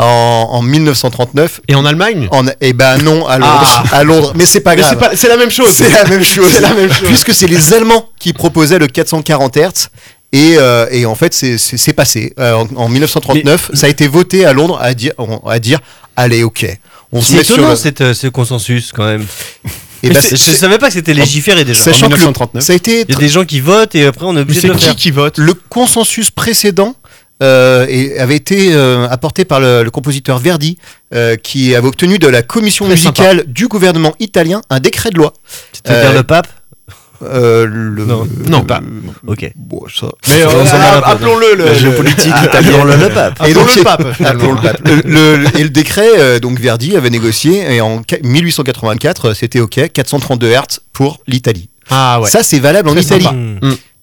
En, 0.00 0.04
en 0.52 0.62
1939. 0.62 1.60
Et 1.66 1.74
en 1.74 1.84
Allemagne? 1.84 2.28
En, 2.30 2.44
eh 2.60 2.72
ben 2.72 2.98
non, 2.98 3.26
à 3.26 3.38
Londres. 3.38 3.84
Ah. 3.90 3.96
À 3.96 4.04
Londres. 4.04 4.32
Mais 4.36 4.46
c'est 4.46 4.60
pas 4.60 4.76
grave. 4.76 4.96
c'est 5.16 5.26
la 5.26 5.36
même 5.36 5.50
chose. 5.50 5.70
C'est 5.72 5.90
la 5.90 6.04
même 6.04 6.22
chose. 6.22 6.46
C'est 6.52 6.60
la 6.60 6.72
même 6.72 6.92
chose. 6.92 7.08
Puisque 7.08 7.32
c'est 7.34 7.48
les 7.48 7.74
Allemands 7.74 8.08
qui 8.20 8.32
proposaient 8.32 8.78
le 8.78 8.86
440 8.86 9.56
Hz 9.56 9.88
Et, 10.32 10.56
euh, 10.58 10.86
et 10.90 11.06
en 11.06 11.14
fait, 11.14 11.32
c'est- 11.32 11.92
passé. 11.94 12.34
Euh, 12.38 12.52
en, 12.52 12.68
en 12.76 12.88
1939, 12.88 13.70
ça 13.74 13.86
a 13.86 13.88
été 13.88 14.06
voté 14.08 14.44
à 14.44 14.52
Londres 14.52 14.78
à 14.80 14.92
dire, 14.94 15.12
à 15.46 15.58
dire 15.58 15.80
allez, 16.16 16.42
ok. 16.42 16.66
On 17.12 17.22
se 17.22 17.32
C'est 17.32 17.44
sur 17.44 17.54
étonnant 17.54 17.70
le- 17.70 17.76
cette, 17.76 18.00
euh, 18.02 18.12
ce 18.14 18.26
consensus 18.26 18.92
quand 18.92 19.06
même. 19.06 19.24
Et 20.02 20.10
bah, 20.10 20.20
je 20.22 20.36
c'est- 20.36 20.52
savais 20.52 20.78
pas 20.78 20.88
que 20.88 20.92
c'était 20.92 21.14
légiféré 21.14 21.64
déjà. 21.64 21.82
Sachant 21.82 22.08
que 22.08 22.14
le- 22.54 22.60
ça 22.60 22.72
a 22.72 22.76
été 22.76 23.00
Il 23.08 23.12
y 23.12 23.16
a 23.16 23.18
des 23.18 23.28
gens 23.28 23.44
qui 23.44 23.60
votent 23.60 23.94
et 23.96 24.04
après 24.06 24.26
on 24.26 24.36
est 24.36 24.40
obligé 24.40 24.60
de 24.60 24.68
le 24.72 24.78
faire. 24.78 24.94
vote? 25.14 25.38
Le 25.38 25.54
consensus 25.54 26.30
précédent 26.30 26.94
euh, 27.42 27.86
et 27.88 28.18
avait 28.18 28.36
été 28.36 28.74
euh, 28.74 29.08
apporté 29.08 29.44
par 29.44 29.60
le, 29.60 29.82
le 29.84 29.90
compositeur 29.90 30.38
Verdi, 30.38 30.76
euh, 31.14 31.36
qui 31.36 31.74
avait 31.74 31.86
obtenu 31.88 32.18
de 32.18 32.26
la 32.28 32.42
commission 32.42 32.84
Très 32.84 32.94
musicale 32.94 33.44
du 33.46 33.66
gouvernement 33.68 34.14
italien 34.20 34.60
un 34.70 34.78
décret 34.80 35.10
de 35.10 35.16
loi. 35.18 35.32
C'est-à-dire 35.72 36.10
Euh, 36.10 36.14
le 36.14 36.22
pape? 36.24 36.48
Euh, 37.22 37.66
le- 37.66 38.04
Non. 38.04 38.26
Non, 38.46 38.62
pas. 38.64 38.80
Ok. 39.26 39.50
Bon, 39.56 39.82
ça- 39.88 40.06
Mais 40.28 40.42
euh, 40.42 41.00
appelons-le 41.04 41.56
le, 41.56 41.64
La 41.64 41.72
le- 41.72 41.78
géopolitique 41.78 42.32
italienne. 42.44 42.74
Appelons-le 42.80 42.96
le 42.96 43.08
pape. 43.14 43.38
Et 43.40 43.50
appelons-le 43.50 43.54
donc, 43.66 43.76
le 43.76 43.82
pape. 43.82 44.12
finalement. 44.14 44.40
Appelons 44.42 44.54
le 44.54 44.60
pape. 44.60 44.80
Le- 45.04 45.36
le- 45.36 45.58
et 45.58 45.62
le 45.64 45.70
décret, 45.70 46.08
euh, 46.18 46.38
donc 46.38 46.58
Verdi 46.60 46.96
avait 46.96 47.10
négocié, 47.10 47.74
et 47.74 47.80
en 47.80 48.02
qua- 48.02 48.20
1884, 48.22 49.30
euh, 49.30 49.34
c'était 49.34 49.60
OK, 49.60 49.80
432 49.92 50.48
Hertz 50.50 50.80
pour 50.92 51.20
l'Italie. 51.26 51.68
Ah 51.90 52.20
ouais. 52.20 52.28
Ça, 52.30 52.42
c'est 52.42 52.58
valable 52.58 52.88
en 52.90 52.96
Italie. 52.96 53.26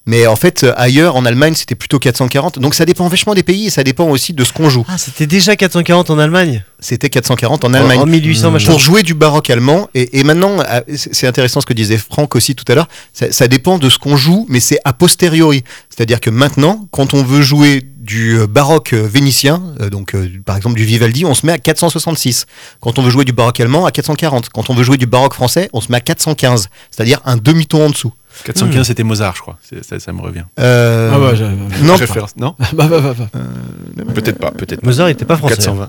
Mais 0.06 0.26
en 0.28 0.36
fait, 0.36 0.62
euh, 0.62 0.72
ailleurs, 0.76 1.16
en 1.16 1.24
Allemagne, 1.24 1.54
c'était 1.54 1.74
plutôt 1.74 1.98
440. 1.98 2.60
Donc 2.60 2.74
ça 2.74 2.84
dépend 2.84 3.08
vachement 3.08 3.34
des 3.34 3.42
pays 3.42 3.66
et 3.66 3.70
ça 3.70 3.82
dépend 3.82 4.08
aussi 4.08 4.32
de 4.32 4.44
ce 4.44 4.52
qu'on 4.52 4.70
joue. 4.70 4.84
Ah, 4.88 4.98
c'était 4.98 5.26
déjà 5.26 5.56
440 5.56 6.10
en 6.10 6.18
Allemagne 6.18 6.62
C'était 6.78 7.10
440 7.10 7.64
en 7.64 7.74
Allemagne. 7.74 7.98
En 7.98 8.06
1800 8.06 8.50
machin. 8.52 8.70
pour 8.70 8.78
jouer 8.78 9.02
du 9.02 9.14
baroque 9.14 9.50
allemand. 9.50 9.88
Et, 9.94 10.20
et 10.20 10.22
maintenant, 10.22 10.60
euh, 10.60 10.80
c'est 10.94 11.14
c'est 11.16 11.26
intéressant 11.26 11.60
ce 11.60 11.66
que 11.66 11.72
disait 11.72 11.98
Franck 11.98 12.36
aussi 12.36 12.54
tout 12.54 12.64
à 12.70 12.74
l'heure, 12.76 12.88
ça, 13.12 13.32
ça 13.32 13.48
dépend 13.48 13.78
de 13.78 13.88
ce 13.90 13.98
qu'on 13.98 14.16
joue, 14.16 14.46
mais 14.48 14.60
c'est 14.60 14.78
a 14.84 14.92
posteriori. 14.92 15.64
C'est-à-dire 15.90 16.20
que 16.20 16.30
maintenant, 16.30 16.86
quand 16.92 17.14
on 17.14 17.24
veut 17.24 17.42
jouer 17.42 17.82
du 18.06 18.38
euh, 18.38 18.46
baroque 18.46 18.92
euh, 18.92 19.06
vénitien, 19.06 19.62
euh, 19.80 19.90
donc 19.90 20.14
par 20.44 20.56
exemple 20.56 20.76
du 20.76 20.84
Vivaldi, 20.84 21.24
on 21.24 21.34
se 21.34 21.44
met 21.44 21.52
à 21.52 21.58
466. 21.58 22.46
Quand 22.80 22.98
on 22.98 23.02
veut 23.02 23.10
jouer 23.10 23.24
du 23.24 23.32
baroque 23.32 23.58
allemand, 23.60 23.84
à 23.84 23.90
440. 23.90 24.48
Quand 24.50 24.70
on 24.70 24.74
veut 24.74 24.84
jouer 24.84 24.96
du 24.96 25.06
baroque 25.06 25.34
français, 25.34 25.68
on 25.72 25.80
se 25.80 25.90
met 25.90 25.98
à 25.98 26.00
415. 26.00 26.68
C'est-à-dire 26.90 27.20
un 27.24 27.36
demi-ton 27.36 27.86
en 27.86 27.90
dessous. 27.90 28.12
415, 28.44 28.86
c'était 28.86 29.02
Mozart, 29.02 29.34
je 29.36 29.40
crois. 29.40 29.58
Ça, 29.88 29.98
ça 29.98 30.12
me 30.12 30.20
revient. 30.20 30.44
Euh, 30.60 31.10
Ah 31.14 31.18
bah, 31.18 31.34
j'ai- 31.34 31.44
non, 31.84 32.54
bah, 32.74 32.86
bah, 32.88 33.00
bah, 33.00 33.14
bah. 33.18 34.04
Peut-être 34.14 34.38
pas, 34.38 34.50
peut-être. 34.50 34.82
Mozart 34.84 35.08
était 35.08 35.24
pas 35.24 35.36
français. 35.36 35.56
420. 35.56 35.88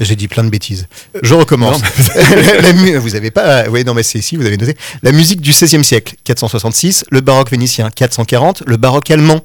J'ai 0.00 0.16
dit 0.16 0.26
plein 0.26 0.42
de 0.42 0.48
bêtises. 0.48 0.88
Je 1.22 1.34
recommence. 1.34 1.80
La- 2.16 2.60
la 2.62 2.72
mu- 2.72 2.96
vous 2.96 3.14
avez 3.14 3.30
pas. 3.30 3.68
Oui, 3.68 3.84
non, 3.84 3.94
mais 3.94 4.02
c'est 4.02 4.20
si, 4.20 4.36
vous 4.36 4.44
avez 4.46 4.56
noté. 4.56 4.76
La 5.02 5.12
musique 5.12 5.40
du 5.40 5.50
XVIe 5.52 5.84
siècle, 5.84 6.16
466. 6.24 7.04
Le 7.10 7.20
baroque 7.20 7.50
vénitien, 7.50 7.90
440. 7.90 8.64
Le 8.66 8.76
baroque 8.76 9.10
allemand, 9.12 9.42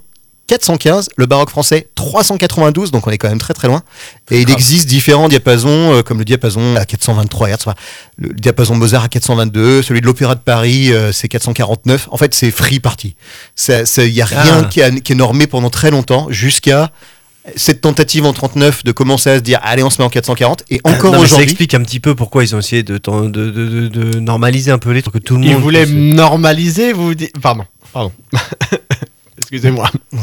415. 0.50 1.10
Le 1.16 1.26
baroque 1.28 1.50
français, 1.50 1.88
392. 1.96 2.92
Donc 2.92 3.08
on 3.08 3.12
est 3.12 3.18
quand 3.18 3.30
même 3.30 3.40
très 3.40 3.54
très 3.54 3.68
loin. 3.68 3.84
Et 4.32 4.42
il 4.42 4.50
existe 4.52 4.88
différents 4.88 5.30
diapasons, 5.30 5.94
euh, 5.94 6.02
comme 6.02 6.18
le 6.20 6.26
diapason 6.26 6.76
à 6.76 6.86
423 6.86 7.50
Hz. 7.50 7.54
enfin, 7.60 7.76
le 8.18 8.34
diapason 8.34 8.76
Mozart 8.76 9.04
à 9.04 9.08
422. 9.10 9.82
Celui 9.82 10.02
de 10.02 10.06
l'Opéra 10.06 10.36
de 10.36 10.40
Paris, 10.42 10.92
euh, 10.92 11.12
c'est 11.12 11.28
449. 11.28 12.08
En 12.12 12.18
fait, 12.18 12.34
c'est 12.34 12.52
free 12.52 12.80
party. 12.80 13.16
Il 13.98 14.12
n'y 14.14 14.22
a 14.22 14.26
rien 14.26 14.64
Ah. 14.64 14.68
qui, 14.70 14.82
a- 14.82 14.92
qui 14.92 15.12
est 15.14 15.16
normé 15.16 15.48
pendant 15.48 15.70
très 15.70 15.92
longtemps, 15.92 16.28
jusqu'à 16.30 16.92
cette 17.56 17.82
tentative 17.82 18.26
en 18.26 18.34
39 18.34 18.84
de 18.84 18.92
commencer 18.92 19.30
à 19.30 19.36
se 19.38 19.42
dire 19.42 19.60
allez 19.64 19.82
on 19.82 19.90
se 19.90 20.00
met 20.00 20.06
en 20.06 20.10
440 20.10 20.64
et 20.70 20.82
encore 20.84 21.14
Non, 21.14 21.22
mais 21.22 21.28
Ça 21.28 21.34
aujourd'hui 21.36 21.44
explique 21.46 21.74
un 21.74 21.82
petit 21.82 22.00
peu 22.00 22.14
pourquoi 22.14 22.44
ils 22.44 22.54
ont 22.56 22.60
essayé 22.60 22.84
de, 22.84 22.98
de, 23.00 23.28
de, 23.30 23.50
de- 23.50 23.88
de 23.88 24.20
normaliser 24.20 24.72
un 24.72 24.78
peu 24.78 24.92
les 24.92 25.02
trucs 25.02 25.16
que 25.16 25.20
tout 25.20 25.36
le 25.38 25.42
monde. 25.48 25.62
voulait 25.62 25.86
puisse- 25.86 25.96
normaliser, 25.96 26.94
vous 26.94 27.16
dites. 27.16 27.40
Pardon, 27.40 27.64
pardon. 27.94 28.12
Excusez-moi. 29.39 29.89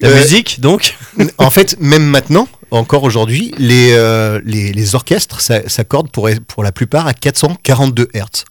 La 0.00 0.08
Euh, 0.08 0.16
musique, 0.22 0.60
donc. 0.60 0.96
en 1.38 1.50
fait 1.50 1.76
même 1.80 2.04
maintenant 2.06 2.48
encore 2.70 3.02
aujourd'hui 3.02 3.52
les, 3.58 3.92
euh, 3.92 4.40
les, 4.44 4.72
les 4.72 4.94
orchestres 4.94 5.40
s'accordent 5.40 6.10
pour, 6.10 6.28
pour 6.46 6.62
la 6.62 6.70
plupart 6.72 7.06
à 7.06 7.14
442 7.14 8.08
Hz 8.14 8.44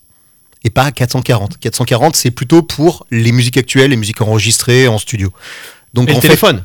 et 0.64 0.70
pas 0.70 0.84
à 0.84 0.92
440 0.92 1.58
440 1.60 2.16
c'est 2.16 2.32
plutôt 2.32 2.62
pour 2.64 3.06
les 3.12 3.32
musiques 3.32 3.58
actuelles 3.58 3.92
les 3.92 3.96
musiques 3.98 4.22
enregistrées 4.22 4.88
en 4.88 4.98
studio 4.98 5.32
donc 5.94 6.10
Et 6.10 6.12
en 6.12 6.16
le 6.16 6.22
fait 6.22 6.28
téléphone? 6.28 6.64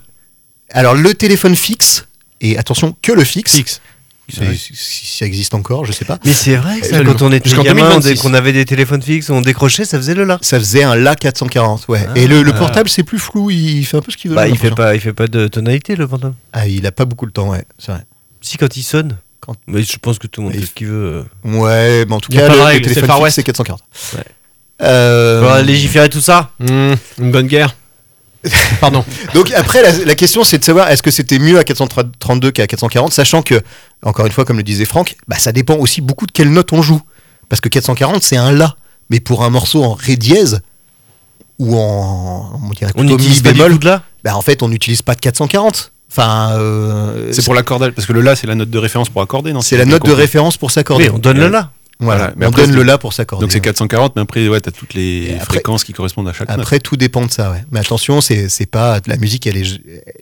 alors 0.70 0.94
le 0.94 1.14
téléphone 1.14 1.54
fixe 1.54 2.06
et 2.40 2.58
attention 2.58 2.96
que 3.02 3.12
le 3.12 3.22
fixe, 3.22 3.54
Fixe. 3.54 3.80
Si 4.32 5.18
ça 5.18 5.26
existe 5.26 5.54
encore 5.54 5.84
je 5.84 5.92
sais 5.92 6.04
pas 6.04 6.18
Mais 6.24 6.32
c'est 6.32 6.56
vrai 6.56 6.80
que 6.80 6.86
ça, 6.86 7.02
quand 7.04 7.22
on 7.22 7.32
était 7.32 7.50
gamin, 7.50 7.64
2026. 7.98 8.02
dès 8.08 8.14
qu'on 8.16 8.34
avait 8.34 8.52
des 8.52 8.64
téléphones 8.64 9.02
fixes, 9.02 9.30
on 9.30 9.40
décrochait, 9.40 9.84
ça 9.84 9.96
faisait 9.98 10.14
le 10.14 10.24
là. 10.24 10.38
ça 10.42 10.58
faisait 10.58 10.82
un 10.82 10.94
La 10.96 11.14
440 11.14 11.86
ouais 11.88 12.06
et 12.16 12.26
le, 12.26 12.42
le 12.42 12.52
portable 12.52 12.88
c'est 12.88 13.02
plus 13.02 13.18
flou 13.18 13.50
il 13.50 13.84
fait 13.84 13.96
un 13.96 14.02
peu 14.02 14.10
ce 14.10 14.16
qu'il 14.16 14.30
veut 14.30 14.36
Bah, 14.36 14.48
il 14.48 14.58
fait 14.58 14.70
pas, 14.70 14.94
il 14.94 15.00
fait 15.00 15.12
pas 15.12 15.26
de 15.26 15.46
tonalité 15.48 15.96
le 15.96 16.06
fantôme. 16.06 16.34
ah 16.52 16.66
il 16.66 16.86
a 16.86 16.92
pas 16.92 17.04
beaucoup 17.04 17.26
le 17.26 17.32
temps 17.32 17.48
ouais 17.50 17.64
c'est 17.78 17.92
vrai 17.92 18.02
Si 18.40 18.56
quand 18.58 18.76
il 18.76 18.82
sonne. 18.82 19.16
Quand- 19.40 19.56
Mais 19.66 19.82
je 19.82 19.96
pense 19.98 20.18
que 20.20 20.26
tout 20.28 20.40
le 20.40 20.46
monde 20.46 20.54
Il- 20.54 20.60
fait 20.60 20.66
ce 20.68 20.72
qu'il 20.72 20.86
veut. 20.86 21.24
euh. 21.44 21.58
Ouais, 21.60 22.04
mais 22.06 22.14
en 22.14 22.20
tout 22.20 22.30
Il 22.30 22.36
y 22.36 22.40
a 22.40 22.42
cas, 22.42 22.46
pas 22.48 22.52
de 22.54 22.58
le, 22.58 22.62
le 22.64 22.66
règle, 22.66 22.88
c'est 22.88 22.94
téléphone 22.94 23.22
fixe, 23.24 23.34
c'est 23.34 23.42
440. 23.42 23.80
Ouais. 24.14 24.20
Euh, 24.82 25.40
On 25.42 25.48
va 25.48 25.62
légiférer 25.62 26.08
tout 26.08 26.20
ça. 26.20 26.50
Mmh, 26.60 26.92
une 27.18 27.30
bonne 27.32 27.46
guerre. 27.48 27.74
Pardon. 28.80 29.04
donc 29.34 29.52
après, 29.52 29.82
la, 29.82 30.04
la 30.04 30.14
question 30.14 30.42
c'est 30.44 30.58
de 30.58 30.64
savoir 30.64 30.90
est-ce 30.90 31.02
que 31.02 31.10
c'était 31.10 31.38
mieux 31.38 31.58
à 31.58 31.64
432 31.64 32.50
qu'à 32.50 32.66
440, 32.66 33.12
sachant 33.12 33.42
que, 33.42 33.60
encore 34.02 34.26
une 34.26 34.32
fois, 34.32 34.44
comme 34.44 34.56
le 34.56 34.62
disait 34.62 34.84
Franck, 34.84 35.16
bah, 35.28 35.38
ça 35.38 35.52
dépend 35.52 35.76
aussi 35.76 36.00
beaucoup 36.00 36.26
de 36.26 36.32
quelle 36.32 36.50
note 36.50 36.72
on 36.72 36.82
joue. 36.82 37.00
Parce 37.48 37.60
que 37.60 37.68
440, 37.68 38.22
c'est 38.22 38.36
un 38.36 38.52
La. 38.52 38.76
Mais 39.10 39.20
pour 39.20 39.44
un 39.44 39.50
morceau 39.50 39.84
en 39.84 39.92
Ré 39.94 40.16
dièse, 40.16 40.60
ou 41.58 41.76
en, 41.76 42.60
on 42.64 42.70
dirait 42.70 42.92
On 42.96 43.04
Mi 43.04 43.40
bémol, 43.40 43.78
de 43.78 43.84
là. 43.86 44.02
bah, 44.24 44.34
en 44.36 44.40
fait, 44.42 44.62
on 44.62 44.68
n'utilise 44.68 45.02
pas 45.02 45.14
de 45.14 45.20
440. 45.20 45.92
Enfin, 46.10 46.50
euh, 46.58 47.30
C'est 47.32 47.44
pour 47.44 47.54
l'accordage, 47.54 47.92
parce 47.92 48.06
que 48.06 48.12
le 48.12 48.20
La, 48.20 48.36
c'est 48.36 48.46
la 48.46 48.54
note 48.54 48.70
de 48.70 48.78
référence 48.78 49.08
pour 49.08 49.22
accorder, 49.22 49.52
non 49.52 49.60
c'est 49.62 49.76
la 49.78 49.84
note 49.86 50.04
de 50.04 50.12
référence 50.12 50.56
pour 50.56 50.70
s'accorder. 50.70 51.04
Oui, 51.08 51.10
on 51.14 51.18
donne 51.18 51.38
le 51.38 51.44
Euh, 51.44 51.48
là. 51.50 51.70
Voilà, 52.04 52.32
mais 52.36 52.44
on 52.46 52.48
après, 52.50 52.66
donne 52.66 52.74
le 52.74 52.82
La 52.82 52.98
pour 52.98 53.12
s'accorder. 53.12 53.44
Donc 53.44 53.52
c'est 53.52 53.60
440, 53.60 54.16
mais 54.16 54.22
après, 54.22 54.48
ouais, 54.48 54.60
t'as 54.60 54.70
toutes 54.70 54.94
les 54.94 55.26
Et 55.30 55.34
après- 55.34 55.44
fréquences 55.46 55.84
qui 55.84 55.92
correspondent 55.92 56.28
à 56.28 56.32
chaque 56.32 56.48
note. 56.48 56.58
Après, 56.58 56.78
tout 56.80 56.96
dépend 56.96 57.24
de 57.24 57.30
ça, 57.30 57.50
ouais. 57.50 57.62
Mais 57.70 57.80
attention, 57.80 58.20
c'est 58.20 58.48
c'est 58.48 58.66
pas 58.66 59.00
la 59.06 59.16
musique, 59.16 59.46
elle 59.46 59.56
est, 59.56 59.66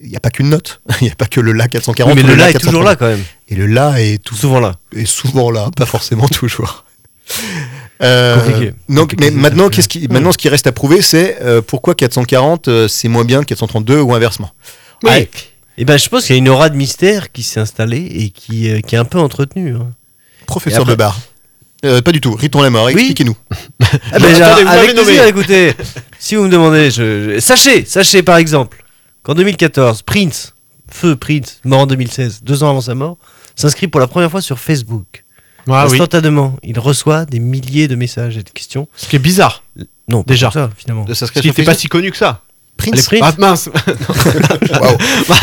il 0.03 0.11
y 0.11 0.17
a 0.17 0.21
pas 0.21 0.31
qu'une 0.31 0.51
note, 0.51 0.81
il 1.01 1.09
y 1.09 1.11
a 1.11 1.15
pas 1.15 1.27
que 1.27 1.41
le 1.41 1.53
la 1.53 1.67
440. 1.69 2.15
Oui, 2.15 2.23
mais 2.23 2.29
le 2.29 2.35
là 2.37 2.51
est 2.51 2.53
430. 2.53 2.71
toujours 2.73 2.85
là 2.85 2.97
quand 2.97 3.07
même. 3.09 3.23
Et 3.49 3.55
le 3.55 3.67
la 3.67 4.01
est 4.01 4.23
tout 4.23 4.35
Souvent 4.37 4.61
là. 4.61 4.77
est 4.95 5.07
souvent 5.07 5.51
là, 5.51 5.71
pas 5.77 5.87
forcément 5.87 6.29
toujours. 6.29 6.85
Euh, 8.03 8.37
Compliqué. 8.37 8.73
donc, 8.89 9.15
mais 9.21 9.31
maintenant, 9.31 9.69
qu'est-ce 9.69 9.89
qui, 9.89 10.09
maintenant, 10.09 10.33
ce 10.33 10.39
qui 10.39 10.49
reste 10.49 10.67
à 10.67 10.73
prouver, 10.73 11.03
c'est 11.03 11.39
euh, 11.43 11.61
pourquoi 11.63 11.95
440 11.95 12.69
euh, 12.69 12.89
c'est 12.89 13.09
moins 13.09 13.25
bien 13.25 13.41
que 13.41 13.47
432 13.47 14.01
ou 14.01 14.15
inversement. 14.15 14.51
Oui. 15.03 15.29
Et 15.79 15.85
ben, 15.85 15.97
je 15.99 16.09
pense 16.09 16.27
qu'il 16.27 16.35
y 16.35 16.39
a 16.39 16.41
une 16.41 16.49
aura 16.49 16.69
de 16.71 16.77
mystère 16.77 17.31
qui 17.33 17.43
s'est 17.43 17.61
installée 17.61 18.07
et 18.11 18.31
qui, 18.31 18.71
qui 18.83 18.95
est 18.95 18.99
un 18.99 19.05
peu 19.05 19.19
entretenue. 19.19 19.77
hein. 19.77 19.89
Professeur 20.47 20.81
Et 20.81 20.83
après- 20.83 20.93
de 20.93 20.99
bar. 20.99 21.21
Euh, 21.85 22.03
pas 22.03 22.13
du 22.13 22.21
tout. 22.21 22.35
Riton 22.35 22.61
la 22.63 22.71
mort. 22.71 22.87
Oui. 22.87 22.93
Expliquez-nous. 22.93 23.37
Ah 24.13 24.19
ben, 24.19 24.43
attendez, 24.43 24.63
vous 24.63 24.69
avec 24.69 24.81
m'avez 24.81 24.93
nommé. 24.95 25.05
plaisir, 25.05 25.25
écoutez. 25.25 25.75
si 26.19 26.37
vous 26.37 26.45
me 26.45 26.49
demandez, 26.51 26.91
je, 26.91 27.35
je- 27.35 27.41
sachez, 27.41 27.85
sachez 27.85 28.23
par 28.23 28.37
exemple 28.37 28.85
qu'en 29.23 29.35
2014, 29.35 30.03
Prince, 30.03 30.55
feu 30.91 31.17
Prince, 31.17 31.61
mort 31.65 31.81
en 31.81 31.87
2016, 31.87 32.41
deux 32.43 32.63
ans 32.63 32.71
avant 32.71 32.81
sa 32.83 32.95
mort, 32.95 33.17
s'inscrit 33.57 33.89
pour 33.89 34.01
la 34.01 34.07
première 34.07 34.31
fois 34.31 34.43
sur 34.43 34.59
Facebook. 34.59 35.25
Ah 35.69 35.87
oui. 35.87 35.93
Instantanément, 35.95 36.57
il 36.63 36.79
reçoit 36.79 37.25
des 37.25 37.39
milliers 37.39 37.89
de 37.89 37.95
messages 37.95 38.37
et 38.37 38.43
de 38.43 38.51
questions. 38.51 38.87
Ce 38.97 39.07
qui 39.09 39.17
est 39.17 39.21
bizarre. 39.21 39.63
Non, 40.09 40.23
pas 40.23 40.33
Déjà. 40.35 40.51
ça 40.51 40.71
finalement. 40.77 41.03
De 41.03 41.09
Parce 41.09 41.21
s'inscrire 41.21 41.43
qu'il 41.43 41.53
sur 41.53 41.61
n'était 41.61 41.71
pas 41.73 41.79
si 41.79 41.89
connu 41.89 42.11
que 42.11 42.17
ça. 42.17 42.43
Prince. 42.81 43.07
Prince. 43.07 43.23
Ah 43.23 43.35
mince. 43.39 43.69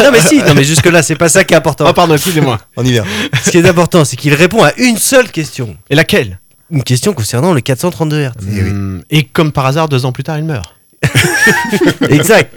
Non 0.03 0.11
mais 0.11 0.21
si, 0.21 0.37
non 0.43 0.53
mais 0.55 0.63
jusque 0.63 0.85
là, 0.87 1.01
c'est 1.03 1.15
pas 1.15 1.29
ça 1.29 1.43
qui 1.43 1.53
est 1.53 1.57
important. 1.57 1.85
Ah 1.87 1.93
pardon, 1.93 2.13
excusez-moi. 2.15 2.59
On 2.75 2.85
y 2.85 2.91
vient. 2.91 3.05
Ce 3.43 3.51
qui 3.51 3.57
est 3.57 3.67
important, 3.67 4.05
c'est 4.05 4.15
qu'il 4.15 4.33
répond 4.33 4.63
à 4.63 4.73
une 4.77 4.97
seule 4.97 5.31
question. 5.31 5.77
Et 5.89 5.95
laquelle? 5.95 6.39
Une 6.69 6.83
question 6.83 7.13
concernant 7.13 7.53
le 7.53 7.61
432 7.61 8.23
Hz. 8.23 8.31
Oui. 8.41 8.61
Hmm, 8.61 9.01
Et 9.09 9.23
comme 9.23 9.51
par 9.51 9.65
hasard, 9.65 9.87
deux 9.87 10.05
ans 10.05 10.11
plus 10.11 10.23
tard, 10.23 10.37
il 10.37 10.43
meurt. 10.43 10.73
Exact. 12.09 12.53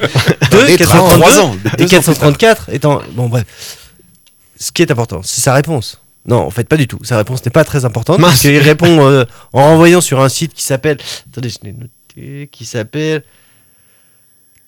Deux, 0.51 0.69
Et 0.69 0.77
432 0.77 1.21
trois 1.21 1.39
ans, 1.41 1.57
et 1.65 1.77
plus 1.77 1.87
434 1.87 2.71
étant. 2.73 3.03
Bon, 3.13 3.29
bref. 3.29 3.45
Ce 4.59 4.73
qui 4.73 4.83
est 4.83 4.91
important, 4.91 5.21
c'est 5.23 5.41
sa 5.41 5.55
réponse. 5.55 6.01
Non, 6.27 6.39
en 6.39 6.51
fait, 6.51 6.65
pas 6.69 6.77
du 6.77 6.87
tout. 6.87 6.99
Sa 7.03 7.17
réponse 7.17 7.45
n'est 7.45 7.51
pas 7.51 7.65
très 7.65 7.85
importante. 7.85 8.19
Mince. 8.19 8.31
Parce 8.31 8.41
qu'il 8.43 8.59
répond 8.59 9.07
euh, 9.09 9.25
en 9.53 9.63
renvoyant 9.65 10.01
sur 10.01 10.21
un 10.21 10.29
site 10.29 10.53
qui 10.55 10.63
s'appelle. 10.63 10.99
Attendez, 11.33 11.49
je 11.49 11.57
l'ai 11.63 11.73
noté. 11.73 12.49
Qui 12.53 12.65
s'appelle. 12.67 13.23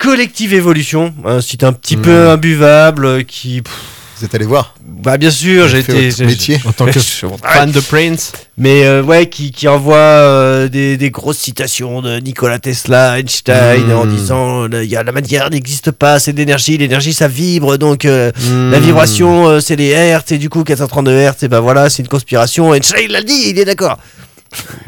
Collective 0.03 0.53
Évolution. 0.53 1.13
Un 1.25 1.41
site 1.41 1.63
un 1.63 1.71
petit 1.73 1.95
Hmm. 1.97 2.01
peu 2.01 2.29
imbuvable 2.29 3.05
euh, 3.05 3.23
qui. 3.23 3.61
pff, 3.61 3.73
Vous 4.19 4.25
êtes 4.25 4.35
allé 4.35 4.45
voir. 4.45 4.75
bah, 4.85 5.17
bien 5.17 5.31
sûr, 5.31 5.67
j'ai 5.69 5.79
été. 5.79 6.11
métier. 6.25 6.59
En 6.65 6.71
tant 6.73 6.85
que. 6.85 6.99
Fan 7.43 7.71
de 7.71 7.79
Prince. 7.79 8.33
Mais 8.57 8.83
euh, 8.85 9.01
ouais, 9.01 9.27
qui, 9.29 9.51
qui 9.51 9.67
envoie 9.67 9.95
euh, 9.95 10.67
des, 10.67 10.97
des 10.97 11.09
grosses 11.09 11.37
citations 11.39 12.01
de 12.01 12.19
Nikola 12.19 12.59
Tesla, 12.59 13.17
Einstein, 13.19 13.91
en 13.93 14.05
disant 14.05 14.67
euh, 14.71 14.83
il 14.83 14.89
y 14.89 14.95
a, 14.95 15.03
la 15.03 15.11
matière 15.13 15.49
n'existe 15.49 15.91
pas, 15.91 16.19
c'est 16.19 16.33
de 16.33 16.37
l'énergie, 16.37 16.77
l'énergie 16.77 17.13
ça 17.13 17.27
vibre, 17.27 17.77
donc 17.77 18.05
euh, 18.05 18.31
Hmm. 18.39 18.71
la 18.71 18.79
vibration 18.79 19.47
euh, 19.47 19.59
c'est 19.61 19.75
les 19.77 19.87
Hertz, 19.89 20.31
et 20.33 20.37
du 20.37 20.49
coup 20.49 20.63
432 20.63 21.11
Hertz, 21.11 21.43
et 21.43 21.47
ben 21.47 21.59
voilà, 21.61 21.89
c'est 21.89 22.03
une 22.03 22.09
conspiration. 22.09 22.73
Einstein 22.73 23.09
l'a 23.09 23.23
dit, 23.23 23.45
il 23.47 23.57
est 23.59 23.65
d'accord. 23.65 23.97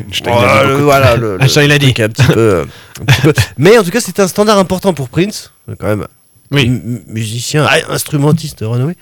Einstein 0.07 0.33
Voilà, 0.33 0.55
l'a 0.55 0.63
dit 0.63 0.67
le- 0.69 0.75
voilà, 0.83 1.15
le, 1.15 1.37
le 1.37 1.41
Einstein 1.43 1.67
l'a 1.69 1.77
dit. 1.79 1.93
truc 1.93 1.99
un 2.01 2.09
petit 2.09 2.27
peu. 2.33 2.65
Mais 3.57 3.77
en 3.77 3.83
tout 3.83 3.91
cas, 3.91 3.99
c'était 4.01 4.21
un 4.21 4.27
standard 4.27 4.57
important 4.57 4.93
pour 4.93 5.09
Prince, 5.09 5.51
quand 5.79 5.87
même. 5.87 6.05
Oui. 6.51 6.69
Musicien, 7.07 7.65
ah, 7.67 7.77
instrumentiste 7.89 8.59
renommé. 8.61 8.93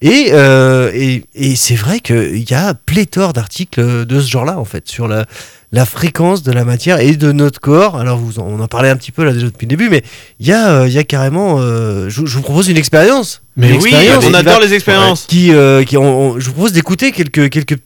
Et, 0.00 0.28
euh, 0.32 0.90
et, 0.94 1.24
et 1.34 1.54
c'est 1.54 1.74
vrai 1.74 2.00
qu'il 2.00 2.48
y 2.50 2.54
a 2.54 2.72
pléthore 2.74 3.34
d'articles 3.34 4.06
de 4.06 4.20
ce 4.20 4.28
genre-là, 4.30 4.58
en 4.58 4.64
fait, 4.64 4.88
sur 4.88 5.06
la, 5.06 5.26
la 5.70 5.84
fréquence 5.84 6.42
de 6.42 6.50
la 6.50 6.64
matière 6.64 6.98
et 6.98 7.14
de 7.16 7.30
notre 7.30 7.60
corps. 7.60 7.96
Alors, 7.98 8.16
vous 8.18 8.40
on 8.40 8.58
en 8.58 8.68
parlait 8.68 8.88
un 8.88 8.96
petit 8.96 9.12
peu 9.12 9.22
là 9.24 9.32
déjà 9.34 9.46
depuis 9.46 9.66
le 9.66 9.70
début, 9.70 9.90
mais 9.90 10.02
il 10.40 10.46
y, 10.46 10.52
a, 10.52 10.70
euh, 10.70 10.88
il 10.88 10.94
y 10.94 10.98
a 10.98 11.04
carrément. 11.04 11.56
euh, 11.60 12.08
je, 12.08 12.24
je 12.24 12.36
vous 12.36 12.42
propose 12.42 12.68
une 12.68 12.78
expérience. 12.78 13.42
Mais 13.56 13.68
Une 13.74 13.82
oui, 13.82 13.90
expérience 13.90 14.24
on 14.26 14.34
adore 14.34 14.60
va- 14.60 14.66
les 14.66 14.72
expériences. 14.72 15.26
Qui, 15.28 15.52
euh, 15.52 15.84
qui 15.84 15.98
on- 15.98 16.20
on- 16.30 16.40
je 16.40 16.46
vous 16.46 16.52
propose 16.52 16.72
d'écouter 16.72 17.12
quelques, 17.12 17.50
quelques, 17.50 17.76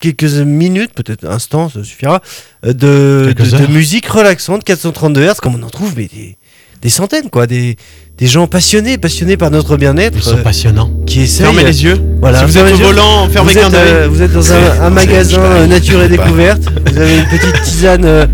quelques 0.00 0.24
minutes, 0.24 0.92
peut-être 0.94 1.26
instants, 1.26 1.68
ça 1.68 1.84
suffira, 1.84 2.20
euh, 2.66 2.72
de, 2.72 3.34
musique 3.70 4.06
relaxante, 4.06 4.64
432 4.64 5.22
Hz, 5.22 5.34
comme 5.40 5.54
on 5.54 5.62
en 5.62 5.70
trouve, 5.70 5.92
mais 5.96 6.08
des, 6.12 6.36
des 6.82 6.88
centaines, 6.88 7.30
quoi. 7.30 7.46
Des, 7.46 7.76
des 8.18 8.26
gens 8.26 8.46
passionnés, 8.46 8.98
passionnés 8.98 9.36
par 9.36 9.50
notre 9.50 9.76
bien-être, 9.76 10.14
Ils 10.16 10.22
sont 10.22 10.36
euh, 10.38 10.42
passionnants. 10.42 10.90
qui 11.06 11.20
essayent. 11.22 11.46
Fermez 11.46 11.64
les 11.64 11.84
yeux. 11.84 11.98
Voilà, 12.20 12.40
si 12.40 12.44
vous 12.46 12.58
êtes 12.58 12.74
au 12.74 12.76
volant, 12.76 13.28
fermez 13.30 13.54
qu'un 13.54 13.72
euh, 13.72 14.08
vous 14.10 14.20
êtes 14.20 14.32
dans 14.32 14.52
un, 14.52 14.80
un 14.82 14.90
magasin 14.90 15.66
nature 15.66 16.02
et 16.02 16.08
découverte. 16.08 16.62
Vous 16.86 16.98
avez 16.98 17.18
une 17.18 17.24
petite 17.26 17.62
tisane 17.62 18.04
euh, 18.04 18.26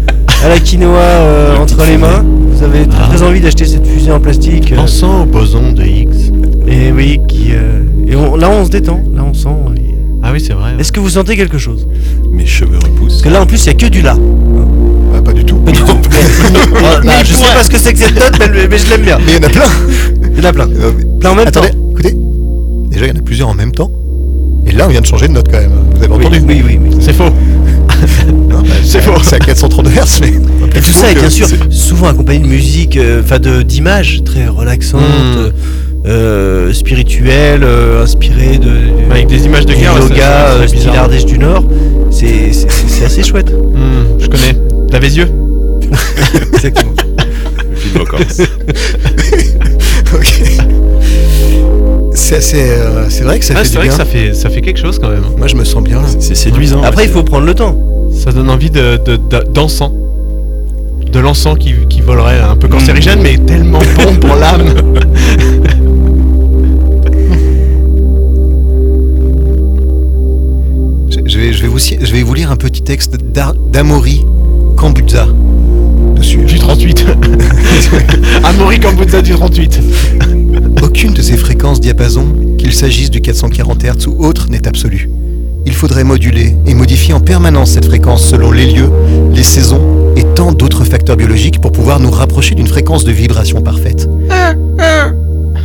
à 0.44 0.48
la 0.48 0.58
quinoa 0.58 1.56
entre 1.60 1.84
les 1.84 1.98
mains. 1.98 2.24
Vous 2.24 2.62
avez 2.64 2.86
très, 2.88 3.08
très 3.08 3.22
envie 3.22 3.40
d'acheter 3.40 3.64
cette 3.66 3.86
fusée 3.86 4.10
en 4.10 4.18
plastique. 4.20 4.74
Pensant 4.74 5.22
au 5.22 5.26
boson 5.26 5.72
de 5.72 5.82
Higgs. 5.84 6.32
et 6.66 6.90
oui, 6.90 7.20
qui. 7.28 7.52
et 7.52 8.16
on- 8.16 8.34
là, 8.36 8.50
on 8.50 8.64
se 8.64 8.70
détend. 8.70 9.02
Là, 9.14 9.22
on 9.24 9.34
sent. 9.34 9.48
Ah 10.28 10.32
oui, 10.32 10.40
c'est 10.44 10.54
vrai. 10.54 10.72
Est-ce 10.78 10.90
que 10.90 10.98
vous 10.98 11.10
sentez 11.10 11.36
quelque 11.36 11.56
chose? 11.58 11.86
Mes 12.32 12.46
cheveux 12.46 12.78
repoussent. 12.78 13.12
Parce 13.14 13.22
que 13.22 13.28
là, 13.28 13.42
en 13.42 13.46
plus, 13.46 13.64
il 13.64 13.68
n'y 13.68 13.74
a 13.74 13.78
que 13.78 13.86
du 13.86 14.02
là. 14.02 14.16
Bah, 15.12 15.22
pas 15.24 15.32
du 15.32 15.44
tout. 15.44 15.56
Pas 15.58 15.70
du 15.72 15.78
tout. 15.78 15.86
Bah, 16.82 17.00
bah, 17.04 17.12
je 17.24 17.32
sais 17.32 17.42
pas 17.54 17.62
ce 17.62 17.68
que 17.70 17.78
c'est 17.78 17.92
que 17.92 17.98
cette 17.98 18.14
note, 18.14 18.38
mais, 18.52 18.68
mais 18.68 18.78
je 18.78 18.88
l'aime 18.90 19.02
bien. 19.02 19.18
Mais 19.18 19.32
il 19.32 19.42
y 19.42 19.44
en 19.44 19.48
a 19.48 19.50
plein. 19.50 19.68
Il 20.36 20.38
y 20.42 20.46
en 20.46 20.48
a 20.48 20.52
plein. 20.52 20.68
Euh, 20.68 20.92
Plein 21.20 21.30
en 21.30 21.34
même 21.34 21.48
Attendez, 21.48 21.70
temps. 21.70 21.76
écoutez. 21.92 22.14
Déjà, 22.90 23.06
il 23.06 23.08
y 23.08 23.12
en 23.12 23.18
a 23.18 23.22
plusieurs 23.22 23.48
en 23.48 23.54
même 23.54 23.72
temps. 23.72 23.90
Et 24.66 24.72
là, 24.72 24.86
on 24.86 24.90
vient 24.90 25.00
de 25.00 25.06
changer 25.06 25.28
de 25.28 25.32
note 25.32 25.46
quand 25.50 25.58
même. 25.60 25.72
Vous 25.94 26.02
avez 26.02 26.12
entendu? 26.12 26.40
oui, 26.46 26.62
oui. 26.66 26.78
oui. 26.82 26.96
C'est 27.00 27.12
faux. 27.12 27.24
Non, 28.50 28.60
bah, 28.62 28.68
C'est 28.84 29.00
faux. 29.00 29.12
C'est 29.22 29.36
à 29.36 29.38
432 29.38 29.90
Hz, 29.90 30.20
mais. 30.22 30.28
Et 30.76 30.80
tout 30.80 30.92
ça 30.92 31.10
est 31.10 31.14
bien 31.14 31.30
sûr 31.30 31.46
souvent 31.70 32.08
accompagné 32.08 32.40
de 32.40 32.46
musique, 32.48 32.96
euh, 32.96 33.22
enfin 33.24 33.38
de 33.38 33.62
d'images 33.62 34.22
très 34.24 34.46
relaxantes, 34.48 35.00
Mm. 35.02 35.38
euh, 35.38 35.50
euh, 36.06 36.72
spirituelles, 36.72 37.62
euh, 37.64 38.02
inspirées 38.04 38.58
de 38.58 39.10
Avec 39.10 39.26
des 39.26 39.44
images 39.46 39.66
de 39.66 39.72
du 39.74 39.80
guerre, 39.80 39.94
ça- 39.94 40.02
yoga, 40.02 40.16
ça 40.16 40.46
euh, 40.52 40.66
style 40.66 40.78
bizarre. 40.78 40.96
Ardèche 41.04 41.26
du 41.26 41.38
Nord. 41.38 41.64
C'est 42.10 42.50
assez 43.04 43.22
chouette. 43.22 43.50
Hmm, 43.52 44.18
je 44.18 44.26
connais. 44.26 44.56
T'avais 44.90 45.08
les 45.08 45.16
yeux 45.18 45.28
Exactement. 46.54 46.92
Le 47.70 47.76
film 47.76 48.00
recommence. 48.00 48.40
Ok. 50.14 50.42
C'est 52.14 52.36
assez, 52.36 52.56
euh, 52.70 53.06
c'est 53.10 53.24
vrai 53.24 53.38
que 53.38 53.44
ça 53.44 53.54
Ah, 53.56 53.58
fait 53.58 53.64
C'est 53.64 53.70
du 53.72 53.76
vrai 53.78 53.88
que 53.88 53.94
ça 53.94 54.04
fait, 54.04 54.34
ça 54.34 54.48
fait 54.48 54.60
quelque 54.60 54.78
chose 54.80 54.98
quand 55.00 55.08
même. 55.08 55.24
Moi, 55.36 55.48
je 55.48 55.56
me 55.56 55.64
sens 55.64 55.82
bien 55.82 56.00
là. 56.00 56.08
C'est 56.20 56.34
séduisant. 56.36 56.82
Après, 56.82 57.04
il 57.04 57.10
faut 57.10 57.22
prendre 57.24 57.44
le 57.44 57.54
temps. 57.54 57.76
Ça 58.14 58.30
donne 58.32 58.48
envie 58.48 58.70
de, 58.70 58.98
de- 59.04 59.16
de- 59.16 59.44
d'encens. 59.52 59.90
De 61.12 61.18
l'encens 61.20 61.58
qui, 61.58 61.74
qui 61.90 62.00
volerait 62.02 62.40
un 62.40 62.56
peu 62.56 62.68
cancérigène, 62.68 63.20
mais 63.22 63.36
tellement 63.38 63.80
bon 63.96 64.14
pour 64.16 64.36
l'âme. 64.36 64.62
vais, 71.48 71.52
je, 71.52 71.62
vais 71.62 71.68
vous, 71.68 71.78
ci- 71.78 71.98
je 72.00 72.12
vais 72.12 72.22
vous 72.22 72.34
lire 72.34 72.50
un 72.50 72.56
petit 72.56 72.82
texte 72.82 73.16
d'A- 73.16 73.54
d'Amaury 73.70 74.24
Kambutza 74.76 75.26
dessus. 76.14 76.38
Du 76.44 76.58
38. 76.58 77.06
Amaury 78.44 78.80
Kambutza 78.80 79.22
du 79.22 79.32
38. 79.32 79.80
Aucune 80.82 81.12
de 81.12 81.22
ces 81.22 81.36
fréquences 81.36 81.80
diapason, 81.80 82.26
qu'il 82.58 82.72
s'agisse 82.72 83.10
du 83.10 83.20
440 83.20 83.82
Hz 83.84 84.06
ou 84.08 84.24
autre, 84.24 84.46
n'est 84.50 84.66
absolue. 84.66 85.10
Il 85.66 85.74
faudrait 85.74 86.04
moduler 86.04 86.56
et 86.66 86.74
modifier 86.74 87.12
en 87.12 87.20
permanence 87.20 87.72
cette 87.72 87.86
fréquence 87.86 88.24
selon 88.24 88.52
les 88.52 88.66
lieux, 88.72 88.90
les 89.34 89.42
saisons 89.42 90.12
et 90.16 90.22
tant 90.22 90.52
d'autres 90.52 90.84
facteurs 90.84 91.16
biologiques 91.16 91.60
pour 91.60 91.72
pouvoir 91.72 91.98
nous 91.98 92.10
rapprocher 92.10 92.54
d'une 92.54 92.68
fréquence 92.68 93.04
de 93.04 93.10
vibration 93.12 93.60
parfaite. 93.60 94.08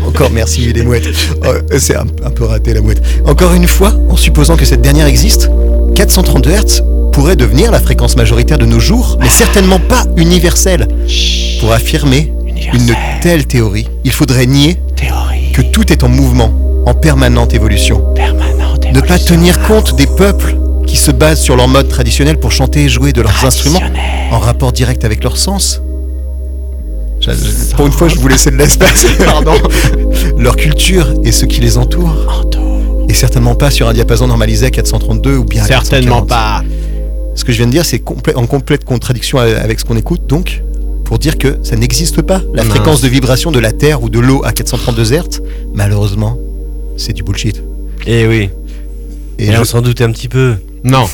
Encore 0.07 0.31
merci 0.33 0.73
les 0.73 0.81
mouettes. 0.83 1.07
Oh, 1.45 1.51
C'est 1.77 1.95
un, 1.95 2.05
un 2.25 2.31
peu 2.31 2.43
raté 2.45 2.73
la 2.73 2.81
mouette. 2.81 3.01
Encore 3.25 3.53
une 3.53 3.67
fois, 3.67 3.93
en 4.09 4.17
supposant 4.17 4.57
que 4.57 4.65
cette 4.65 4.81
dernière 4.81 5.05
existe, 5.05 5.49
432 5.95 6.51
Hz 6.51 6.83
pourrait 7.11 7.35
devenir 7.35 7.71
la 7.71 7.79
fréquence 7.79 8.15
majoritaire 8.15 8.57
de 8.57 8.65
nos 8.65 8.79
jours, 8.79 9.17
mais 9.19 9.29
certainement 9.29 9.79
pas 9.79 10.05
universelle. 10.17 10.87
Pour 11.59 11.73
affirmer 11.73 12.33
une 12.73 12.95
telle 13.21 13.45
théorie, 13.45 13.87
il 14.03 14.11
faudrait 14.11 14.45
nier 14.45 14.77
que 15.53 15.61
tout 15.61 15.91
est 15.91 16.03
en 16.03 16.09
mouvement, 16.09 16.51
en 16.85 16.93
permanente 16.93 17.53
évolution. 17.53 18.13
Ne 18.93 19.01
pas 19.01 19.19
tenir 19.19 19.61
compte 19.61 19.95
des 19.95 20.07
peuples 20.07 20.57
qui 20.87 20.97
se 20.97 21.11
basent 21.11 21.41
sur 21.41 21.55
leur 21.55 21.67
mode 21.67 21.87
traditionnel 21.87 22.37
pour 22.39 22.51
chanter 22.51 22.85
et 22.85 22.89
jouer 22.89 23.13
de 23.13 23.21
leurs 23.21 23.45
instruments 23.45 23.81
en 24.31 24.39
rapport 24.39 24.71
direct 24.71 25.05
avec 25.05 25.23
leur 25.23 25.37
sens. 25.37 25.81
Pour 27.75 27.85
une 27.85 27.91
fois, 27.91 28.07
je 28.07 28.15
vous 28.15 28.27
laissais 28.27 28.51
de 28.51 28.57
l'espace. 28.57 29.05
Pardon. 29.25 29.53
Leur 30.37 30.55
culture 30.55 31.13
et 31.23 31.31
ce 31.31 31.45
qui 31.45 31.61
les 31.61 31.77
entoure. 31.77 32.45
Et 33.11 33.13
certainement 33.13 33.55
pas 33.55 33.69
sur 33.71 33.89
un 33.89 33.93
diapason 33.93 34.25
normalisé 34.25 34.67
à 34.67 34.69
432 34.69 35.35
ou 35.35 35.43
bien 35.43 35.61
à 35.63 35.67
Certainement 35.67 36.21
440. 36.21 36.29
pas. 36.29 36.63
Ce 37.35 37.43
que 37.43 37.51
je 37.51 37.57
viens 37.57 37.65
de 37.67 37.71
dire, 37.73 37.83
c'est 37.83 37.97
complè- 38.01 38.37
en 38.37 38.45
complète 38.47 38.85
contradiction 38.85 39.37
avec 39.37 39.81
ce 39.81 39.83
qu'on 39.85 39.97
écoute, 39.97 40.27
donc, 40.27 40.61
pour 41.03 41.19
dire 41.19 41.37
que 41.37 41.57
ça 41.61 41.75
n'existe 41.75 42.21
pas. 42.21 42.41
La 42.53 42.63
fréquence 42.63 43.01
de 43.01 43.09
vibration 43.09 43.51
de 43.51 43.59
la 43.59 43.73
Terre 43.73 44.01
ou 44.01 44.09
de 44.09 44.17
l'eau 44.19 44.43
à 44.45 44.53
432 44.53 45.11
Hz, 45.11 45.41
malheureusement, 45.73 46.37
c'est 46.95 47.11
du 47.11 47.21
bullshit. 47.21 47.61
Et 48.07 48.25
oui. 48.27 48.49
Et 49.39 49.47
je- 49.51 49.59
on 49.59 49.65
s'en 49.65 49.81
doutait 49.81 50.05
un 50.05 50.11
petit 50.13 50.29
peu. 50.29 50.55
Non. 50.85 51.05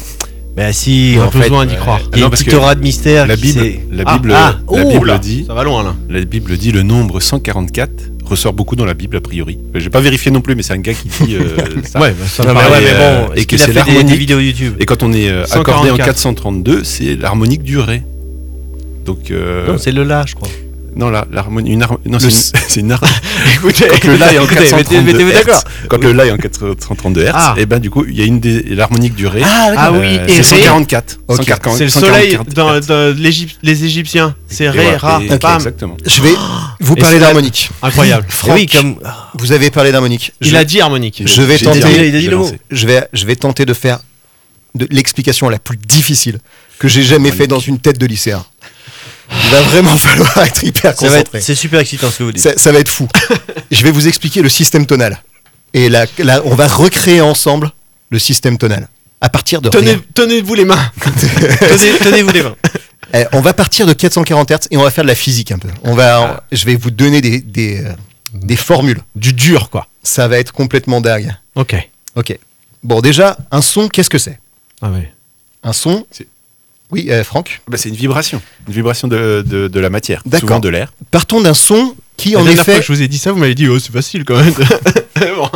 Bah 0.55 0.71
si, 0.73 1.15
On 1.17 1.21
a 1.21 1.25
en 1.25 1.31
fait, 1.31 1.39
besoin 1.39 1.65
d'y 1.65 1.75
croire. 1.77 2.01
il 2.13 2.19
y 2.19 2.21
a 2.21 2.25
Non, 2.25 2.27
une 2.27 2.31
petite 2.37 2.53
aura 2.53 2.75
de 2.75 2.81
mystère. 2.81 3.25
La 3.25 3.35
Bible, 3.35 3.71
la 3.91 4.03
Ah, 4.05 4.13
Bible, 4.17 4.33
ah, 4.35 4.55
la 4.71 4.83
oh, 4.85 4.87
Bible 4.91 5.07
là, 5.07 5.17
dit, 5.17 5.45
Ça 5.47 5.55
va 5.55 5.63
loin 5.63 5.83
là. 5.83 5.95
la 6.11 6.23
Bible 6.25 6.57
dit 6.57 6.71
le 6.71 6.83
nombre 6.83 7.19
144 7.19 7.91
ressort 8.28 8.53
beaucoup 8.53 8.75
dans 8.75 8.86
la 8.86 8.93
Bible 8.93 9.17
a 9.17 9.21
priori. 9.21 9.57
J'ai 9.75 9.89
pas 9.89 9.99
vérifié 10.01 10.32
non 10.32 10.41
plus, 10.41 10.55
mais 10.55 10.63
c'est 10.63 10.73
un 10.73 10.78
gars 10.80 10.93
qui 10.93 11.07
dit 11.25 11.36
euh, 11.36 11.55
ça. 11.84 11.99
Ouais, 11.99 12.11
bah, 12.11 12.25
ça 12.28 12.43
Non, 12.43 12.49
mais 12.53 12.59
paraît, 12.61 12.71
ouais, 12.71 12.82
mais 12.82 12.89
euh, 12.93 13.25
bon, 13.28 13.34
et 13.34 13.39
et 13.39 13.45
que 13.45 13.49
qu'il 13.55 13.61
a 13.61 13.65
c'est 13.65 13.71
fait 13.73 13.80
des, 13.84 13.86
des 13.86 13.93
l'harmonique. 13.95 14.19
vidéos 14.19 14.39
YouTube. 14.39 14.73
Et 14.80 14.86
quand 14.86 15.03
on 15.03 15.13
est 15.13 15.30
euh, 15.30 15.43
accordé 15.45 15.89
en 15.91 15.95
144. 15.97 16.05
432, 16.05 16.84
c'est 16.84 17.15
l'harmonique 17.15 17.63
du 17.63 17.78
ré. 17.80 18.03
Donc 19.05 19.32
euh, 19.32 19.67
Non, 19.67 19.78
c'est 19.78 19.91
le 19.91 20.03
là, 20.03 20.25
je 20.28 20.36
crois. 20.36 20.49
Non, 20.97 21.09
la- 21.09 21.25
l'harmonie, 21.31 21.71
une 21.71 21.83
har- 21.83 21.97
non, 22.05 22.17
Le 22.17 22.19
c'est 22.29 22.57
une, 22.57 22.61
c'est 22.67 22.79
une 22.81 22.91
har- 22.91 23.01
Écoutez, 23.55 23.87
quand 23.87 24.07
le 24.07 24.17
la 24.17 24.33
est 24.33 24.39
en 24.39 24.43
écoutez, 24.45 24.59
mettez- 24.61 24.69
432 24.71 25.01
mettez-vous 25.13 25.29
Hz, 25.31 25.33
d'accord. 25.33 25.63
quand 25.89 26.03
le 26.03 26.11
la 26.13 26.25
est 26.25 26.31
en 26.31 26.37
432 26.37 27.23
Hz, 27.23 27.31
Ah. 27.33 27.55
et 27.57 27.65
ben 27.65 27.79
du 27.79 27.89
coup, 27.89 28.03
il 28.07 28.17
y 28.17 28.21
a 28.21 28.25
une 28.25 28.39
des 28.39 28.61
l'harmonique 28.75 29.15
du 29.15 29.27
ré. 29.27 29.41
Ah, 29.43 29.71
Ah 29.77 29.89
Euh, 29.93 29.99
oui, 29.99 30.19
c'est 30.27 30.33
et 30.33 30.35
Ré, 30.37 30.43
144. 30.43 31.19
Ok. 31.27 31.37
140, 31.37 31.77
c'est 31.77 31.83
le 31.85 31.89
144 31.89 32.13
soleil 32.21 32.39
dans, 32.55 32.73
Hertz. 32.75 32.87
dans 32.87 33.15
l'Égypte- 33.17 33.57
les 33.63 33.83
Égyptiens. 33.85 34.35
C'est 34.47 34.69
Ré, 34.69 34.95
Ra, 34.95 35.21
et- 35.23 35.37
Pam. 35.37 35.55
Exactement. 35.55 35.97
je 36.05 36.21
vais 36.21 36.33
vous 36.79 36.95
parler 36.95 37.19
d'harmonique. 37.19 37.69
Incroyable. 37.81 38.25
Franck, 38.29 38.55
oui, 38.55 38.65
comme. 38.67 38.95
vous 39.37 39.51
avez 39.51 39.71
parlé 39.71 39.91
d'harmonique. 39.91 40.33
Il 40.41 40.55
a 40.55 40.63
dit 40.65 40.81
harmonique. 40.81 41.23
Je 41.25 41.41
vais 41.41 41.57
tenter- 41.57 42.11
je 42.71 42.87
vais, 42.87 43.07
je 43.13 43.25
vais 43.25 43.35
tenter 43.35 43.65
de 43.65 43.73
faire 43.73 43.99
de 44.75 44.87
l'explication 44.91 45.49
la 45.49 45.57
plus 45.59 45.77
difficile 45.77 46.37
que 46.79 46.87
j'ai 46.87 47.01
jamais 47.01 47.31
fait 47.31 47.47
dans 47.47 47.59
une 47.59 47.79
tête 47.79 47.97
de 47.97 48.05
lycéen. 48.05 48.45
Il 49.32 49.49
va 49.51 49.61
vraiment 49.61 49.95
falloir 49.97 50.38
être 50.45 50.63
hyper 50.63 50.95
Ça 50.97 51.07
va 51.09 51.17
être- 51.19 51.25
concentré. 51.25 51.41
C'est 51.41 51.55
super 51.55 51.80
excitant 51.80 52.09
ce 52.09 52.17
que 52.19 52.23
vous 52.23 52.32
dites. 52.32 52.41
Ça, 52.43 52.53
ça 52.57 52.71
va 52.71 52.80
être 52.80 52.89
fou. 52.89 53.07
je 53.71 53.84
vais 53.84 53.91
vous 53.91 54.07
expliquer 54.07 54.41
le 54.41 54.49
système 54.49 54.86
tonal. 54.86 55.21
Et 55.73 55.89
là, 55.89 56.05
là, 56.19 56.41
on 56.45 56.55
va 56.55 56.67
recréer 56.67 57.21
ensemble 57.21 57.71
le 58.09 58.19
système 58.19 58.57
tonal. 58.57 58.88
À 59.19 59.30
partir 59.30 59.61
de 59.61 59.69
Tenez, 59.69 59.97
tenez-vous 60.13 60.53
les 60.53 60.65
mains. 60.65 60.91
Tenez- 61.01 61.97
Tenez-vous 61.99 62.32
les 62.32 62.43
mains. 62.43 62.55
Eh, 63.13 63.23
on 63.32 63.41
va 63.41 63.53
partir 63.53 63.86
de 63.88 63.93
440 63.93 64.51
Hz 64.51 64.67
et 64.71 64.78
on 64.78 64.84
va 64.84 64.91
faire 64.91 65.03
de 65.03 65.09
la 65.09 65.15
physique 65.15 65.51
un 65.51 65.57
peu. 65.57 65.69
On 65.84 65.93
va, 65.95 66.43
je 66.51 66.65
vais 66.65 66.75
vous 66.75 66.91
donner 66.91 67.21
des, 67.21 67.39
des, 67.39 67.84
euh, 67.84 67.93
des 68.34 68.55
formules. 68.57 69.01
Du 69.15 69.34
dur, 69.34 69.69
quoi. 69.69 69.88
Ça 70.03 70.28
va 70.28 70.38
être 70.39 70.51
complètement 70.51 71.01
dingue. 71.01 71.34
Ok. 71.55 71.75
Ok. 72.15 72.38
Bon, 72.84 73.01
déjà, 73.01 73.38
un 73.51 73.61
son, 73.61 73.88
qu'est-ce 73.89 74.09
que 74.09 74.17
c'est? 74.17 74.39
Ah 74.82 74.89
ouais. 74.89 75.11
Un 75.63 75.73
son. 75.73 76.05
Oui, 76.91 77.07
euh, 77.09 77.23
Franck. 77.23 77.61
Bah, 77.67 77.77
c'est 77.77 77.89
une 77.89 77.95
vibration, 77.95 78.41
une 78.67 78.73
vibration 78.73 79.07
de, 79.07 79.43
de, 79.45 79.67
de 79.67 79.79
la 79.79 79.89
matière, 79.89 80.23
souvent 80.39 80.59
de 80.59 80.69
l'air. 80.69 80.93
Partons 81.11 81.41
d'un 81.41 81.53
son 81.53 81.95
qui, 82.15 82.31
La 82.31 82.39
en 82.39 82.43
dernière 82.43 82.63
fois 82.63 82.73
effet, 82.73 82.81
que 82.81 82.88
je 82.88 82.93
vous 82.93 83.01
ai 83.01 83.07
dit 83.07 83.17
ça, 83.17 83.31
vous 83.31 83.39
m'avez 83.39 83.55
dit, 83.55 83.67
oh, 83.67 83.77
c'est 83.79 83.91
facile 83.91 84.23
quand 84.25 84.38
même. 84.38 84.53
Bon. 85.35 85.49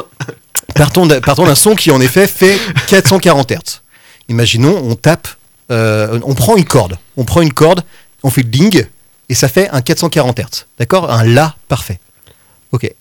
partons 0.75 1.05
d'un 1.05 1.55
son 1.55 1.75
qui, 1.75 1.91
en 1.91 2.01
effet, 2.01 2.25
fait 2.27 2.57
440 2.87 3.51
Hz. 3.51 3.81
Imaginons, 4.27 4.75
on 4.83 4.95
tape, 4.95 5.27
euh, 5.69 6.19
on 6.23 6.33
prend 6.33 6.55
une 6.57 6.65
corde, 6.65 6.97
on 7.15 7.25
prend 7.25 7.41
une 7.41 7.53
corde, 7.53 7.83
on 8.23 8.31
fait 8.31 8.43
ding 8.43 8.85
et 9.29 9.35
ça 9.35 9.47
fait 9.47 9.69
un 9.69 9.81
440 9.81 10.39
Hz. 10.39 10.65
D'accord? 10.79 11.11
Un 11.11 11.23
la 11.23 11.55
parfait. 11.67 11.99
Ok. 12.71 12.91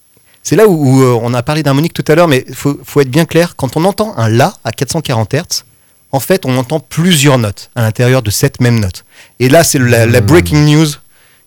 C'est 0.43 0.57
là 0.57 0.69
où, 0.69 0.73
où, 0.73 1.03
euh, 1.03 1.19
on 1.23 1.33
a 1.33 1.43
parlé 1.43 1.63
d'harmonique 1.63 1.95
tout 1.95 2.05
à 2.09 2.15
l'heure, 2.15 2.29
mais 2.29 2.45
il 2.49 2.55
faut, 2.55 2.79
faut 2.85 3.01
être 3.01 3.11
bien 3.11 3.25
clair. 3.25 3.57
Quand 3.57 3.77
on 3.77 3.85
entend 3.85 4.15
un 4.17 4.29
la 4.29 4.53
à 4.65 4.73
440 4.73 5.35
Hz, 5.35 5.65
en 6.13 6.21
fait, 6.21 6.45
on 6.45 6.57
entend 6.59 6.81
plusieurs 6.81 7.39
notes 7.39 7.71
à 7.75 7.83
l'intérieur 7.83 8.23
de 8.23 8.31
cette 8.31 8.61
même 8.61 8.81
note. 8.81 9.05
Et 9.39 9.49
là, 9.49 9.63
c'est 9.65 9.79
la, 9.79 10.07
la 10.07 10.21
breaking 10.21 10.65
news. 10.65 10.87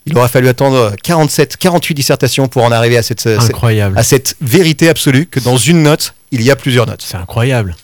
Il 0.05 0.17
aura 0.17 0.27
fallu 0.27 0.47
attendre 0.49 0.95
47, 1.01 1.55
48 1.57 1.93
dissertations 1.95 2.47
pour 2.49 2.63
en 2.63 2.71
arriver 2.71 2.97
à 2.97 3.03
cette, 3.03 3.25
à 3.97 4.03
cette 4.03 4.35
vérité 4.41 4.89
absolue 4.89 5.25
que 5.27 5.39
dans 5.39 5.55
une 5.57 5.83
note, 5.83 6.13
il 6.31 6.41
y 6.41 6.51
a 6.51 6.55
plusieurs 6.57 6.85
notes. 6.87 7.01
C'est 7.05 7.15
incroyable. 7.17 7.75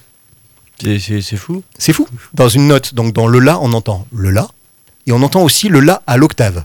C'est- 0.81 0.99
C'est 0.99 1.21
c'est 1.21 1.37
fou. 1.37 1.63
C'est 1.77 1.93
fou. 1.93 2.07
Dans 2.33 2.49
une 2.49 2.67
note, 2.67 2.93
donc 2.93 3.13
dans 3.13 3.27
le 3.27 3.39
La, 3.39 3.59
on 3.59 3.71
entend 3.73 4.05
le 4.13 4.31
La, 4.31 4.47
et 5.07 5.11
on 5.11 5.21
entend 5.21 5.41
aussi 5.43 5.67
le 5.69 5.79
La 5.79 6.01
à 6.07 6.17
l'octave. 6.17 6.63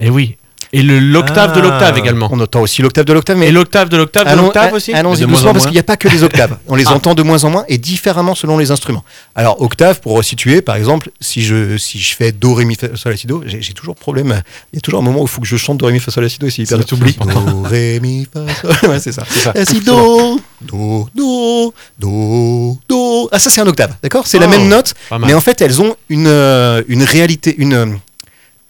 Et 0.00 0.10
oui. 0.10 0.36
Et 0.72 0.82
le- 0.82 0.98
l'octave 0.98 1.52
de 1.54 1.60
Ah. 1.60 1.62
l'octave 1.62 1.98
également. 1.98 2.28
On 2.32 2.40
entend 2.40 2.60
aussi 2.60 2.82
l'octave 2.82 3.04
de 3.04 3.12
l'octave, 3.12 3.36
mais 3.36 3.48
Et 3.48 3.52
l'octave 3.52 3.88
de 3.88 3.96
l'octave 3.96 4.30
de 4.30 4.36
l'octave 4.36 4.72
aussi 4.72 4.92
Allons-y 4.92 5.20
De 5.20 5.26
moins 5.26 5.34
doucement 5.34 5.50
en 5.50 5.52
parce 5.54 5.64
qu'il 5.66 5.72
n'y 5.74 5.78
a 5.78 5.82
pas 5.84 5.96
que 5.96 6.08
les 6.08 6.22
octaves. 6.22 6.58
On 6.68 6.74
les 6.74 6.84
Ah. 6.88 6.94
entend 6.94 7.14
de 7.14 7.22
moins 7.22 7.44
en 7.44 7.50
moins 7.50 7.64
et 7.68 7.78
différemment 7.78 8.34
selon 8.34 8.58
les 8.58 8.70
instruments. 8.70 9.04
Alors 9.34 9.60
octave 9.62 10.00
pour 10.00 10.12
resituer, 10.16 10.62
par 10.62 10.76
exemple, 10.76 11.10
si 11.20 11.42
je 11.42 11.76
si 11.78 11.98
je 11.98 12.14
fais 12.14 12.32
do 12.32 12.54
ré 12.54 12.64
mi 12.64 12.74
fa 12.74 12.88
sol 12.96 13.12
la 13.12 13.18
si 13.18 13.26
do, 13.26 13.42
j'ai 13.46 13.72
toujours 13.74 13.94
problème. 13.96 14.42
Il 14.72 14.76
y 14.76 14.78
a 14.78 14.80
toujours 14.80 15.00
un 15.00 15.04
moment 15.04 15.20
où 15.20 15.24
il 15.24 15.28
faut 15.28 15.40
que 15.40 15.46
je 15.46 15.56
chante 15.56 15.78
do 15.78 15.86
ré 15.86 15.92
mi 15.92 16.00
fa 16.00 16.10
sol 16.10 16.22
la 16.24 16.28
si 16.28 16.38
do 16.38 16.46
et 16.46 16.50
c'est 16.50 16.62
hyper 16.62 16.78
Ça 16.78 16.84
t'oublie. 16.84 17.12
Do 17.14 17.62
ré 17.62 18.00
mi 18.00 18.26
fa 18.32 18.40
sol. 18.60 18.72
Ouais, 18.90 18.98
c'est 19.00 19.12
ça. 19.12 19.24
C'est 19.28 19.40
ça. 19.40 19.52
La 19.54 19.64
si 19.64 19.80
do 19.80 20.40
do 20.62 21.08
do 21.14 21.72
do 21.98 22.78
do. 22.88 23.28
Ah 23.32 23.38
ça 23.38 23.50
c'est 23.50 23.60
un 23.60 23.66
octave, 23.66 23.94
d'accord? 24.02 24.26
C'est 24.26 24.38
la 24.38 24.46
Oh, 24.46 24.50
même 24.50 24.68
note, 24.68 24.94
mais 25.20 25.34
en 25.34 25.40
fait 25.40 25.60
elles 25.60 25.80
ont 25.80 25.96
une 26.08 26.26
euh, 26.28 26.82
une 26.88 27.02
réalité, 27.02 27.54
une 27.58 27.98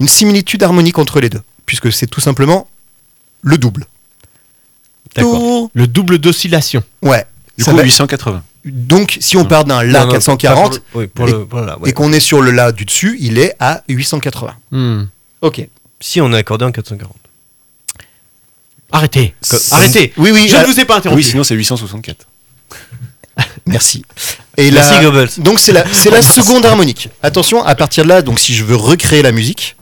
une 0.01 0.09
similitude 0.09 0.63
harmonique 0.63 0.99
entre 0.99 1.21
les 1.21 1.29
deux, 1.31 1.41
puisque 1.67 1.93
c'est 1.93 2.07
tout 2.07 2.21
simplement 2.21 2.69
le 3.43 3.59
double. 3.59 3.87
D'accord. 5.15 5.71
Le 5.75 5.87
double 5.87 6.19
d'oscillation. 6.19 6.83
Ouais. 7.03 7.25
Du 7.59 7.65
Ça 7.65 7.71
coup, 7.73 7.77
va- 7.79 7.83
880. 7.85 8.43
Donc, 8.65 9.17
si 9.21 9.37
on 9.37 9.45
part 9.45 9.65
d'un 9.65 9.83
La 9.83 10.01
Non, 10.01 10.07
non, 10.07 10.13
440 10.13 10.79
pas 10.81 10.85
pour 10.91 11.01
le- 11.01 11.05
oui, 11.05 11.07
pour 11.15 11.29
et- 11.29 11.33
le- 11.33 11.47
voilà, 11.49 11.79
ouais. 11.79 11.91
et 11.91 11.93
qu'on 11.93 12.13
est 12.13 12.21
sur 12.21 12.43
le 12.43 12.51
La 12.51 12.73
du 12.73 12.85
dessus, 12.85 13.17
il 13.21 13.39
est 13.39 13.55
à 13.61 13.83
880. 13.89 14.55
Hmm. 14.73 15.05
Ok. 15.43 15.67
Si 16.01 16.21
on 16.21 16.33
est 16.33 16.37
accordé 16.37 16.65
en 16.65 16.73
440. 16.73 17.15
Arrêtez. 18.93 19.35
C'est- 19.41 19.73
Arrêtez. 19.73 20.13
Oui, 20.17 20.31
oui, 20.33 20.49
Je 20.49 20.57
ne 20.57 20.65
vous 20.67 20.79
ai 20.81 20.85
pas 20.85 20.97
interrompu. 20.97 21.23
Oui, 21.23 21.29
sinon 21.29 21.45
c'est 21.45 21.55
864. 21.55 22.27
merci. 23.67 24.05
Et 24.57 24.71
Merci 24.71 24.95
la- 24.95 25.03
Goebbels. 25.05 25.29
donc, 25.39 25.59
c'est 25.59 25.73
la, 25.73 25.85
c'est 25.93 26.11
la 26.11 26.23
seconde 26.23 26.65
harmonique. 26.67 27.09
Attention, 27.23 27.65
à 27.65 27.75
partir 27.75 28.05
de 28.05 28.09
là, 28.09 28.23
donc 28.23 28.39
si 28.39 28.55
je 28.55 28.65
veux 28.65 28.77
recréer 28.77 29.23
la 29.23 29.33
musique, 29.33 29.76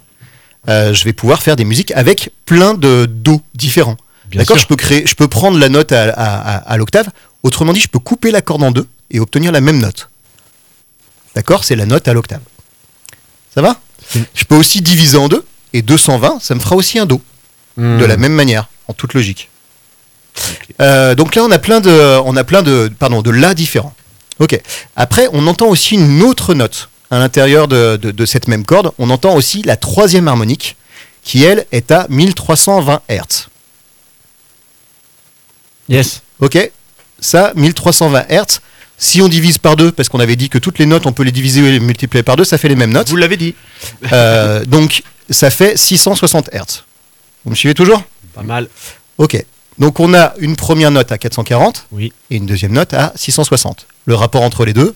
euh, 0.69 0.93
je 0.95 1.05
vais 1.05 1.13
pouvoir 1.13 1.43
faire 1.43 1.57
des 1.57 1.65
musiques 1.65 1.93
avec 1.93 2.31
plein 2.47 2.75
de 2.75 3.07
Do 3.07 3.41
différents. 3.55 3.97
D'accord 4.33 4.57
je 4.59 4.67
peux, 4.67 4.77
créer, 4.77 5.07
je 5.07 5.15
peux 5.15 5.29
prendre 5.29 5.59
la 5.59 5.69
note 5.69 5.93
à, 5.93 6.05
à- 6.11 6.57
à- 6.57 6.57
à 6.73 6.77
l'octave. 6.77 7.09
Autrement 7.43 7.73
dit, 7.73 7.81
je 7.81 7.89
peux 7.89 7.99
couper 7.99 8.31
la 8.31 8.41
corde 8.43 8.63
en 8.63 8.71
deux 8.73 8.87
et 9.11 9.21
obtenir 9.21 9.53
la 9.53 9.61
même 9.61 9.79
note. 9.79 10.09
D'accord 11.35 11.65
C'est 11.65 11.77
la 11.77 11.87
note 11.87 12.09
à 12.09 12.13
l'octave. 12.15 12.41
Ça 13.55 13.61
va? 13.63 13.79
Je 14.35 14.45
peux 14.45 14.57
aussi 14.57 14.81
diviser 14.81 15.17
en 15.19 15.29
deux. 15.29 15.45
Et 15.73 15.83
220, 15.83 16.39
ça 16.41 16.55
me 16.55 16.61
fera 16.61 16.77
aussi 16.77 16.99
un 16.99 17.07
Do. 17.07 17.21
Hmm. 17.77 17.99
de 17.99 18.05
la 18.05 18.17
même 18.17 18.33
manière, 18.33 18.69
en 18.87 18.93
toute 18.93 19.15
logique. 19.15 19.51
Euh, 20.81 21.15
donc 21.17 21.35
là, 21.35 21.43
on 21.43 21.51
a 21.51 21.59
plein 21.59 21.81
de, 21.81 21.91
on 22.25 22.37
a 22.37 22.45
plein 22.45 22.63
de, 22.63 22.89
pardon, 22.99 23.21
de 23.23 23.31
la 23.31 23.53
différents. 23.55 23.95
Ok. 24.39 24.61
Après, 24.97 25.29
on 25.33 25.47
entend 25.49 25.67
aussi 25.67 25.95
une 25.97 26.23
autre 26.23 26.55
note 26.55 26.89
à 27.15 27.19
l'intérieur 27.19 27.69
de, 27.69 27.97
de- 27.97 28.11
de 28.11 28.27
cette 28.27 28.49
même 28.49 28.65
corde. 28.65 28.93
On 28.99 29.11
entend 29.11 29.35
aussi 29.35 29.63
la 29.63 29.77
troisième 29.77 30.27
harmonique, 30.29 30.77
qui 31.23 31.45
elle 31.45 31.67
est 31.73 31.91
à 31.93 32.07
1320 32.09 33.01
Hz. 33.09 33.49
Yes. 35.89 36.23
Ok. 36.41 36.71
Ça, 37.21 37.53
1320 37.55 38.27
Hz. 38.29 38.61
Si 38.97 39.21
on 39.23 39.29
divise 39.29 39.59
par 39.59 39.77
deux, 39.77 39.93
parce 39.93 40.09
qu'on 40.09 40.21
avait 40.21 40.37
dit 40.37 40.49
que 40.49 40.59
toutes 40.59 40.79
les 40.79 40.87
notes, 40.87 41.07
on 41.07 41.13
peut 41.13 41.25
les 41.25 41.33
diviser 41.33 41.61
et 41.67 41.73
les 41.73 41.81
multiplier 41.81 42.23
par 42.23 42.37
deux, 42.37 42.45
ça 42.45 42.59
fait 42.59 42.69
les 42.69 42.77
mêmes 42.77 42.93
notes. 42.93 43.09
Vous 43.09 43.17
l'avez 43.17 43.37
dit. 43.37 43.55
Euh, 44.13 44.65
donc, 44.65 45.03
ça 45.31 45.51
fait 45.51 45.77
660 45.77 46.51
Hz. 46.53 46.85
Vous 47.45 47.51
me 47.51 47.55
suivez 47.57 47.75
toujours? 47.75 48.03
Pas 48.35 48.43
mal. 48.43 48.69
Ok. 49.19 49.45
Donc 49.79 49.99
on 49.99 50.15
a 50.15 50.35
une 50.39 50.55
première 50.55 50.93
note 50.93 51.11
à 51.11 51.19
440 51.19 51.87
Oui. 51.91 52.13
et 52.31 52.37
une 52.37 52.47
deuxième 52.47 52.73
note 52.73 52.95
à 52.95 53.13
660. 53.17 53.87
Le 54.07 54.15
rapport 54.15 54.43
entre 54.43 54.65
les 54.65 54.73
deux, 54.73 54.95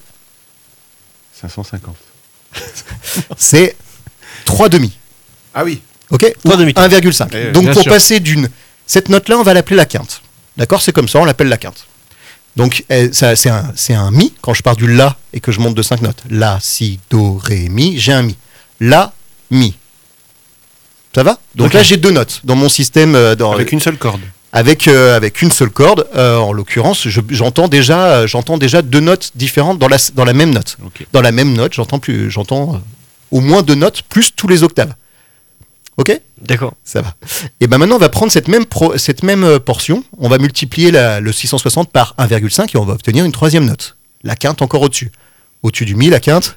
550. 1.40 1.96
C'est 3.36 3.76
3 4.44 4.68
demi. 4.68 4.92
Ah 5.54 5.64
oui. 5.64 5.80
Ok 6.10 6.24
Ou 6.44 6.48
Trois 6.48 6.56
demi-temps. 6.56 6.82
1,5. 6.88 7.28
Eh 7.32 7.52
Donc 7.52 7.64
bien 7.64 7.72
pour 7.72 7.82
sûr. 7.82 7.92
passer 7.92 8.20
d'une 8.20 8.48
cette 8.86 9.08
note 9.10 9.28
là, 9.28 9.36
on 9.38 9.42
va 9.42 9.52
l'appeler 9.54 9.76
la 9.76 9.84
quinte. 9.84 10.22
D'accord 10.56 10.80
C'est 10.80 10.92
comme 10.92 11.08
ça, 11.08 11.18
on 11.18 11.24
l'appelle 11.24 11.48
la 11.48 11.58
quinte. 11.58 11.86
Donc 12.56 12.84
eh, 12.88 13.12
ça 13.12 13.36
c'est 13.36 13.50
un 13.50 13.72
c'est 13.76 13.94
un 13.94 14.10
mi 14.10 14.32
quand 14.40 14.54
je 14.54 14.62
pars 14.62 14.74
du 14.76 14.86
la 14.92 15.16
et 15.32 15.40
que 15.40 15.52
je 15.52 15.60
monte 15.60 15.74
de 15.74 15.82
5 15.82 16.00
notes. 16.02 16.22
La, 16.30 16.58
si, 16.60 16.98
do, 17.10 17.36
ré, 17.36 17.68
mi, 17.68 17.98
j'ai 17.98 18.12
un 18.12 18.22
mi. 18.22 18.36
La, 18.80 19.12
mi. 19.50 19.76
Ça 21.14 21.22
va 21.24 21.38
Donc 21.54 21.68
Ok. 21.68 21.74
là 21.74 21.82
j'ai 21.82 21.96
deux 21.96 22.10
notes 22.12 22.40
dans 22.44 22.54
mon 22.56 22.68
système 22.68 23.14
euh, 23.16 23.34
dans 23.34 23.52
Avec 23.52 23.72
une 23.72 23.80
seule 23.80 23.98
corde. 23.98 24.20
Avec, 24.52 24.88
euh, 24.88 25.16
avec 25.16 25.42
une 25.42 25.50
seule 25.50 25.70
corde. 25.70 26.06
Euh, 26.16 26.36
en 26.36 26.52
l'occurrence, 26.52 27.06
je- 27.08 27.20
j'entends 27.30 27.68
déjà, 27.68 28.26
j'entends 28.26 28.58
déjà 28.58 28.82
deux 28.82 29.00
notes 29.00 29.32
différentes 29.34 29.78
dans 29.78 29.88
la, 29.88 29.98
dans 30.14 30.24
la 30.24 30.32
même 30.32 30.50
note. 30.50 30.76
Dans 31.12 31.20
la 31.22 31.32
même 31.32 31.52
note, 31.52 31.74
j'entends 31.74 31.98
plus, 31.98 32.30
j'entends 32.30 32.74
euh, 32.76 32.78
au 33.30 33.40
moins 33.40 33.62
deux 33.62 33.74
notes 33.74 34.02
plus 34.02 34.32
tous 34.34 34.48
les 34.48 34.62
octaves. 34.62 34.94
Ok? 35.98 36.18
D'accord. 36.40 36.74
Ça 36.84 37.02
va. 37.02 37.14
Et 37.60 37.66
ben 37.66 37.76
maintenant, 37.78 37.96
on 37.96 37.98
va 37.98 38.08
prendre 38.08 38.30
cette 38.30 38.46
même, 38.48 38.64
pro- 38.66 38.96
cette 38.96 39.22
même 39.24 39.58
portion, 39.58 40.04
on 40.18 40.28
va 40.28 40.38
multiplier 40.38 40.90
la- 40.92 41.18
le 41.20 41.32
660 41.32 41.90
par 41.90 42.14
1,5 42.18 42.74
et 42.74 42.78
on 42.78 42.84
va 42.84 42.94
obtenir 42.94 43.24
une 43.24 43.32
troisième 43.32 43.64
note. 43.66 43.96
La 44.22 44.36
quinte 44.36 44.62
encore 44.62 44.82
au-dessus. 44.82 45.10
Au-dessus 45.64 45.84
du 45.86 45.96
mi, 45.96 46.08
la 46.08 46.20
quinte. 46.20 46.56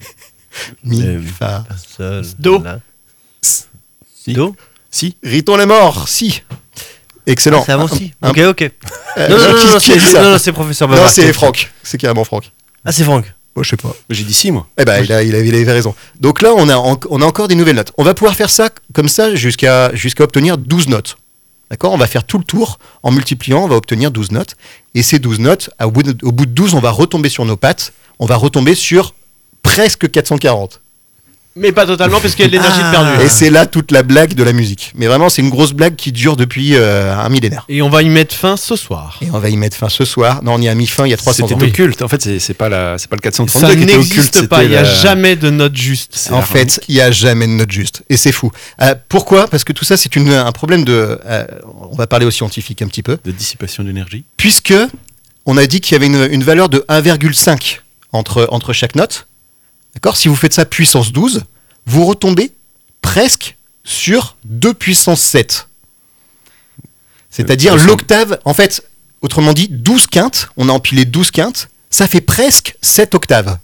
mi, 0.84 1.02
Euh, 1.02 1.20
fa. 1.22 1.64
Sol, 1.96 2.24
Do. 2.38 2.60
la. 2.62 2.80
Si. 3.40 4.32
Do. 4.32 4.56
Si. 4.90 5.16
Riton 5.22 5.56
les 5.56 5.66
morts, 5.66 6.08
si. 6.08 6.42
Excellent. 7.28 7.60
Ah, 7.60 7.64
c'est 7.66 7.72
avant 7.72 7.88
si. 7.88 8.12
Un- 8.22 8.30
Ok, 8.30 8.38
ok. 8.38 8.62
Euh, 8.62 9.28
Non, 9.28 9.36
non, 9.36 9.44
qui- 9.58 9.66
non, 9.66 9.72
non, 9.72 9.78
qui 9.78 9.92
a 9.92 9.94
dit 9.96 10.00
c'est 10.00 10.12
ça 10.12 10.22
non, 10.22 10.30
non, 10.32 10.38
c'est 10.38 10.52
professeur 10.52 10.88
Non, 10.88 10.96
c'est 11.08 11.32
Franck. 11.32 11.70
C'est 11.82 11.98
carrément 11.98 12.24
Franck. 12.24 12.50
Ah, 12.84 12.92
c'est 12.92 13.04
Franck. 13.04 13.24
Moi, 13.54 13.64
je 13.64 13.70
sais 13.70 13.76
pas. 13.76 13.94
J'ai 14.10 14.24
dit 14.24 14.34
si, 14.34 14.50
moi. 14.50 14.66
Eh 14.78 14.84
ben, 14.84 15.02
il, 15.02 15.12
a, 15.12 15.22
il, 15.22 15.34
a, 15.34 15.38
il 15.40 15.54
avait 15.54 15.72
raison. 15.72 15.94
Donc 16.20 16.42
là, 16.42 16.52
on 16.56 16.68
a, 16.68 16.76
en- 16.76 16.98
on 17.10 17.20
a 17.22 17.24
encore 17.24 17.48
des 17.48 17.54
nouvelles 17.54 17.76
notes. 17.76 17.92
On 17.98 18.04
va 18.04 18.14
pouvoir 18.14 18.34
faire 18.36 18.50
ça 18.50 18.70
comme 18.92 19.08
ça 19.08 19.34
jusqu'à 19.34 19.94
jusqu'à 19.94 20.24
obtenir 20.24 20.58
12 20.58 20.88
notes. 20.88 21.16
D'accord? 21.70 21.92
On 21.92 21.98
va 21.98 22.06
faire 22.06 22.24
tout 22.24 22.38
le 22.38 22.44
tour 22.44 22.78
en 23.02 23.10
multipliant, 23.10 23.64
on 23.64 23.68
va 23.68 23.76
obtenir 23.76 24.10
12 24.10 24.30
notes. 24.32 24.54
Et 24.94 25.02
ces 25.02 25.18
12 25.18 25.38
notes, 25.40 25.70
au, 25.84 25.90
bout 25.90 26.02
de, 26.02 26.16
au 26.26 26.32
bout 26.32 26.46
de 26.46 26.52
12, 26.52 26.72
on 26.74 26.80
va 26.80 26.90
retomber 26.90 27.28
sur 27.28 27.44
nos 27.44 27.56
pattes. 27.56 27.92
On 28.20 28.26
va 28.26 28.36
retomber 28.36 28.74
sur 28.74 29.14
presque 29.62 30.10
440. 30.10 30.80
Mais 31.58 31.72
pas 31.72 31.86
totalement 31.86 32.20
parce 32.20 32.34
qu'il 32.34 32.44
y 32.44 32.48
a 32.48 32.48
de 32.48 32.52
l'énergie 32.56 32.80
de 32.82 32.90
perdu. 32.90 33.24
Et 33.24 33.28
c'est 33.28 33.50
là 33.50 33.66
toute 33.66 33.90
la 33.90 34.02
blague 34.02 34.34
de 34.34 34.42
la 34.42 34.52
musique. 34.52 34.92
Mais 34.94 35.06
vraiment, 35.06 35.28
c'est 35.28 35.42
une 35.42 35.50
grosse 35.50 35.72
blague 35.72 35.96
qui 35.96 36.12
dure 36.12 36.36
depuis 36.36 36.76
euh, 36.76 37.14
un 37.16 37.28
millénaire. 37.28 37.64
Et 37.68 37.82
on 37.82 37.88
va 37.90 38.02
y 38.02 38.08
mettre 38.08 38.34
fin 38.34 38.56
ce 38.56 38.76
soir. 38.76 39.18
Et 39.22 39.28
on 39.32 39.38
va 39.38 39.48
y 39.48 39.56
mettre 39.56 39.76
fin 39.76 39.88
ce 39.88 40.04
soir. 40.04 40.42
Non, 40.42 40.54
on 40.54 40.60
y 40.60 40.68
a 40.68 40.74
mis 40.74 40.86
fin 40.86 41.06
il 41.06 41.10
y 41.10 41.14
a 41.14 41.16
300 41.16 41.48
C'était 41.48 41.60
ans. 41.62 41.66
occulte. 41.66 42.02
En 42.02 42.08
fait, 42.08 42.38
c'est 42.38 42.54
pas, 42.54 42.68
la, 42.68 42.96
c'est 42.98 43.08
pas 43.10 43.16
le 43.16 43.20
432 43.22 43.66
Ça 43.66 43.74
qui 43.74 43.82
était 43.82 43.92
occulte. 43.94 44.08
n'existe 44.10 44.46
pas. 44.48 44.56
c'était 44.58 44.66
Il 44.66 44.70
n'y 44.70 44.76
a 44.76 44.82
la- 44.82 44.94
jamais 44.94 45.36
de 45.36 45.50
note 45.50 45.76
juste. 45.76 46.28
En 46.32 46.42
fait, 46.42 46.80
il 46.88 46.94
n'y 46.94 47.00
a 47.00 47.10
jamais 47.10 47.46
de 47.46 47.52
note 47.52 47.70
juste. 47.72 48.02
Et 48.08 48.16
c'est 48.16 48.32
fou. 48.32 48.50
Euh, 48.80 48.94
pourquoi? 49.08 49.48
Parce 49.48 49.64
que 49.64 49.72
tout 49.72 49.84
ça, 49.84 49.96
c'est 49.96 50.14
une- 50.16 50.32
un 50.32 50.52
problème 50.52 50.84
de... 50.84 51.18
euh, 51.26 51.44
on 51.90 51.96
va 51.96 52.06
parler 52.06 52.26
aux 52.26 52.30
scientifiques 52.30 52.82
un 52.82 52.86
petit 52.88 53.02
peu. 53.02 53.18
de 53.24 53.30
dissipation 53.32 53.82
d'énergie. 53.84 54.24
Puisque 54.36 54.74
on 55.46 55.56
a 55.56 55.66
dit 55.66 55.80
qu'il 55.80 55.92
y 55.92 55.96
avait 55.96 56.06
une, 56.06 56.28
une 56.32 56.44
valeur 56.44 56.68
de 56.68 56.84
1,5 56.88 57.80
entre, 58.12 58.46
entre 58.50 58.72
chaque 58.72 58.94
note. 58.94 59.26
D'accord 59.98 60.16
Si 60.16 60.28
vous 60.28 60.36
faites 60.36 60.54
ça 60.54 60.64
puissance 60.64 61.10
12, 61.12 61.42
vous 61.86 62.04
retombez 62.06 62.52
presque 63.02 63.56
sur 63.82 64.36
2 64.44 64.72
puissance 64.74 65.20
7. 65.20 65.66
C'est-à-dire 67.30 67.74
Euh, 67.74 67.84
l'octave, 67.84 68.38
en 68.44 68.54
fait, 68.54 68.82
autrement 69.22 69.52
dit, 69.52 69.68
12 69.68 70.06
quintes, 70.06 70.48
on 70.56 70.68
a 70.68 70.72
empilé 70.72 71.04
12 71.04 71.30
quintes, 71.30 71.68
ça 71.90 72.06
fait 72.06 72.20
presque 72.20 72.76
7 72.80 73.14
octaves. 73.14 73.58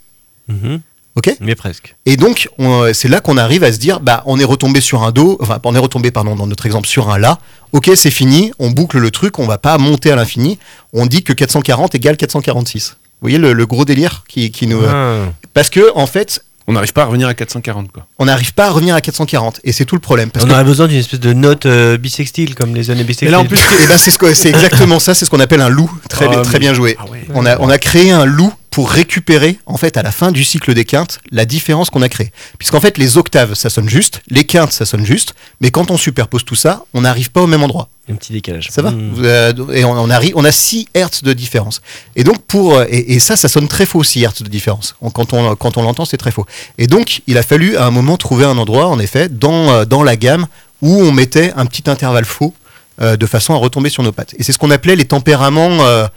Mhm. 0.48 0.80
Ok 1.16 1.32
Mais 1.40 1.54
presque. 1.54 1.94
Et 2.06 2.16
donc, 2.16 2.48
on- 2.58 2.92
c'est 2.92 3.06
là 3.06 3.20
qu'on 3.20 3.36
arrive 3.38 3.62
à 3.62 3.72
se 3.72 3.78
dire, 3.78 4.00
bah, 4.00 4.24
on 4.26 4.40
est 4.40 4.44
retombé 4.44 4.80
sur 4.80 5.04
un 5.04 5.12
do, 5.12 5.38
enfin, 5.40 5.60
on 5.62 5.74
est 5.76 5.78
retombé, 5.78 6.10
pardon, 6.10 6.34
dans 6.34 6.48
notre 6.48 6.66
exemple, 6.66 6.88
sur 6.88 7.08
un 7.10 7.18
la. 7.18 7.38
Ok, 7.70 7.88
c'est 7.94 8.10
fini, 8.10 8.50
on 8.58 8.70
boucle 8.72 8.98
le 8.98 9.12
truc, 9.12 9.38
on 9.38 9.46
va 9.46 9.58
pas 9.58 9.78
monter 9.78 10.10
à 10.10 10.16
l'infini. 10.16 10.58
On 10.92 11.06
dit 11.06 11.22
que 11.22 11.32
440 11.32 11.94
égale 11.94 12.16
446. 12.16 12.90
Vous 12.90 12.96
voyez 13.28 13.38
le, 13.38 13.52
le 13.52 13.66
gros 13.66 13.84
délire 13.84 14.24
qui, 14.28 14.50
qui 14.50 14.66
nous. 14.66 14.82
Ah. 14.84 15.26
Parce 15.54 15.70
que, 15.70 15.90
en 15.94 16.06
fait, 16.06 16.44
On 16.66 16.72
n'arrive 16.72 16.92
pas 16.92 17.02
à 17.02 17.06
revenir 17.06 17.28
à 17.28 17.34
440, 17.34 17.92
quoi. 17.92 18.06
on 18.18 18.24
n'arrive 18.24 18.54
pas 18.54 18.66
à 18.66 18.70
revenir 18.70 18.94
à 18.94 19.00
440. 19.00 19.60
Et 19.64 19.72
c'est 19.72 19.84
tout 19.84 19.94
le 19.96 20.00
problème. 20.00 20.30
Parce 20.30 20.44
On 20.44 20.48
que, 20.48 20.52
aurait 20.54 20.64
besoin 20.64 20.86
d'une 20.88 20.98
espèce 20.98 21.20
de 21.20 21.32
note 21.32 21.66
euh, 21.66 21.96
bisextile 21.98 22.54
comme 22.54 22.74
les 22.74 22.90
années 22.90 23.02
bisextiles. 23.04 23.28
Et 23.28 23.30
là, 23.30 23.40
en 23.40 23.44
plus, 23.44 23.58
eh 23.82 23.86
ben, 23.86 23.96
c'est 23.98 24.10
ce 24.10 24.48
exactement 24.48 24.98
ça, 24.98 25.14
c'est 25.14 25.24
ce 25.26 25.30
qu'on 25.30 25.40
appelle 25.40 25.60
un 25.60 25.68
loup. 25.68 25.90
Très, 26.08 26.26
bien, 26.28 26.38
Ah, 26.40 26.42
très 26.42 26.54
mais- 26.54 26.58
bien 26.60 26.74
joué. 26.74 26.96
Ah 26.98 27.04
ouais. 27.10 27.26
On 27.34 27.44
a, 27.46 27.58
on 27.60 27.68
a 27.68 27.78
créé 27.78 28.10
un 28.12 28.24
loup 28.24 28.52
pour 28.74 28.90
récupérer, 28.90 29.58
en 29.66 29.76
fait, 29.76 29.96
à 29.96 30.02
la 30.02 30.10
fin 30.10 30.32
du 30.32 30.42
cycle 30.42 30.74
des 30.74 30.84
quintes, 30.84 31.20
la 31.30 31.44
différence 31.44 31.90
qu'on 31.90 32.02
a 32.02 32.08
créée. 32.08 32.32
Puisqu'en 32.58 32.80
fait, 32.80 32.98
les 32.98 33.16
octaves, 33.16 33.54
ça 33.54 33.70
sonne 33.70 33.88
juste, 33.88 34.20
les 34.28 34.42
quintes, 34.42 34.72
ça 34.72 34.84
sonne 34.84 35.06
juste, 35.06 35.34
mais 35.60 35.70
quand 35.70 35.92
on 35.92 35.96
superpose 35.96 36.44
tout 36.44 36.56
ça, 36.56 36.82
on 36.92 37.02
n'arrive 37.02 37.30
pas 37.30 37.40
au 37.40 37.46
même 37.46 37.62
endroit. 37.62 37.88
Un 38.10 38.16
petit 38.16 38.32
décalage. 38.32 38.70
Ça 38.72 38.82
va 38.82 38.90
Mm. 38.90 39.14
Euh, 39.22 39.52
Et 39.72 39.84
on, 39.84 39.92
on 39.92 40.10
arrive, 40.10 40.32
on 40.34 40.44
a 40.44 40.50
6 40.50 40.88
Hertz 40.92 41.22
de 41.22 41.32
différence. 41.32 41.82
Et 42.16 42.24
donc, 42.24 42.42
pour, 42.46 42.74
euh, 42.74 42.84
et, 42.88 43.14
et 43.14 43.20
ça, 43.20 43.36
ça 43.36 43.48
sonne 43.48 43.68
très 43.68 43.86
faux, 43.86 44.02
6 44.02 44.22
Hertz 44.24 44.42
de 44.42 44.48
différence. 44.48 44.96
On- 45.00 45.10
Quand 45.10 45.32
on, 45.34 45.54
quand 45.54 45.76
on 45.76 45.82
l'entend, 45.82 46.04
c'est 46.04 46.16
très 46.16 46.32
faux. 46.32 46.44
Et 46.76 46.88
donc, 46.88 47.22
il 47.28 47.38
a 47.38 47.44
fallu 47.44 47.76
à 47.76 47.86
un 47.86 47.92
moment 47.92 48.16
trouver 48.16 48.44
un 48.44 48.58
endroit, 48.58 48.88
en 48.88 48.98
effet, 48.98 49.28
dans, 49.28 49.70
euh, 49.70 49.84
dans 49.84 50.02
la 50.02 50.16
gamme, 50.16 50.46
où 50.82 51.00
on 51.00 51.12
mettait 51.12 51.52
un 51.54 51.66
petit 51.66 51.88
intervalle 51.88 52.24
faux, 52.24 52.52
euh, 53.00 53.16
de 53.16 53.26
façon 53.26 53.54
à 53.54 53.56
retomber 53.58 53.88
sur 53.88 54.02
nos 54.02 54.10
pattes. 54.12 54.34
Et 54.36 54.42
c'est 54.42 54.52
ce 54.52 54.58
qu'on 54.58 54.72
appelait 54.72 54.96
les 54.96 55.04
tempéraments. 55.06 55.78
euh, 55.82 56.08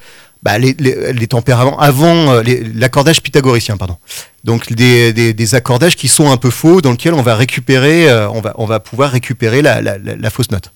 bah, 0.43 0.57
les, 0.57 1.27
tempéraments 1.27 1.79
avant 1.79 2.31
euh, 2.31 2.43
l'accordage 2.75 3.21
pythagoricien, 3.21 3.77
pardon. 3.77 3.97
Donc 4.43 4.71
des, 4.71 5.55
accordages 5.55 5.95
qui 5.95 6.07
sont 6.07 6.31
un 6.31 6.37
peu 6.37 6.49
faux, 6.49 6.81
dans 6.81 6.91
lesquels 6.91 7.13
on 7.13 7.21
va 7.21 7.35
récupérer, 7.35 8.09
euh, 8.09 8.29
on 8.29 8.65
va, 8.65 8.79
pouvoir 8.79 9.11
récupérer 9.11 9.61
la, 9.61 10.29
fausse 10.29 10.51
note. 10.51 10.71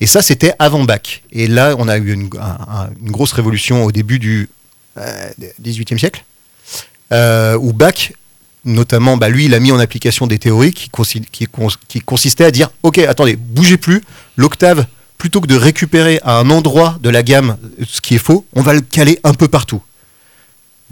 Et 0.00 0.06
ça, 0.06 0.22
c'était 0.22 0.52
avant 0.58 0.84
Bach. 0.84 1.22
Et 1.32 1.48
là, 1.48 1.74
on 1.78 1.88
a 1.88 1.98
eu 1.98 2.12
une, 2.12 2.28
un- 2.38 2.82
un- 2.82 2.90
une 3.02 3.10
grosse 3.10 3.32
révolution 3.32 3.84
au 3.84 3.92
début 3.92 4.18
du 4.18 4.48
euh, 4.96 5.30
XVIIIe 5.60 5.98
siècle, 5.98 6.24
euh, 7.12 7.56
où 7.56 7.72
Bach, 7.72 8.12
notamment, 8.64 9.16
bah, 9.16 9.28
lui, 9.28 9.46
il 9.46 9.54
a 9.54 9.60
mis 9.60 9.72
en 9.72 9.78
application 9.78 10.26
des 10.26 10.38
théories 10.38 10.72
qui 10.72 10.90
consistaient 10.90 12.44
à 12.44 12.50
dire, 12.50 12.70
ok, 12.82 12.98
attendez, 12.98 13.36
bougez 13.36 13.76
plus, 13.76 14.02
l'octave, 14.36 14.86
plutôt 15.18 15.40
que 15.40 15.46
de 15.46 15.56
récupérer 15.56 16.20
à 16.24 16.38
un 16.38 16.48
endroit 16.50 16.96
de 17.02 17.10
la 17.10 17.22
gamme 17.22 17.56
ce 17.86 18.00
qui 18.00 18.14
est 18.14 18.18
faux, 18.18 18.46
on 18.54 18.62
va 18.62 18.72
le 18.72 18.80
caler 18.80 19.18
un 19.24 19.34
peu 19.34 19.48
partout. 19.48 19.82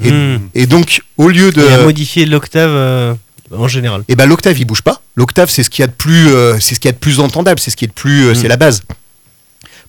Et, 0.03 0.11
Mm. 0.11 0.49
et 0.55 0.67
donc, 0.67 1.01
au 1.17 1.29
lieu 1.29 1.53
de... 1.53 1.63
Et 1.63 1.73
à 1.73 1.83
modifier 1.83 2.27
l'octave 2.27 2.71
euh, 2.71 3.15
en 3.51 3.69
général. 3.69 4.03
Et 4.09 4.17
ben 4.17 4.27
l'octave 4.27 4.59
il 4.59 4.65
bouge 4.67 4.83
pas. 4.83 5.01
L'octave 5.15 5.49
c'est 5.49 5.63
ce 5.63 5.71
qu'il 5.71 5.83
y 5.83 5.85
a 5.85 5.87
de 5.87 5.93
plus, 5.93 6.29
euh, 6.29 6.59
c'est 6.61 6.75
ce 6.75 6.81
qu'il 6.81 6.89
y 6.89 6.91
a 6.91 6.93
de 6.93 6.99
plus 6.99 7.21
entendable, 7.21 7.61
c'est 7.61 7.71
ce 7.71 7.77
qui 7.77 7.85
est 7.87 7.89
de 7.89 7.93
plus, 7.95 8.27
euh, 8.27 8.35
c'est 8.35 8.49
la 8.49 8.57
base. 8.59 8.83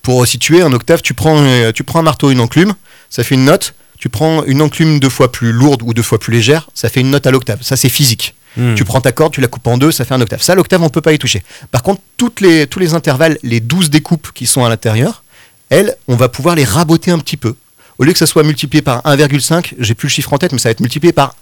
Pour 0.02 0.26
situer 0.26 0.62
un 0.62 0.72
octave, 0.72 1.02
tu 1.02 1.14
prends, 1.14 1.44
tu 1.74 1.84
prends 1.84 2.00
un 2.00 2.04
marteau, 2.04 2.32
une 2.32 2.40
enclume, 2.40 2.74
ça 3.10 3.24
fait 3.26 3.36
une 3.36 3.44
note. 3.46 3.74
Tu 4.00 4.10
prends 4.10 4.44
une 4.46 4.62
enclume 4.62 5.00
deux 5.00 5.10
fois 5.10 5.32
plus 5.32 5.52
lourde 5.52 5.82
ou 5.84 5.92
deux 5.94 6.04
fois 6.04 6.20
plus 6.20 6.32
légère, 6.32 6.70
ça 6.76 6.88
fait 6.88 7.02
une 7.02 7.10
note 7.10 7.26
à 7.28 7.32
l'octave. 7.32 7.58
Ça 7.64 7.76
c'est 7.76 7.90
physique. 7.90 8.36
Mm. 8.58 8.76
Tu 8.76 8.84
prends 8.86 9.02
ta 9.02 9.12
corde, 9.12 9.34
tu 9.34 9.40
la 9.42 9.48
coupes 9.48 9.68
en 9.68 9.78
deux, 9.78 9.92
ça 9.92 10.04
fait 10.04 10.14
un 10.16 10.22
octave. 10.22 10.42
Ça 10.42 10.56
l'octave 10.56 10.82
on 10.84 10.90
peut 10.90 11.02
pas 11.02 11.14
y 11.14 11.20
toucher. 11.20 11.44
Par 11.72 11.84
contre 11.84 12.02
toutes 12.18 12.42
les, 12.42 12.66
tous 12.68 12.80
les 12.80 12.94
intervalles, 12.94 13.38
les 13.44 13.60
12 13.60 13.90
découpes 13.90 14.32
qui 14.34 14.46
sont 14.48 14.66
à 14.66 14.70
l'intérieur, 14.70 15.24
elles, 15.70 15.96
on 16.08 16.16
va 16.16 16.28
pouvoir 16.30 16.56
les 16.56 16.64
raboter 16.64 17.12
un 17.12 17.20
petit 17.20 17.38
peu. 17.38 17.56
Au 18.00 18.04
lieu 18.04 18.14
que 18.14 18.20
ça 18.20 18.26
soit 18.28 18.44
multiplié 18.44 18.82
par 18.82 19.02
1,5, 19.04 19.74
j'ai 19.80 19.94
plus 19.96 20.08
le 20.08 20.12
chiffre 20.12 20.32
en 20.34 20.38
tête, 20.38 20.52
mais 20.54 20.60
ça 20.60 20.70
va 20.70 20.72
être 20.72 20.80
multiplié 20.82 21.14
par 21.14 21.36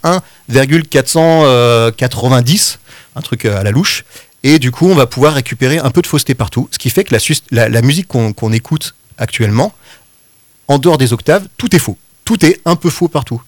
1,490, 1.56 2.78
un 3.14 3.20
truc 3.20 3.44
euh, 3.44 3.58
à 3.60 3.62
la 3.62 3.70
louche. 3.70 4.04
Et 4.42 4.58
du 4.58 4.70
coup, 4.70 4.86
on 4.88 4.94
va 4.94 5.06
pouvoir 5.06 5.34
récupérer 5.34 5.78
un 5.78 5.90
peu 5.90 6.02
de 6.02 6.06
fausseté 6.06 6.34
partout. 6.34 6.68
Ce 6.70 6.78
qui 6.78 6.90
fait 6.90 7.04
que 7.04 7.12
la, 7.12 7.18
sus- 7.18 7.42
la- 7.50 7.68
la 7.68 7.82
musique 7.82 8.06
qu'on 8.08 8.52
écoute 8.52 8.94
actuellement, 9.18 9.72
en 10.68 10.78
dehors 10.78 10.98
des 10.98 11.12
octaves, 11.12 11.46
tout 11.56 11.74
est 11.74 11.78
faux. 11.78 11.96
Tout 12.24 12.44
est 12.44 12.60
un 12.64 12.76
peu 12.76 12.90
faux 12.90 13.08
partout. 13.08 13.40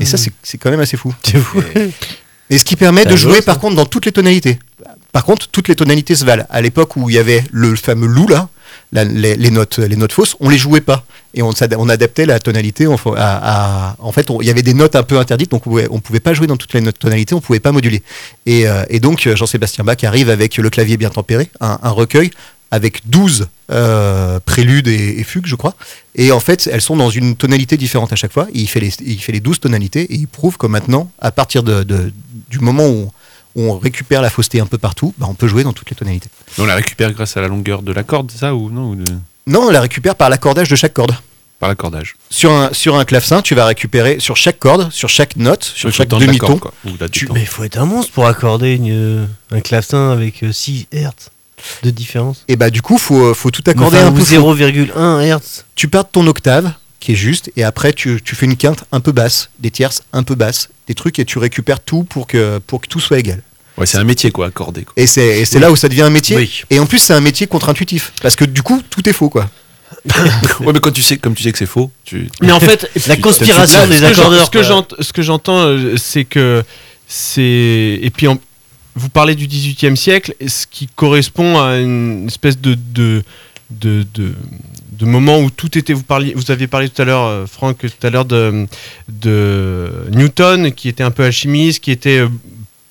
Et 0.00 0.04
ça, 0.04 0.16
c'est 0.18 0.32
c'est 0.42 0.58
quand 0.58 0.70
même 0.70 0.80
assez 0.80 0.96
fou. 0.98 1.14
C'est 1.22 1.38
fou. 1.38 1.62
Et 2.50 2.58
ce 2.58 2.64
qui 2.64 2.76
permet 2.76 3.04
de 3.04 3.16
jouer 3.16 3.42
par 3.42 3.58
contre 3.58 3.76
dans 3.76 3.86
toutes 3.86 4.06
les 4.06 4.12
tonalités. 4.12 4.58
Par 5.12 5.24
contre, 5.24 5.48
toutes 5.48 5.68
les 5.68 5.74
tonalités 5.74 6.14
se 6.14 6.24
valent. 6.24 6.44
À 6.50 6.60
l'époque 6.60 6.96
où 6.96 7.08
il 7.10 7.16
y 7.16 7.18
avait 7.18 7.42
le 7.50 7.74
fameux 7.74 8.06
loup 8.06 8.28
là, 8.28 8.48
la- 8.92 9.04
les, 9.04 9.34
les 9.34 9.50
notes, 9.50 9.78
les 9.78 9.96
notes 9.96 10.12
fausses, 10.12 10.36
on 10.40 10.48
les 10.48 10.58
jouait 10.58 10.80
pas 10.82 11.04
et 11.34 11.42
on, 11.42 11.50
adaptait 11.88 12.26
la 12.26 12.38
tonalité. 12.38 12.86
À, 12.86 12.96
à- 13.16 13.96
en 13.98 14.12
fait, 14.12 14.28
il 14.40 14.46
y 14.46 14.50
avait 14.50 14.62
des 14.62 14.74
notes 14.74 14.94
un 14.94 15.02
peu 15.02 15.18
interdites, 15.18 15.50
donc 15.50 15.66
on 15.66 15.70
pouvait, 15.70 15.88
on 15.90 16.00
pouvait 16.00 16.20
pas 16.20 16.34
jouer 16.34 16.46
dans 16.46 16.56
toutes 16.56 16.72
les 16.74 16.80
notes 16.80 16.98
tonalités, 16.98 17.34
on 17.34 17.40
pouvait 17.40 17.60
pas 17.60 17.72
moduler. 17.72 18.02
Et, 18.46 18.68
euh, 18.68 18.84
et 18.90 19.00
donc 19.00 19.26
euh, 19.26 19.34
Jean-Sébastien 19.36 19.84
Bach 19.84 20.02
arrive 20.04 20.30
avec 20.30 20.56
le 20.58 20.70
clavier 20.70 20.96
bien 20.98 21.10
tempéré, 21.10 21.50
un, 21.60 21.78
un 21.82 21.90
recueil 21.90 22.30
avec 22.70 23.08
12 23.08 23.48
euh, 23.70 24.40
préludes 24.40 24.88
et, 24.88 25.20
et 25.20 25.24
fugues, 25.24 25.46
je 25.46 25.54
crois. 25.56 25.74
Et 26.14 26.32
en 26.32 26.40
fait, 26.40 26.68
elles 26.72 26.80
sont 26.80 26.96
dans 26.96 27.10
une 27.10 27.36
tonalité 27.36 27.76
différente 27.76 28.12
à 28.12 28.16
chaque 28.16 28.32
fois. 28.32 28.46
Il 28.54 28.68
fait 28.68 28.80
les, 28.80 28.92
il 29.04 29.18
fait 29.20 29.32
les 29.32 29.40
12 29.40 29.60
tonalités 29.60 30.02
et 30.02 30.14
il 30.14 30.26
prouve 30.28 30.56
que 30.58 30.66
maintenant, 30.66 31.10
à 31.20 31.30
partir 31.30 31.62
de, 31.62 31.82
de- 31.82 32.12
du 32.50 32.58
moment 32.60 32.88
où 32.88 33.10
on 33.54 33.78
récupère 33.78 34.20
la 34.22 34.30
fausseté 34.30 34.60
un 34.60 34.66
peu 34.66 34.78
partout, 34.78 35.14
bah, 35.18 35.26
on 35.28 35.34
peut 35.34 35.46
jouer 35.48 35.62
dans 35.64 35.72
toutes 35.72 35.90
les 35.90 35.96
tonalités. 35.96 36.28
On 36.58 36.64
la 36.66 36.74
récupère 36.74 37.12
grâce 37.12 37.36
à 37.36 37.40
la 37.40 37.48
longueur 37.48 37.82
de 37.82 37.92
la 37.92 38.02
corde, 38.02 38.30
c'est 38.32 38.38
ça 38.38 38.54
ou 38.54 38.70
non 38.70 38.90
ou 38.90 38.94
de- 38.96 39.04
Non, 39.46 39.62
on 39.68 39.70
la 39.70 39.80
récupère 39.80 40.14
par 40.16 40.28
l'accordage 40.28 40.68
de 40.68 40.76
chaque 40.76 40.92
corde. 40.94 41.16
Par 41.58 41.70
l'accordage. 41.70 42.16
Sur 42.28 42.50
un, 42.52 42.70
sur 42.74 42.96
un 42.96 43.06
clavecin, 43.06 43.40
tu 43.40 43.54
vas 43.54 43.64
récupérer 43.64 44.20
sur 44.20 44.36
chaque 44.36 44.58
corde, 44.58 44.90
sur 44.92 45.08
chaque 45.08 45.36
note, 45.36 45.64
sur 45.64 45.88
chaque 45.90 46.08
demi-ton. 46.26 46.46
tu-. 47.08 47.24
Mais 47.32 47.40
il 47.40 47.46
faut 47.46 47.64
être 47.64 47.78
un 47.78 47.86
monstre 47.86 48.12
pour 48.12 48.26
accorder 48.26 48.74
une, 48.74 48.90
euh, 48.90 49.26
un 49.50 49.60
clavecin 49.60 50.10
avec 50.10 50.42
euh, 50.42 50.52
6 50.52 50.86
Hz 50.92 51.30
de 51.82 51.90
différence. 51.90 52.44
Et 52.48 52.56
bah 52.56 52.70
du 52.70 52.82
coup, 52.82 52.98
faut, 52.98 53.34
faut 53.34 53.50
tout 53.50 53.62
accorder 53.66 53.96
Enfin, 53.98 54.06
un 54.08 54.12
peu. 54.12 54.20
ou 54.22 54.24
faux. 54.24 54.54
0,1 54.56 55.38
Hz. 55.38 55.64
Tu 55.74 55.88
pars 55.88 56.04
de 56.04 56.08
ton 56.10 56.26
octave, 56.26 56.72
qui 57.00 57.12
est 57.12 57.16
juste, 57.16 57.50
et 57.56 57.64
après 57.64 57.92
tu, 57.92 58.20
tu 58.24 58.34
fais 58.34 58.46
une 58.46 58.56
quinte 58.56 58.84
un 58.92 59.00
peu 59.00 59.12
basse, 59.12 59.50
des 59.58 59.70
tierces 59.70 60.02
un 60.12 60.22
peu 60.22 60.34
basses, 60.34 60.68
des 60.88 60.94
trucs, 60.94 61.18
et 61.18 61.24
tu 61.24 61.38
récupères 61.38 61.80
tout 61.80 62.04
pour 62.04 62.26
que, 62.26 62.58
pour 62.66 62.80
que 62.80 62.86
tout 62.88 63.00
soit 63.00 63.18
égal. 63.18 63.42
Ouais, 63.78 63.84
c'est 63.86 63.98
un 63.98 64.04
métier 64.04 64.30
quoi, 64.30 64.46
accordé. 64.46 64.84
Quoi. 64.84 64.94
Et 64.96 65.06
c'est 65.06 65.44
c'est 65.44 65.56
Oui. 65.56 65.62
là 65.62 65.70
où 65.70 65.76
ça 65.76 65.88
devient 65.88 66.02
un 66.02 66.10
métier. 66.10 66.36
Oui. 66.36 66.62
Et 66.70 66.78
en 66.78 66.86
plus, 66.86 66.98
c'est 66.98 67.12
un 67.12 67.20
métier 67.20 67.46
contre-intuitif. 67.46 68.12
Parce 68.22 68.34
que 68.34 68.46
du 68.46 68.62
coup, 68.62 68.82
tout 68.88 69.06
est 69.08 69.12
faux, 69.12 69.28
quoi. 69.28 69.50
ouais, 70.60 70.72
mais 70.72 70.80
quand 70.80 70.90
tu 70.90 71.02
sais, 71.02 71.16
comme 71.18 71.34
tu 71.34 71.42
sais 71.42 71.52
que 71.52 71.58
c'est 71.58 71.66
faux, 71.66 71.90
tu. 72.04 72.28
Mais 72.40 72.52
en 72.52 72.58
fait, 72.60 72.90
La 73.06 73.16
conspiration 73.16 73.80
Là, 73.80 73.86
des 73.86 73.96
ce 73.98 74.00
que 74.02 74.14
j'en- 74.14 74.20
accordeurs. 74.22 74.46
Ce 74.46 74.50
que 74.50 74.58
quoi. 74.58 74.62
j'ent- 74.66 74.86
ce 74.98 75.12
que 75.12 75.22
j'entends, 75.22 75.58
euh, 75.66 75.96
c'est 75.96 76.24
que 76.24 76.64
c'est. 77.06 77.98
Et 78.02 78.10
puis, 78.14 78.28
en- 78.28 78.38
vous 78.96 79.08
parlez 79.10 79.34
du 79.34 79.46
XVIIIe 79.46 79.96
siècle, 79.96 80.34
ce 80.46 80.66
qui 80.66 80.88
correspond 80.88 81.60
à 81.60 81.76
une 81.76 82.26
espèce 82.26 82.58
de. 82.58 82.76
de 82.92 83.22
de, 83.68 84.06
de, 84.14 84.32
de 84.92 85.04
moment 85.06 85.40
où 85.40 85.50
tout 85.50 85.76
était 85.76 85.92
vous 85.92 86.04
parliez 86.04 86.34
vous 86.36 86.52
aviez 86.52 86.68
parlé 86.68 86.88
tout 86.88 87.02
à 87.02 87.04
l'heure 87.04 87.24
euh, 87.24 87.46
Franck 87.46 87.78
tout 87.78 88.06
à 88.06 88.10
l'heure 88.10 88.24
de, 88.24 88.66
de 89.08 89.90
Newton 90.12 90.70
qui 90.70 90.88
était 90.88 91.02
un 91.02 91.10
peu 91.10 91.24
alchimiste 91.24 91.80
qui 91.82 91.90
était 91.90 92.18
euh, 92.18 92.28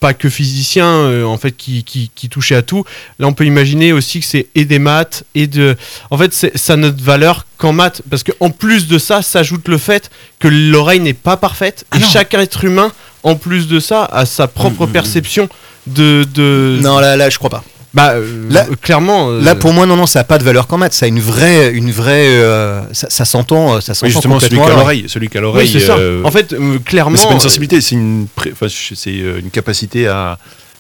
pas 0.02 0.14
que 0.14 0.28
physicien 0.28 0.86
euh, 0.86 1.24
en 1.24 1.38
fait 1.38 1.54
qui, 1.54 1.86
qui, 1.86 2.12
qui 2.14 2.28
touchait 2.28 2.56
à 2.56 2.62
tout 2.62 2.84
là 3.20 3.28
on 3.28 3.32
peut 3.32 3.46
imaginer 3.46 3.94
aussi 3.94 4.20
que 4.20 4.26
c'est 4.26 4.48
et 4.54 4.66
des 4.66 4.80
maths 4.80 5.24
et 5.34 5.48
de 5.48 5.78
en 6.12 6.18
fait 6.18 6.34
ça 6.34 6.76
n'a 6.76 6.90
de 6.90 7.02
valeur 7.02 7.46
qu'en 7.58 7.72
maths 7.72 8.02
parce 8.10 8.24
que 8.24 8.34
en 8.42 8.50
plus 8.50 8.88
de 8.88 8.98
ça 8.98 9.22
s'ajoute 9.22 9.70
le 9.70 9.78
fait 9.78 10.12
que 10.40 10.50
l'oreille 10.50 11.00
n'est 11.00 11.14
pas 11.14 11.38
parfaite 11.38 11.86
Ah 11.92 11.98
et 11.98 12.00
non. 12.02 12.08
chaque 12.08 12.34
être 12.34 12.66
humain 12.66 12.92
en 13.24 13.36
plus 13.36 13.70
de 13.70 13.80
ça 13.80 14.04
a 14.04 14.26
sa 14.26 14.48
propre 14.48 14.86
perception 14.88 15.48
de, 15.88 16.26
de 16.34 16.80
Non, 16.82 17.00
là, 17.00 17.16
là, 17.18 17.30
je 17.30 17.38
crois 17.38 17.50
pas. 17.50 17.64
bah 17.94 18.12
euh, 18.16 18.48
Là- 18.50 18.66
clairement 18.82 19.30
euh, 19.30 19.42
Là, 19.42 19.56
pour 19.56 19.72
moi, 19.74 19.86
non, 19.86 19.96
non, 19.96 20.06
ça 20.06 20.20
n'a 20.20 20.24
pas 20.24 20.38
de 20.38 20.44
valeur 20.44 20.68
qu'en 20.68 20.78
maths. 20.78 20.94
Ça 20.94 21.06
a 21.06 21.10
une 21.10 21.20
vraie, 21.20 21.72
une 21.72 21.92
vraie, 21.92 22.28
euh, 22.28 22.82
ça, 22.94 23.08
ça 23.10 23.26
s'entend, 23.26 23.80
ça 23.82 23.94
s'entend 23.94 24.08
Oui, 24.08 24.12
justement, 24.14 24.40
celui 24.40 24.58
qui 24.58 24.64
a 24.64 24.70
l'oreille, 24.70 25.06
celui 25.08 25.30
qui 25.30 25.38
a 25.38 25.42
oui, 25.42 25.46
l'oreille. 25.46 25.70
c'est 25.72 25.80
ça 25.80 25.96
euh, 25.98 26.24
en 26.24 26.32
fait 26.32 26.54
euh, 26.54 26.80
clairement 26.80 27.18
c'est 27.18 27.26
pas 27.26 27.32
une 27.32 27.38
euh, 27.38 27.42
sensibilité, 27.42 27.82
c'est 27.82 27.96
une, 27.96 28.28
pré- 28.36 28.52
enfin, 28.54 28.68
c'est 28.70 29.10
euh, 29.12 29.40
une 29.40 29.50
capacité 29.50 30.08
à, 30.08 30.38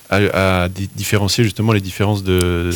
à, 0.09 0.63
à 0.63 0.67
di- 0.69 0.89
différencier 0.95 1.43
justement 1.43 1.71
les 1.73 1.81
différences 1.81 2.23
de, 2.23 2.69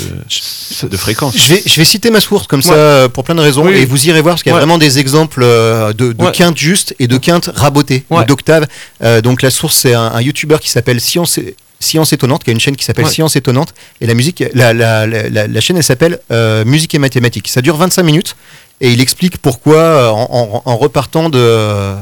de 0.84 0.98
fréquence. 0.98 1.36
Je 1.38 1.54
vais, 1.54 1.64
je 1.66 1.76
vais 1.76 1.86
citer 1.86 2.10
ma 2.12 2.20
source 2.22 2.48
comme 2.48 2.62
ça 2.62 2.72
Ouais. 2.72 2.78
euh, 2.78 3.10
pour 3.10 3.24
plein 3.24 3.36
de 3.36 3.42
raisons 3.42 3.66
Oui. 3.66 3.74
et 3.76 3.86
vous 3.86 4.08
irez 4.08 4.22
voir 4.22 4.34
parce 4.36 4.44
qu'il 4.44 4.50
y 4.52 4.54
a 4.54 4.56
Ouais. 4.56 4.62
vraiment 4.62 4.78
des 4.78 5.00
exemples 5.00 5.42
euh, 5.44 5.94
de, 5.94 6.14
de 6.14 6.24
Ouais. 6.24 6.32
quintes 6.32 6.58
justes 6.58 6.96
et 7.00 7.08
de 7.08 7.18
quintes 7.18 7.50
rabotées, 7.54 8.04
d'octaves. 8.28 8.68
Euh, 9.04 9.22
donc 9.22 9.42
la 9.42 9.50
source 9.52 9.76
c'est 9.76 9.94
un, 9.94 10.12
un 10.14 10.22
youtubeur 10.22 10.60
qui 10.60 10.70
s'appelle 10.70 11.00
Science, 11.02 11.40
Science 11.80 12.12
Étonnante, 12.14 12.44
qui 12.44 12.50
a 12.50 12.54
une 12.54 12.60
chaîne 12.60 12.76
qui 12.76 12.84
s'appelle 12.86 13.06
Ouais. 13.06 13.12
Science 13.12 13.36
Étonnante 13.36 13.74
et 14.02 14.06
la 14.08 14.14
musique, 14.14 14.44
la, 14.54 14.74
la, 14.74 15.08
la, 15.08 15.30
la- 15.30 15.48
la 15.48 15.62
chaîne 15.62 15.78
elle 15.78 15.84
s'appelle 15.84 16.20
euh, 16.32 16.66
Musique 16.66 16.94
et 16.96 17.00
Mathématiques. 17.00 17.48
Ça 17.48 17.62
dure 17.62 17.78
25 17.78 18.04
minutes 18.04 18.36
et 18.82 18.92
il 18.92 19.00
explique 19.02 19.38
pourquoi 19.38 19.78
euh, 19.78 20.10
en, 20.10 20.28
en- 20.30 20.62
en 20.66 20.78
repartant 20.78 21.30
de, 21.30 21.96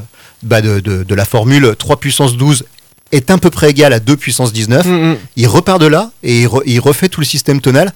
bah, 0.44 0.62
de, 0.62 0.80
de, 0.80 1.04
de 1.04 1.16
la 1.16 1.26
formule 1.26 1.76
3 1.78 2.00
puissance 2.00 2.38
12 2.38 2.66
est 3.12 3.32
à 3.32 3.38
peu 3.38 3.50
près 3.50 3.70
égal 3.70 3.94
à 3.94 4.00
2 4.00 4.18
puissance 4.18 4.52
19 4.52 4.86
mm, 4.86 4.92
mm. 5.12 5.18
il 5.38 5.48
repart 5.48 5.80
de 5.80 5.86
là 5.88 6.12
et 6.24 6.42
il, 6.42 6.48
re- 6.48 6.64
il 6.66 6.80
refait 6.80 7.08
tout 7.08 7.22
le 7.22 7.26
système 7.26 7.62
tonal 7.62 7.94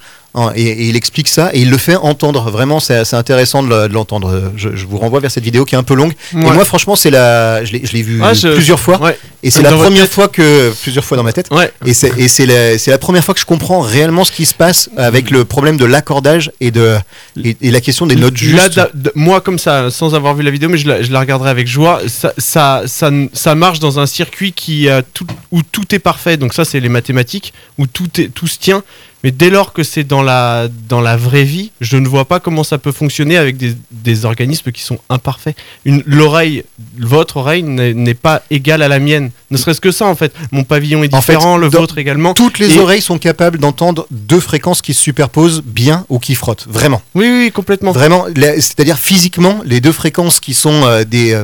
et, 0.56 0.62
et 0.64 0.84
il 0.88 0.96
explique 0.96 1.28
ça 1.28 1.50
et 1.54 1.60
il 1.62 1.70
le 1.70 1.78
fait 1.78 1.96
entendre. 1.96 2.50
Vraiment, 2.52 2.80
c'est 2.80 3.14
intéressant 3.14 3.64
de 3.64 3.70
le- 3.70 3.88
de 3.90 3.94
l'entendre. 3.94 4.52
Je, 4.56 4.70
je 4.76 4.86
vous 4.86 4.98
renvoie 4.98 5.20
vers 5.20 5.30
cette 5.32 5.44
vidéo 5.44 5.66
qui 5.66 5.76
est 5.76 5.78
un 5.78 5.84
peu 5.84 5.94
longue. 5.94 6.14
Et 6.34 6.38
Ouais. 6.38 6.54
moi, 6.54 6.64
franchement, 6.66 6.96
c'est 6.96 7.10
la, 7.12 7.64
je 7.66 7.74
l'ai 7.74 7.82
je 7.86 7.92
l'ai 7.94 8.02
vu 8.02 8.22
Ah, 8.24 8.34
je- 8.34 8.48
plusieurs 8.50 8.80
fois 8.80 9.00
ouais. 9.02 9.18
et 9.44 9.52
c'est 9.52 9.62
la 9.62 9.72
première 9.74 10.08
fois 10.08 10.28
que 10.30 10.72
plusieurs 10.84 11.04
fois 11.04 11.18
dans 11.18 11.24
ma 11.24 11.34
tête. 11.34 11.48
ouais 11.52 11.72
Et 11.86 11.94
c'est 11.94 12.12
et 12.18 12.46
la, 12.46 12.76
la 12.88 12.98
première 12.98 13.24
fois 13.26 13.34
que 13.34 13.40
je 13.42 13.46
comprends 13.46 13.82
réellement 13.82 14.24
ce 14.24 14.32
qui 14.32 14.46
se 14.46 14.54
passe 14.54 14.90
avec 14.98 15.32
le 15.32 15.44
problème 15.46 15.78
de 15.78 15.86
l'accordage 15.86 16.52
et 16.62 16.72
de 16.72 16.96
et, 17.44 17.58
et 17.62 17.72
la 17.72 17.82
question 17.82 18.06
des 18.08 18.16
notes 18.16 18.38
justes. 18.38 18.76
Là, 18.76 18.90
moi, 19.16 19.42
comme 19.42 19.60
ça, 19.60 19.90
sans 19.92 20.16
avoir 20.16 20.36
vu 20.36 20.44
la 20.44 20.52
vidéo, 20.52 20.70
mais 20.70 20.78
je 20.78 20.88
la, 20.88 21.02
je 21.04 21.12
la 21.12 21.20
regarderai 21.20 21.50
avec 21.50 21.68
joie, 21.68 22.02
ça, 22.08 22.34
ça, 22.38 22.84
ça, 22.86 23.56
marche 23.56 23.80
dans 23.80 24.00
un 24.00 24.06
circuit 24.06 24.54
qui 24.54 24.88
a 24.90 25.02
tout, 25.02 25.28
où 25.52 25.62
tout 25.62 25.94
est 25.94 26.00
parfait. 26.00 26.38
Donc 26.38 26.54
ça, 26.54 26.64
c'est 26.66 26.80
les 26.80 26.90
mathématiques, 26.90 27.54
où 27.78 27.86
tout, 27.88 28.08
est, 28.20 28.30
tout 28.34 28.48
se 28.48 28.58
tient. 28.60 28.84
Mais 29.24 29.32
dès 29.32 29.50
lors 29.50 29.72
que 29.74 29.84
c'est 29.84 30.04
dans 30.04 30.24
la, 30.24 30.68
dans 30.90 31.00
la 31.02 31.16
vraie 31.16 31.44
vie, 31.44 31.72
je 31.80 31.98
ne 31.98 32.08
vois 32.08 32.26
pas 32.26 32.40
comment 32.40 32.64
ça 32.64 32.78
peut 32.80 32.92
fonctionner 32.92 33.38
avec 33.38 33.56
des, 33.58 33.76
des 33.92 34.26
organismes 34.26 34.72
qui 34.72 34.82
sont 34.82 34.98
imparfaits. 35.10 35.56
L'oreille, 35.86 36.64
votre 36.98 37.38
oreille 37.38 37.62
n'est 37.64 38.14
pas 38.16 38.42
égale 38.50 38.82
à 38.82 38.88
la 38.88 39.00
mienne. 39.00 39.30
Ne 39.52 39.58
serait-ce 39.58 39.82
que 39.82 39.92
ça, 39.92 40.06
en 40.06 40.16
fait. 40.16 40.34
Mon 40.52 40.64
pavillon 40.64 41.04
est 41.04 41.14
En 41.14 41.22
fait, 41.22 41.34
différent, 41.34 41.58
le 41.58 41.68
vôtre 41.68 41.98
également. 41.98 42.34
Toutes 42.34 42.58
les 42.60 42.76
Et- 42.76 42.80
oreilles 42.80 43.02
sont 43.02 43.20
capables 43.20 43.60
d'entendre 43.60 44.08
deux 44.12 44.40
fréquences 44.40 44.82
qui 44.82 44.94
se 44.94 45.02
superposent 45.02 45.62
bien 45.64 46.06
ou 46.10 46.18
qui 46.20 46.34
frottent. 46.36 46.66
Vraiment. 46.68 47.02
Oui, 47.14 47.28
oui, 47.30 47.52
complètement. 47.52 47.92
Vraiment. 47.92 48.26
C'est-à-dire 48.36 48.98
physiquement, 48.98 49.62
les 49.66 49.82
deux 49.82 49.92
fréquences 49.92 50.40
qui 50.40 50.54
sont 50.54 50.84
euh, 50.86 51.04
des. 51.04 51.34
euh, 51.34 51.44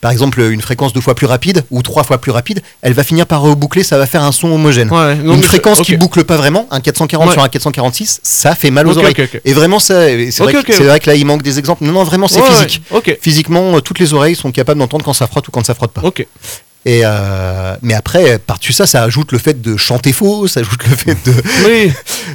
par 0.00 0.10
exemple, 0.10 0.40
une 0.40 0.60
fréquence 0.60 0.92
deux 0.92 1.00
fois 1.00 1.14
plus 1.14 1.26
rapide 1.26 1.64
ou 1.70 1.82
trois 1.82 2.04
fois 2.04 2.18
plus 2.18 2.30
rapide, 2.32 2.62
elle 2.82 2.92
va 2.92 3.04
finir 3.04 3.26
par 3.26 3.40
reboucler, 3.42 3.82
ça 3.82 3.98
va 3.98 4.06
faire 4.06 4.22
un 4.22 4.32
son 4.32 4.50
homogène. 4.52 4.90
Ouais, 4.90 5.14
non, 5.16 5.34
une 5.34 5.42
fréquence 5.42 5.80
qui 5.80 5.96
boucle 5.96 6.24
pas 6.24 6.36
vraiment, 6.36 6.66
un 6.70 6.80
440 6.80 7.28
Ouais. 7.28 7.32
sur 7.32 7.42
un 7.42 7.48
446, 7.48 8.20
ça 8.22 8.54
fait 8.54 8.70
mal 8.70 8.86
aux 8.86 8.96
oreilles. 8.98 9.14
Et 9.44 9.52
vraiment, 9.52 9.78
ça, 9.78 10.06
c'est 10.06 10.38
vrai, 10.42 10.52
vrai 10.52 11.00
que 11.00 11.06
là, 11.10 11.14
il 11.14 11.24
manque 11.26 11.42
des 11.42 11.58
exemples. 11.58 11.84
Non, 11.84 11.92
non, 11.92 12.04
vraiment, 12.04 12.28
c'est 12.28 12.40
Ouais, 12.40 12.48
physique. 12.50 12.82
Physiquement, 13.20 13.76
euh, 13.76 13.80
toutes 13.80 13.98
les 13.98 14.12
oreilles 14.14 14.36
sont 14.36 14.52
capables 14.52 14.78
d'entendre 14.78 15.04
quand 15.04 15.12
ça 15.12 15.26
frotte 15.26 15.48
ou 15.48 15.50
quand 15.50 15.64
ça 15.64 15.74
frotte 15.74 15.92
pas. 15.92 16.02
Et 16.86 17.00
euh, 17.04 17.76
mais 17.82 17.94
après, 17.94 18.38
par-dessus 18.38 18.72
ça, 18.74 18.86
ça 18.86 19.02
ajoute 19.02 19.32
le 19.32 19.38
fait 19.38 19.62
de 19.62 19.76
chanter 19.76 20.12
faux, 20.12 20.46
ça 20.46 20.60
ajoute 20.60 20.84
le 20.88 20.94
fait 20.96 21.16
de. 21.26 21.32
Oui. 21.66 21.90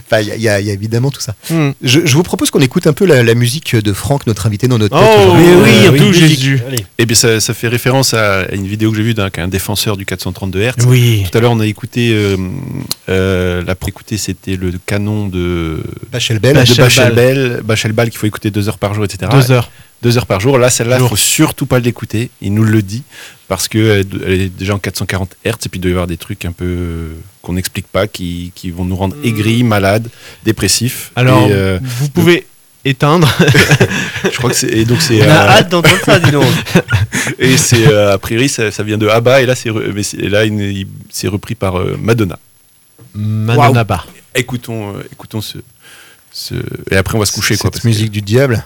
Enfin, 0.05 0.21
il 0.21 0.41
y, 0.41 0.47
a- 0.49 0.59
y 0.59 0.65
y 0.65 0.69
évidemment 0.71 1.11
tout 1.11 1.21
ça. 1.21 1.35
Hmm. 1.51 1.71
Je, 1.83 1.99
je 2.05 2.13
vous 2.15 2.23
propose 2.23 2.49
qu'on 2.49 2.59
écoute 2.61 2.87
un 2.87 2.93
peu 2.93 3.05
la, 3.05 3.21
la 3.23 3.35
musique 3.35 3.75
de 3.75 3.93
Franck, 3.93 4.25
notre 4.27 4.47
invité 4.47 4.67
dans 4.67 4.77
notre 4.79 4.97
tête 4.99 5.09
Oh, 5.27 5.33
mais 5.35 5.43
oui, 5.63 5.87
Euh, 5.87 5.97
tout 5.97 6.05
musique. 6.05 6.27
Jésus. 6.39 6.61
Eh 6.97 7.05
bien, 7.05 7.15
ça, 7.15 7.39
ça 7.39 7.53
fait 7.53 7.67
référence 7.67 8.13
à 8.13 8.39
à 8.41 8.55
une 8.55 8.67
vidéo 8.67 8.89
que 8.91 8.97
j'ai 8.97 9.03
vue 9.03 9.13
d'un 9.13 9.29
défenseur 9.47 9.97
du 9.97 10.05
432 10.05 10.61
Hz. 10.61 10.71
Oui. 10.87 11.23
Tout 11.31 11.37
à 11.37 11.41
l'heure, 11.41 11.51
on 11.51 11.59
a 11.59 11.65
écouté, 11.67 12.11
euh, 12.13 12.35
euh, 13.09 13.63
la 13.65 13.75
écouté, 13.87 14.17
c'était 14.17 14.55
le 14.55 14.73
canon 14.85 15.27
de, 15.27 15.81
Pachelbel. 16.11 16.53
Bach- 16.55 16.67
de. 16.67 16.75
Bachelbel, 16.75 17.61
Bachelbal 17.63 18.09
qu'il 18.09 18.19
faut 18.19 18.27
écouter 18.27 18.51
deux 18.51 18.67
heures 18.69 18.77
par 18.79 18.93
jour, 18.93 19.05
etc. 19.05 19.31
Deux 19.31 19.51
heures. 19.51 19.69
Deux 20.01 20.17
heures 20.17 20.25
par 20.25 20.39
jour. 20.39 20.57
Là, 20.57 20.69
celle-là, 20.69 20.95
il 20.95 20.99
Jour. 20.99 21.09
faut 21.09 21.15
surtout 21.17 21.65
pas 21.65 21.79
l'écouter. 21.79 22.29
Il 22.41 22.53
nous 22.53 22.63
le 22.63 22.81
dit 22.81 23.03
parce 23.49 23.67
que 23.67 23.77
elle 23.99 24.05
elle 24.25 24.41
est 24.41 24.49
déjà 24.49 24.75
en 24.75 24.79
440 24.79 25.35
Hz 25.45 25.49
et 25.65 25.69
puis 25.69 25.79
il 25.79 25.81
doit 25.81 25.89
y 25.89 25.93
avoir 25.93 26.07
des 26.07 26.15
trucs 26.17 26.45
un 26.45 26.51
peu 26.53 26.65
euh, 26.65 27.13
qu'on 27.41 27.53
n'explique 27.53 27.87
pas 27.87 28.07
qui, 28.07 28.51
qui 28.55 28.71
vont 28.71 28.85
nous 28.85 28.95
rendre 28.95 29.15
aigris, 29.23 29.63
malades, 29.63 30.07
dépressifs. 30.45 31.11
Alors, 31.15 31.47
Et, 31.47 31.51
euh, 31.51 31.79
vous 31.81 32.07
pouvez 32.09 32.45
éteindre. 32.85 33.29
je 34.23 34.37
crois 34.37 34.51
que 34.51 34.55
c'est 34.55 34.69
et 34.69 34.85
donc 34.85 35.01
c'est 35.01 35.21
On 35.21 35.29
a 35.29 35.33
euh, 35.33 35.49
hâte 35.49 35.69
d'entendre 35.69 35.99
ça, 36.05 36.17
dis 36.19 36.31
donc. 36.31 36.45
et 37.39 37.57
c'est 37.57 37.87
euh, 37.87 38.13
a 38.13 38.17
priori 38.17 38.47
ça, 38.47 38.71
ça 38.71 38.83
vient 38.83 38.97
de 38.97 39.07
Abba 39.09 39.41
et 39.41 39.45
là 39.45 39.53
c'est 39.55 39.69
re- 39.69 39.91
mais 39.93 40.03
c'est- 40.03 40.17
et 40.17 40.29
là 40.29 40.45
il- 40.45 40.61
il- 40.61 40.87
c'est 41.09 41.27
repris 41.27 41.55
par 41.55 41.77
euh, 41.77 41.97
Madonna. 42.01 42.39
Mananaba. 43.13 44.05
Écoutons 44.35 44.95
euh, 44.95 45.03
écoutons 45.11 45.41
ce, 45.41 45.57
ce 46.31 46.55
et 46.91 46.95
après 46.95 47.15
on 47.15 47.19
va 47.19 47.25
se 47.25 47.33
coucher 47.33 47.57
quoi. 47.57 47.63
Cette 47.67 47.71
parce 47.73 47.83
que- 47.83 47.87
musique 47.87 48.11
du 48.11 48.21
diable. 48.21 48.65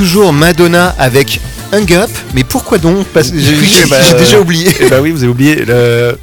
Toujours 0.00 0.32
Madonna 0.32 0.94
avec 0.98 1.42
Hung 1.74 1.92
Up, 1.92 2.08
mais 2.34 2.42
pourquoi 2.42 2.78
donc 2.78 3.06
Parce 3.08 3.30
que 3.30 3.38
j'ai 3.38 3.54
Oui, 3.54 3.68
bah, 3.90 3.98
déjà 4.18 4.40
oublié. 4.40 4.70
Eh 4.80 4.88
ben 4.88 4.98
oui, 5.02 5.10
vous 5.10 5.22
avez 5.24 5.30
oublié. 5.30 5.56
le- 5.56 6.18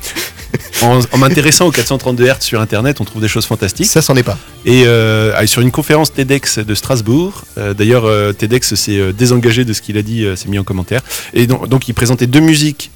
en, 0.81 0.99
en 1.11 1.17
m'intéressant 1.19 1.67
aux 1.67 1.71
432 1.71 2.25
Hz 2.25 2.37
sur 2.39 2.59
Internet, 2.59 2.99
on 3.01 3.05
trouve 3.05 3.21
des 3.21 3.27
choses 3.27 3.45
fantastiques. 3.45 3.85
Ça, 3.85 4.01
c'en 4.01 4.15
est 4.15 4.23
pas. 4.23 4.39
Et 4.65 4.85
euh, 4.87 5.31
ah, 5.35 5.45
sur 5.45 5.61
une 5.61 5.69
conférence 5.69 6.11
TEDx 6.11 6.57
de 6.57 6.73
Strasbourg, 6.73 7.43
euh, 7.59 7.75
d'ailleurs 7.75 8.05
euh, 8.05 8.33
TEDx 8.33 8.73
s'est 8.73 9.13
désengagé 9.13 9.63
de 9.63 9.73
ce 9.73 9.83
qu'il 9.83 9.95
a 9.99 10.01
dit, 10.01 10.25
s'est 10.35 10.47
mis 10.49 10.57
en 10.57 10.63
commentaire. 10.63 11.01
Et 11.35 11.45
donc, 11.45 11.69
donc 11.69 11.87
il 11.87 11.93
présentait 11.93 12.25
deux 12.25 12.39
musiques, 12.39 12.89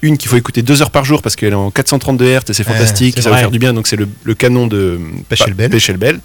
une 0.00 0.16
qu'il 0.16 0.30
faut 0.30 0.38
écouter 0.38 0.62
deux 0.62 0.80
heures 0.80 0.90
par 0.92 1.04
jour 1.04 1.20
parce 1.20 1.36
qu'elle 1.36 1.52
est 1.52 1.56
en 1.56 1.70
432 1.70 2.24
Hz 2.24 2.40
et 2.48 2.52
c'est 2.54 2.64
fantastique, 2.64 3.20
ça 3.20 3.28
va 3.28 3.36
faire 3.36 3.50
du 3.50 3.58
bien. 3.58 3.74
Donc 3.74 3.86
c'est 3.86 3.96
le, 3.96 4.08
le 4.24 4.32
canon 4.34 4.66
de 4.66 4.98
Pachelbel. 5.28 6.20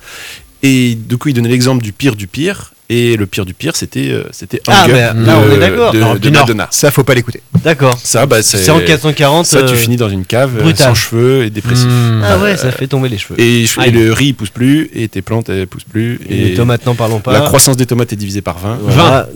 Et 0.64 0.96
du 0.96 1.18
coup 1.18 1.28
il 1.28 1.34
donnait 1.34 1.50
l'exemple 1.50 1.84
du 1.84 1.92
pire 1.92 2.16
du 2.16 2.28
pire. 2.28 2.72
Et 2.90 3.18
le 3.18 3.26
pire 3.28 3.46
du 3.46 3.54
pire, 3.54 3.76
c'était 3.76 4.12
euh, 4.12 4.24
c'était 4.32 4.62
Ah, 4.66 4.88
bah, 4.88 5.12
là, 5.14 5.38
on 5.40 5.46
de- 5.50 5.54
est 5.56 5.58
d'accord. 5.60 5.92
de, 5.92 5.98
Alors, 5.98 6.18
de. 6.18 6.30
Madonna. 6.30 6.68
Ça, 6.72 6.90
faut 6.90 7.04
pas 7.04 7.16
l'écouter. 7.16 7.42
D'accord. 7.62 8.00
Ça, 8.02 8.26
bah, 8.26 8.42
c'est 8.42 8.60
C'est 8.60 8.72
en 8.72 8.80
440. 8.80 9.46
ça, 9.46 9.62
tu 9.64 9.74
euh, 9.74 9.76
finis 9.76 9.98
dans 9.98 10.08
une 10.08 10.24
cave 10.26 10.58
euh, 10.58 10.62
brutal. 10.62 10.88
sans 10.88 10.96
cheveux 10.96 11.44
et 11.44 11.50
dépressif. 11.50 11.86
Hmm. 11.86 12.22
Ah 12.24 12.38
ouais, 12.38 12.56
ça 12.56 12.72
fait 12.72 12.88
tomber 12.88 13.10
les 13.10 13.18
cheveux. 13.18 13.38
Et, 13.42 13.66
le 13.92 14.14
riz 14.14 14.28
il 14.28 14.34
pousse 14.36 14.52
plus, 14.52 14.90
et 14.94 15.10
tes 15.10 15.22
plantes 15.22 15.50
elles 15.50 15.68
poussent 15.68 15.84
plus. 15.84 16.22
Et 16.30 16.36
les 16.50 16.54
tomates, 16.54 16.86
n'en 16.86 16.96
parlons 16.96 17.20
pas. 17.20 17.34
La 17.34 17.42
croissance 17.42 17.76
des 17.76 17.86
tomates 17.86 18.14
est 18.14 18.16
divisée 18.18 18.42
par 18.42 18.58
20. 18.58 18.78
Voilà. 18.84 19.28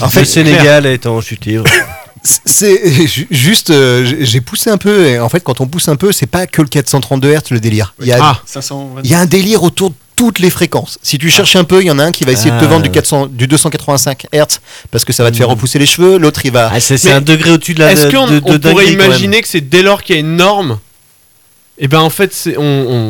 En 0.00 0.04
En 0.06 0.08
fait, 0.08 0.20
le 0.20 0.26
Sénégal 0.26 0.86
est 0.86 1.06
en 1.06 1.20
chute 1.20 1.44
libre. 1.46 1.64
C'est 2.22 3.06
ju- 3.08 3.26
juste, 3.30 3.70
euh, 3.70 4.04
j'ai 4.04 4.26
j'ai 4.26 4.40
poussé 4.42 4.68
un 4.68 4.76
peu, 4.76 5.06
et 5.06 5.18
en 5.18 5.30
fait, 5.30 5.40
quand 5.40 5.60
on 5.62 5.66
pousse 5.66 5.88
un 5.88 5.96
peu, 5.96 6.12
c'est 6.12 6.26
pas 6.26 6.46
que 6.46 6.60
le 6.60 6.68
432 6.68 7.32
Hz 7.32 7.50
le 7.50 7.60
délire. 7.60 7.94
Il 7.98 8.06
y 8.08 8.12
a, 8.12 8.18
Ah, 8.20 8.42
520. 8.44 9.00
il 9.04 9.10
y 9.10 9.14
a 9.14 9.20
un 9.20 9.24
délire 9.26 9.62
autour 9.62 9.88
de 9.90 9.94
toutes 10.20 10.38
les 10.38 10.50
fréquences. 10.50 10.98
Si 11.02 11.16
tu 11.16 11.30
cherches 11.30 11.56
un 11.56 11.64
peu, 11.64 11.80
il 11.80 11.86
y 11.86 11.90
en 11.90 11.98
a 11.98 12.04
un 12.04 12.12
qui 12.12 12.24
va 12.24 12.32
essayer 12.32 12.50
de 12.50 12.58
te 12.60 12.64
Ah. 12.66 12.68
vendre 12.68 12.82
du, 12.82 12.90
400, 12.90 13.26
du 13.26 13.46
285 13.46 14.26
Hz 14.34 14.60
parce 14.90 15.06
que 15.06 15.14
ça 15.14 15.22
va 15.22 15.30
te 15.30 15.36
faire 15.38 15.48
repousser 15.48 15.78
les 15.78 15.86
cheveux, 15.86 16.18
l'autre 16.18 16.42
il 16.44 16.52
va. 16.52 16.70
Ah, 16.74 16.78
c'est 16.78 17.10
un 17.10 17.22
degré 17.22 17.52
au-dessus 17.52 17.72
de 17.72 17.78
la 17.80 17.92
Est-ce 17.92 18.06
de- 18.06 18.10
qu'on 18.14 18.26
de- 18.26 18.38
de 18.38 18.42
on 18.44 18.58
pourrait 18.58 18.92
imaginer 18.92 19.40
que 19.40 19.48
c'est 19.48 19.62
dès 19.62 19.80
lors 19.82 20.02
qu'il 20.02 20.16
y 20.16 20.18
a 20.18 20.20
une 20.20 20.36
norme 20.36 20.78
et 21.82 21.88
ben 21.88 22.00
en 22.00 22.10
fait, 22.10 22.34
c'est- 22.34 22.58
on, 22.58 22.62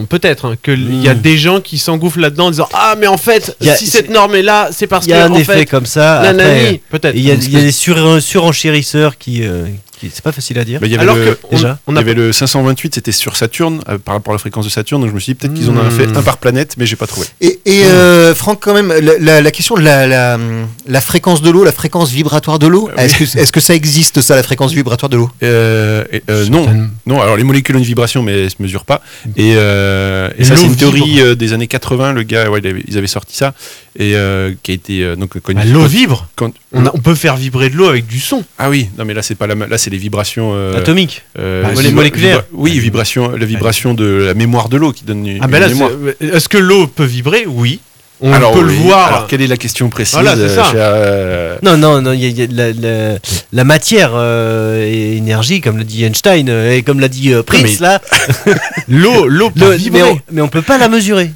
on- 0.02 0.04
peut-être 0.06 0.44
hein, 0.46 0.54
qu'il 0.62 1.02
y 1.02 1.08
a 1.08 1.14
Hmm. 1.14 1.20
des 1.20 1.36
gens 1.36 1.60
qui 1.60 1.78
s'engouffrent 1.78 2.20
là-dedans 2.20 2.46
en 2.46 2.50
disant 2.52 2.68
Ah, 2.72 2.94
mais 2.96 3.08
en 3.08 3.16
fait, 3.16 3.56
a- 3.66 3.74
si 3.74 3.88
cette 3.88 4.08
norme 4.10 4.36
est 4.36 4.42
là, 4.42 4.68
c'est 4.70 4.86
parce 4.86 5.06
Il 5.06 5.10
y 5.10 5.12
a 5.14 5.26
que. 5.26 5.32
un 5.32 5.32
en 5.32 5.34
effet 5.34 5.54
fait, 5.56 5.66
comme 5.66 5.86
ça. 5.86 6.20
nanani, 6.22 6.80
peut-être. 6.90 7.16
Il 7.16 7.22
y 7.26 7.32
a, 7.32 7.34
il 7.34 7.50
y 7.50 7.56
a 7.56 7.60
des 7.62 7.72
sur- 7.72 8.22
surenchérisseurs 8.22 9.18
qui, 9.18 9.42
euh, 9.42 9.64
qui- 9.64 9.70
c'est 10.12 10.22
pas 10.22 10.32
facile 10.32 10.58
à 10.58 10.64
dire. 10.64 10.80
Il 10.82 10.90
y 10.90 10.94
avait 10.94 11.02
Alors 11.02 11.16
le, 11.16 11.34
que 11.34 11.38
on- 11.50 11.56
déjà, 11.56 11.78
on 11.86 11.92
il 11.92 11.96
y 11.96 12.00
avait 12.00 12.14
le 12.14 12.32
528, 12.32 12.94
c'était 12.94 13.12
sur 13.12 13.36
Saturne, 13.36 13.80
euh, 13.88 13.98
par 13.98 14.14
rapport 14.14 14.32
à 14.32 14.36
la 14.36 14.38
fréquence 14.38 14.64
de 14.64 14.70
Saturne, 14.70 15.00
donc 15.02 15.10
je 15.10 15.14
me 15.14 15.20
suis 15.20 15.32
dit 15.32 15.38
peut-être 15.38 15.54
qu'ils 15.54 15.68
en 15.70 15.76
ont 15.76 15.84
Hmm. 15.84 15.90
fait 15.90 16.16
un 16.16 16.22
par 16.22 16.38
planète, 16.38 16.74
mais 16.78 16.86
j'ai 16.86 16.96
pas 16.96 17.06
trouvé. 17.06 17.26
Et, 17.40 17.60
et, 17.66 17.84
euh, 17.84 18.34
Franck, 18.34 18.60
quand 18.62 18.74
même, 18.74 18.88
la, 18.88 19.18
la- 19.18 19.40
la 19.40 19.50
question 19.50 19.74
de 19.76 19.82
la, 19.82 20.06
la, 20.06 20.38
la 20.86 21.00
fréquence 21.00 21.42
de 21.42 21.50
l'eau, 21.50 21.64
la 21.64 21.72
fréquence 21.72 22.10
vibratoire 22.10 22.58
de 22.58 22.66
l'eau, 22.66 22.88
oui. 22.96 23.02
est-ce 23.02 23.16
que, 23.18 23.38
est-ce 23.38 23.52
que 23.52 23.60
ça 23.60 23.74
existe 23.74 24.20
ça, 24.20 24.36
la 24.36 24.42
fréquence 24.42 24.72
vibratoire 24.72 25.08
de 25.10 25.16
l'eau? 25.16 25.30
Euh, 25.42 26.04
et, 26.12 26.22
euh, 26.30 26.46
non, 26.48 26.66
non. 27.06 27.20
Alors 27.20 27.36
les 27.36 27.44
molécules 27.44 27.74
ont 27.76 27.78
une 27.78 27.84
vibration, 27.84 28.22
mais 28.22 28.44
elles 28.44 28.50
se 28.50 28.56
mesurent 28.60 28.84
pas. 28.84 29.02
Et, 29.36 29.54
euh, 29.56 30.28
et 30.38 30.44
ça, 30.44 30.56
c'est 30.56 30.62
l'eau 30.62 30.68
une 30.70 30.76
théorie 30.76 31.20
euh, 31.20 31.34
des 31.34 31.52
années 31.52 31.66
80. 31.66 32.12
Le 32.12 32.22
gars, 32.22 32.50
ouais, 32.50 32.60
ils 32.88 32.96
avaient 32.98 33.06
sorti 33.06 33.36
ça 33.36 33.54
et 33.98 34.14
euh, 34.14 34.52
qui 34.62 34.70
a 34.70 34.74
été 34.74 35.02
euh, 35.02 35.16
donc 35.16 35.38
connu. 35.40 35.58
Bah, 35.60 35.66
L'eau 35.66 35.84
vibre. 35.86 36.28
Quand- 36.36 36.52
On, 36.72 36.86
a- 36.86 36.90
on 36.94 36.98
peut 36.98 37.14
faire 37.14 37.36
vibrer 37.36 37.70
de 37.70 37.76
l'eau 37.76 37.88
avec 37.88 38.06
du 38.06 38.20
son. 38.20 38.44
Ah 38.58 38.70
oui, 38.70 38.88
non 38.96 39.04
mais 39.04 39.14
là 39.14 39.22
c'est 39.22 39.34
pas 39.34 39.46
la, 39.48 39.54
là 39.54 39.78
c'est 39.78 39.90
les 39.90 39.98
vibrations. 39.98 40.52
euh, 40.54 40.76
Atomique. 40.78 41.22
euh, 41.38 41.62
Bah, 41.64 41.82
les 41.82 41.90
moléculaires. 41.90 42.38
vibra- 42.40 42.46
oui, 42.52 42.78
vibration, 42.78 43.30
la 43.30 43.44
vibration 43.46 43.94
de 43.94 44.04
la 44.04 44.34
mémoire 44.34 44.68
de 44.68 44.76
l'eau 44.76 44.92
qui 44.92 45.04
donne 45.04 45.26
une, 45.26 45.38
Ah, 45.42 45.48
ben 45.48 45.56
une 45.56 45.62
là, 45.62 45.68
mémoire. 45.68 45.90
c'est- 46.20 46.26
est-ce 46.28 46.48
que 46.48 46.58
l'eau 46.58 46.86
peut 46.86 47.04
vibrer? 47.04 47.44
Oui. 47.46 47.80
On 48.22 48.34
alors, 48.34 48.52
peut 48.52 48.60
le 48.62 48.72
voir. 48.74 49.08
Alors 49.08 49.26
quelle 49.28 49.40
est 49.40 49.46
la 49.46 49.56
question 49.56 49.88
précise 49.88 50.12
Voilà, 50.12 50.36
c'est 50.36 50.54
ça. 50.54 50.72
euh, 50.74 51.56
Non, 51.62 51.78
non, 51.78 52.02
non, 52.02 52.12
il 52.12 52.20
y 52.20 52.26
a, 52.26 52.28
y 52.28 52.42
a 52.42 52.46
la, 52.52 52.72
la- 52.72 53.18
la 53.50 53.64
matière 53.64 54.10
euh, 54.14 54.84
et 54.86 55.16
énergie, 55.16 55.62
comme 55.62 55.78
l'a 55.78 55.84
dit 55.84 56.04
Einstein, 56.04 56.46
et 56.70 56.82
comme 56.82 57.00
l'a 57.00 57.08
dit 57.08 57.32
euh, 57.32 57.42
Prince, 57.42 57.80
mais- 57.80 57.86
là. 57.86 58.00
L'eau, 58.88 59.26
l'eau 59.26 59.48
peut 59.50 59.70
Le- 59.70 59.76
vibrer. 59.76 60.02
mais, 60.02 60.08
on, 60.10 60.20
mais 60.32 60.40
on 60.42 60.48
peut 60.48 60.60
pas 60.60 60.76
la 60.76 60.88
mesurer. 60.90 61.30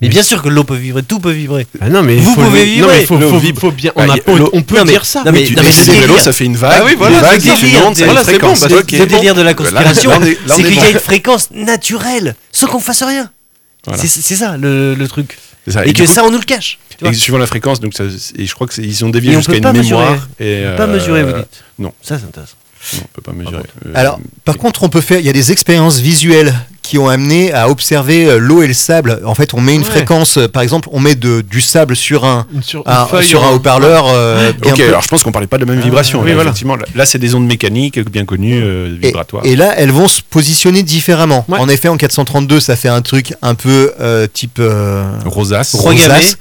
Mais 0.00 0.08
bien 0.08 0.22
sûr 0.22 0.40
que 0.42 0.48
l'eau 0.48 0.64
peut 0.64 0.76
vibrer, 0.76 1.02
tout 1.02 1.20
peut 1.20 1.30
vibrer. 1.30 1.66
Ah 1.80 1.88
non, 1.90 2.02
mais 2.02 2.16
Vous 2.16 2.32
faut 2.34 2.42
pouvez 2.42 2.60
le- 2.64 2.70
vibrer. 2.72 2.80
Non, 2.80 2.94
mais 3.00 3.04
faut, 3.52 3.60
faut- 3.60 3.70
bien. 3.70 3.92
Bah, 3.94 4.04
On, 4.06 4.10
a 4.10 4.16
peut 4.16 4.32
Non, 4.38 4.84
mais- 4.84 4.92
dire 4.92 5.04
ça. 5.04 5.22
non, 5.24 5.32
mais- 5.32 5.40
oui, 5.40 5.46
tu 5.48 5.56
non, 5.56 5.62
mais 5.62 6.00
délire- 6.00 6.20
ça 6.20 6.32
fait 6.32 6.44
une 6.46 6.56
vague. 6.56 6.72
Ah 6.80 6.82
oui, 6.86 6.94
voilà, 6.96 7.16
une 7.16 7.22
vague 7.22 7.40
c'est 7.40 7.48
bon. 8.38 8.98
Le 8.98 9.06
délire 9.06 9.34
de 9.34 9.42
la 9.42 9.54
conspiration, 9.54 10.10
c'est 10.22 10.60
est 10.60 10.64
qu'il 10.64 10.74
y 10.74 10.80
a 10.80 10.90
une 10.90 10.98
fréquence 10.98 11.50
naturelle, 11.52 12.34
sans 12.52 12.66
qu'on 12.66 12.80
fasse 12.80 13.02
rien. 13.02 13.30
Voilà. 13.86 14.02
C'est 14.02 14.08
c'est 14.08 14.36
ça 14.36 14.56
le, 14.56 14.94
le 14.94 15.08
truc. 15.08 15.38
C'est 15.66 15.72
ça. 15.72 15.84
Et, 15.84 15.92
du 15.92 16.02
que 16.02 16.06
coup- 16.06 16.12
ça, 16.14 16.24
on 16.24 16.30
nous 16.30 16.38
le 16.38 16.44
cache. 16.44 16.78
tu 16.96 17.04
vois. 17.04 17.12
Et 17.12 17.14
suivant 17.14 17.38
la 17.38 17.46
fréquence, 17.46 17.80
donc 17.80 17.92
ça, 17.94 18.04
et 18.36 18.46
je 18.46 18.54
crois 18.54 18.66
que 18.66 18.74
c'est- 18.74 18.82
ils 18.82 19.04
ont 19.04 19.10
dévié 19.10 19.32
Et 19.32 19.36
jusqu'à 19.36 19.54
une 19.54 19.62
pas 19.62 19.72
mémoire. 19.72 20.12
mesurer. 20.12 20.26
Et, 20.40 20.64
On 20.66 20.70
peut 20.70 20.76
pas 20.76 20.82
euh, 20.84 20.86
mesurer, 20.94 21.22
vous 21.24 21.32
dites. 21.32 21.62
non. 21.78 21.92
Ça, 22.02 22.18
c'est 22.18 22.24
intéressant. 22.26 22.54
Non, 22.94 23.00
on 23.04 23.08
peut 23.14 23.22
pas 23.22 23.32
mesurer. 23.32 23.62
Euh, 23.86 23.90
Alors, 23.94 24.18
par 24.46 24.56
contre, 24.56 24.82
on 24.82 24.88
peut 24.88 25.02
faire. 25.02 25.20
Il 25.20 25.26
y 25.26 25.28
a 25.28 25.34
des 25.34 25.52
expériences 25.52 25.98
visuelles 25.98 26.54
qui 26.90 26.98
ont 26.98 27.08
amené 27.08 27.52
à 27.52 27.68
observer 27.68 28.26
euh, 28.26 28.38
l'eau 28.38 28.62
et 28.62 28.66
le 28.66 28.74
sable. 28.74 29.20
En 29.24 29.36
fait, 29.36 29.54
on 29.54 29.60
met 29.60 29.76
une 29.76 29.82
Ouais. 29.82 29.86
fréquence. 29.88 30.38
euh, 30.38 30.48
Par 30.48 30.60
exemple, 30.62 30.88
on 30.90 30.98
met 30.98 31.14
de, 31.14 31.40
du 31.40 31.60
sable 31.60 31.94
sur 31.94 32.24
un, 32.24 32.46
Sur, 32.62 32.82
un- 32.84 33.06
sur 33.22 33.44
haut-parleur. 33.44 34.06
euh, 34.08 34.52
bien 34.60 34.72
Ok, 34.72 34.78
peu- 34.78 34.88
alors 34.88 35.00
je 35.00 35.06
pense 35.06 35.22
qu'on 35.22 35.30
parlait 35.30 35.46
pas 35.46 35.56
de 35.58 35.64
la 35.64 35.72
même 35.72 35.80
vibration. 35.80 36.20
oui, 36.20 36.30
là, 36.30 36.34
voilà. 36.34 36.50
Effectivement, 36.50 36.76
là, 36.96 37.06
c'est 37.06 37.20
des 37.20 37.36
ondes 37.36 37.46
mécaniques 37.46 38.00
bien 38.10 38.24
connues, 38.24 38.60
euh, 38.60 38.96
vibratoires. 39.00 39.46
et 39.46 39.54
là, 39.54 39.72
elles 39.76 39.92
vont 39.92 40.08
se 40.08 40.20
positionner 40.28 40.82
différemment. 40.82 41.44
Ouais. 41.48 41.60
En 41.60 41.68
effet, 41.68 41.86
en 41.86 41.96
432, 41.96 42.58
ça 42.58 42.74
fait 42.74 42.88
un 42.88 43.02
truc 43.02 43.34
un 43.40 43.54
peu 43.54 43.92
euh, 44.00 44.26
type 44.26 44.58
euh, 44.58 45.04
Rosace. 45.26 45.76
Rosace. 45.76 46.38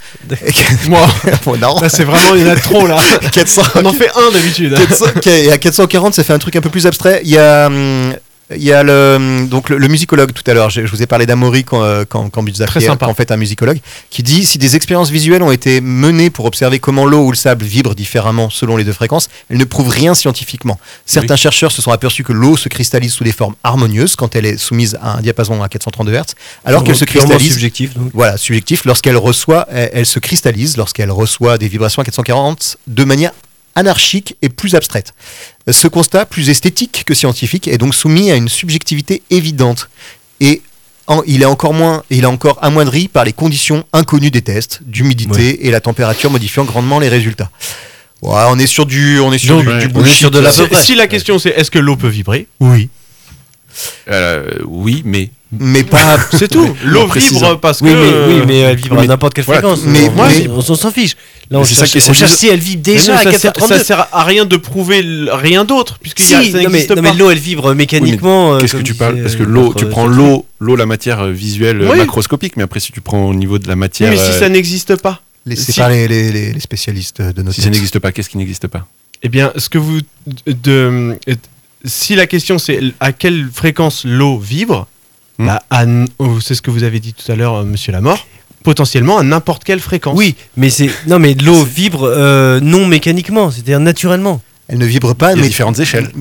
Moi, 0.88 1.08
Bon, 1.46 1.58
non. 1.62 1.80
là, 1.80 1.90
c'est 1.90 2.06
vraiment, 2.06 2.34
il 2.36 2.42
y 2.42 2.50
en 2.50 2.54
a 2.54 2.56
trop 2.56 2.88
là. 2.88 2.98
400, 3.32 3.62
On 3.76 3.86
en 3.86 3.94
fait 3.94 4.10
un 4.16 4.32
d'habitude. 4.34 4.74
400 4.76 5.06
ok, 5.16 5.28
et 5.28 5.52
à 5.52 5.60
440, 5.60 6.16
ça 6.16 6.24
fait 6.24 6.34
un 6.34 6.40
truc 6.40 6.56
un 6.56 6.62
peu 6.62 6.70
plus 6.70 6.88
abstrait. 6.88 7.22
Il 7.24 7.30
y 7.30 7.38
a, 7.38 7.68
hum, 7.68 8.16
il 8.56 8.64
y 8.64 8.72
a 8.74 8.82
le, 8.84 9.46
donc 9.48 9.70
le, 9.70 9.78
le 9.78 9.88
musicologue 9.88 10.32
tout 10.34 10.44
à 10.50 10.54
l'heure. 10.54 10.70
Je, 10.70 10.86
je 10.86 10.92
vous 10.92 11.02
ai 11.04 11.06
parlé 11.06 11.26
d'Amaury 11.26 11.64
quand, 11.64 11.84
euh, 11.84 12.04
quand, 12.08 12.30
quand 12.30 12.42
Buzza 12.44 12.66
Très 12.66 12.80
qui 12.80 12.86
est- 12.86 12.90
sympa. 12.90 13.06
qui 13.06 13.10
est 13.10 13.12
en 13.12 13.16
fait 13.16 13.32
un 13.32 13.38
musicologue, 13.38 13.80
qui 14.10 14.24
dit 14.24 14.46
si 14.46 14.58
des 14.58 14.76
expériences 14.76 15.10
visuelles 15.10 15.44
ont 15.44 15.52
été 15.52 15.82
menées 15.82 16.30
pour 16.30 16.46
observer 16.46 16.80
comment 16.80 17.06
l'eau 17.06 17.26
ou 17.26 17.32
le 17.32 17.38
sable 17.38 17.64
vibrent 17.66 17.94
différemment 17.96 18.50
selon 18.50 18.76
les 18.78 18.84
deux 18.84 18.94
fréquences, 18.94 19.30
elles 19.50 19.58
ne 19.58 19.64
prouvent 19.66 19.90
rien 19.90 20.16
scientifiquement. 20.16 20.80
Certains 21.06 21.36
chercheurs 21.36 21.72
se 21.72 21.82
sont 21.82 21.92
aperçus 21.92 22.24
que 22.24 22.34
l'eau 22.34 22.58
se 22.58 22.70
cristallise 22.70 23.14
sous 23.14 23.24
des 23.24 23.32
formes 23.32 23.56
harmonieuses 23.64 24.16
quand 24.16 24.36
elle 24.36 24.46
est 24.46 24.58
soumise 24.58 24.98
à 25.02 25.18
un 25.18 25.22
diapason 25.22 25.62
à 25.62 25.70
432 25.70 26.14
Hz, 26.14 26.24
alors 26.66 26.84
qu'elle 26.84 26.96
se 26.96 27.06
cristallise 27.06 27.52
subjectif. 27.52 27.94
donc. 27.94 28.12
voilà, 28.14 28.38
subjectif, 28.38 28.86
lorsqu'elle 28.86 29.18
reçoit, 29.18 29.68
elle, 29.72 29.90
elle 29.94 30.06
se 30.06 30.20
cristallise 30.20 30.76
lorsqu'elle 30.78 31.12
reçoit 31.12 31.58
des 31.58 31.68
vibrations 31.68 32.02
à 32.02 32.06
440 32.06 32.78
de 32.88 33.04
manière 33.04 33.32
anarchique 33.80 34.36
et 34.42 34.50
plus 34.50 34.76
abstraite. 34.76 35.14
Ce 35.70 35.88
constat, 35.88 36.26
plus 36.26 36.50
esthétique 36.50 37.04
que 37.06 37.14
scientifique, 37.14 37.68
est 37.68 37.78
donc 37.78 37.96
soumis 37.96 38.30
à 38.32 38.36
une 38.36 38.50
subjectivité 38.50 39.22
évidente 39.30 39.90
et 40.42 40.62
en- 41.08 41.24
il 41.26 41.42
est 41.42 41.46
encore 41.46 41.74
moins, 41.74 42.04
il 42.12 42.24
est 42.24 42.28
encore 42.28 42.60
amoindri 42.62 43.08
par 43.08 43.24
les 43.26 43.34
conditions 43.34 43.84
inconnues 43.94 44.32
des 44.32 44.42
tests, 44.44 44.82
d'humidité 44.86 45.66
et 45.68 45.72
la 45.72 45.80
température 45.82 46.30
modifiant 46.30 46.66
grandement 46.66 47.00
les 47.00 47.10
résultats. 47.10 47.50
Ouais, 48.22 48.44
on 48.50 48.60
est 48.60 48.68
sur 48.68 48.86
du, 48.86 49.20
on 49.20 49.32
est 49.32 49.38
sur 49.40 49.56
Donc, 49.56 49.64
du, 49.66 49.70
ouais, 49.70 49.80
du 49.80 49.86
on 49.86 49.90
est 49.90 49.94
bullshit, 49.94 50.18
sur 50.18 50.30
de 50.32 50.40
la 50.40 50.52
près. 50.52 50.84
Si 50.84 50.94
la 50.94 51.08
question 51.08 51.40
c'est 51.40 51.50
est-ce 51.52 51.72
que 51.72 51.80
l'eau 51.80 51.96
peut 51.96 52.10
vibrer? 52.10 52.48
Oui, 52.60 52.90
Euh, 54.10 54.46
oui, 54.66 55.04
mais 55.06 55.30
mais 55.52 55.84
pas. 55.84 56.18
C'est 56.38 56.48
tout. 56.48 56.76
L'eau 56.84 57.08
vibre 57.08 57.60
parce 57.60 57.82
Oui, 57.82 57.90
que. 57.92 57.96
mais, 57.96 58.34
oui, 58.36 58.44
mais 58.48 58.60
elle 58.60 58.76
vibre 58.76 58.96
mais- 58.98 59.04
à 59.04 59.08
n'importe 59.08 59.34
quelle 59.36 59.46
voilà, 59.46 59.62
fréquence. 59.62 59.82
mais- 59.86 60.10
on, 60.10 60.28
mais- 60.28 60.48
on 60.50 60.62
s'en 60.76 60.92
fiche. 60.92 61.16
Là, 61.52 61.60
on 61.60 61.64
c'est 61.64 61.74
ça 61.74 61.80
cherche, 61.86 61.92
qui 61.92 61.98
est- 61.98 62.02
on 62.02 62.14
c'est 62.14 62.20
cherche 62.20 62.30
juste- 62.32 62.42
si 62.42 62.48
elle 62.48 62.60
vibre 62.60 62.84
Mais 62.86 62.94
déjà 62.94 63.12
non, 63.14 63.18
à 63.20 63.24
ça, 63.24 63.32
sert, 63.32 63.54
432. 63.54 63.78
ça 63.80 63.84
sert 63.84 64.08
à 64.12 64.24
rien 64.24 64.46
de 64.46 64.56
prouver 64.58 65.02
rien 65.32 65.66
d'autre 65.66 65.98
puisque 66.00 66.20
Si, 66.20 66.32
y 66.32 66.36
a- 66.36 66.44
ça 66.44 66.48
non, 66.50 66.52
mais, 66.54 66.64
n'existe 66.66 66.92
non, 66.92 67.02
mais 67.02 67.10
pas. 67.10 67.16
l'eau, 67.16 67.30
elle 67.32 67.40
vibre 67.40 67.74
mécaniquement. 67.74 68.54
euh, 68.54 68.60
qu'est-ce 68.60 68.76
que 68.76 68.82
tu 68.84 68.94
parles 68.94 69.20
Parce 69.24 69.36
que 69.36 69.42
euh, 69.44 69.48
l'eau, 69.48 69.74
tu 69.74 69.88
prends 69.88 70.06
l'eau, 70.06 70.46
l'eau, 70.60 70.76
la 70.76 70.86
matière 70.86 71.26
visuelle 71.28 71.82
Oui. 71.82 71.98
macroscopique, 71.98 72.56
mais 72.56 72.64
après 72.64 72.80
si 72.80 72.92
tu 72.92 73.02
prends 73.02 73.24
au 73.26 73.34
niveau 73.34 73.58
de 73.58 73.68
la 73.68 73.74
Oui, 73.74 73.80
matière, 73.80 74.12
mais 74.12 74.18
si 74.18 74.24
euh, 74.24 74.40
ça 74.40 74.50
n'existe 74.50 74.96
pas, 74.98 75.22
Laissez 75.46 75.72
Si- 75.72 75.80
parler 75.80 76.08
les, 76.08 76.32
les, 76.32 76.54
les 76.54 76.60
spécialistes 76.60 77.22
de 77.22 77.42
notre 77.42 77.56
si 77.56 77.62
ça 77.62 77.70
n'existe 77.72 77.98
pas, 77.98 78.12
qu'est-ce 78.12 78.30
qui 78.30 78.38
n'existe 78.38 78.68
pas 78.68 78.86
eh 79.24 79.30
bien, 79.30 79.52
ce 79.58 79.68
que 79.70 79.78
vous. 79.80 80.00
De, 80.46 81.18
si 81.86 82.16
la 82.16 82.28
question 82.28 82.58
c'est 82.60 82.80
à 83.00 83.12
quelle 83.12 83.50
fréquence 83.52 84.04
l'eau 84.06 84.38
vibre, 84.38 84.88
Hmm. 85.40 85.46
bah, 85.48 85.62
oh, 86.20 86.40
c'est 86.42 86.54
ce 86.54 86.62
que 86.62 86.70
vous 86.70 86.84
avez 86.84 87.00
dit 87.00 87.14
tout 87.14 87.32
à 87.32 87.36
l'heure, 87.36 87.64
monsieur 87.64 87.92
Lamort, 87.94 88.28
potentiellement 88.64 89.18
à 89.18 89.24
n'importe 89.24 89.64
quelle 89.64 89.80
fréquence. 89.80 90.18
Oui, 90.18 90.36
mais 90.58 90.70
c'est 90.70 90.90
non, 91.08 91.20
mais 91.20 91.34
l'eau 91.34 91.64
vibre 91.64 92.04
euh, 92.04 92.60
non 92.60 92.86
mécaniquement, 92.86 93.52
c'est-à-dire 93.52 93.80
naturellement. 93.80 94.42
Elle 94.68 94.78
ne 94.78 94.86
vibre 94.86 95.16
pas, 95.16 95.32
Il 95.32 95.38
y 95.38 95.40
a 95.40 95.42
mais 95.42 95.48
différentes 95.48 95.80
échelles. 95.80 96.12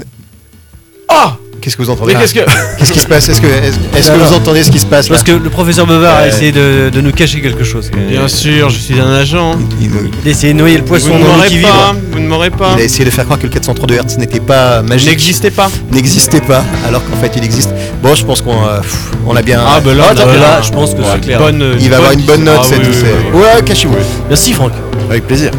Ah 1.08 1.36
qu'est-ce 1.68 1.76
que 1.76 1.82
vous 1.82 1.90
entendez 1.90 2.14
Mais 2.14 2.20
qu'est-ce 2.20 2.34
que. 2.34 2.40
Qu'est-ce 2.78 2.92
qui 2.92 2.98
se 3.00 3.06
passe 3.06 3.28
Est-ce 3.28 3.40
que, 3.40 3.46
est-ce, 3.46 3.76
est-ce 3.98 4.10
que 4.10 4.16
vous 4.16 4.32
entendez 4.32 4.62
ce 4.64 4.70
qui 4.70 4.78
se 4.78 4.86
passe 4.86 5.08
là 5.08 5.16
Parce 5.16 5.22
que 5.24 5.32
le 5.32 5.50
professeur 5.50 5.86
Bevard 5.86 6.16
a 6.16 6.28
essayé 6.28 6.52
de, 6.52 6.90
de 6.92 7.00
nous 7.00 7.12
cacher 7.12 7.40
quelque 7.40 7.64
chose. 7.64 7.90
Bien 8.08 8.26
sûr, 8.28 8.70
je 8.70 8.78
suis 8.78 8.98
un 9.00 9.12
agent. 9.12 9.56
il, 9.80 9.90
Il 10.22 10.28
a 10.28 10.30
essayé 10.30 10.52
de 10.52 10.58
noyer 10.58 10.76
le 10.76 10.82
Vous 10.82 10.88
poisson 10.88 11.08
ne 11.08 11.12
dans 11.24 11.26
l'eau 11.26 11.32
m'aurez 11.36 11.48
qui 11.48 11.58
pas, 11.58 11.92
vibre. 11.92 12.06
vous 12.12 12.20
ne 12.20 12.28
m'aurez 12.28 12.50
pas. 12.50 12.72
il 12.76 12.80
a 12.80 12.84
essayé 12.84 13.04
de 13.04 13.10
faire 13.10 13.24
croire 13.24 13.38
que 13.38 13.44
le 13.46 13.52
432 13.52 13.94
Hz 13.96 14.18
n'était 14.18 14.40
pas 14.40 14.82
magique, 14.82 15.08
N'existez 15.08 15.50
pas. 15.50 15.68
n'existait 15.92 16.40
pas, 16.40 16.62
alors 16.86 17.02
qu'en 17.04 17.16
fait 17.16 17.32
il 17.36 17.44
existe. 17.44 17.70
Bon, 18.02 18.14
je 18.14 18.24
pense 18.24 18.40
qu'on 18.40 18.64
euh, 18.64 18.80
pff, 18.80 19.10
on 19.26 19.34
a 19.36 19.42
bien. 19.42 19.60
Ah, 19.66 19.80
bah 19.80 19.92
là, 19.94 20.60
je 20.62 20.70
pense 20.70 20.94
que 20.94 21.02
c'est 21.12 21.20
clair. 21.20 21.38
Bonne, 21.40 21.76
il 21.80 21.90
va 21.90 21.96
avoir 21.96 22.12
une 22.12 22.22
bonne 22.22 22.44
note. 22.44 22.60
Ah, 22.60 22.66
c'est 22.68 22.76
oui, 22.76 22.82
tout, 22.84 22.90
oui, 22.90 22.96
c'est- 23.00 23.36
oui. 23.36 23.40
Ouais, 23.40 23.62
cachez-vous. 23.64 23.96
Merci 24.28 24.52
Franck. 24.52 24.72
Avec 25.10 25.26
plaisir. 25.26 25.50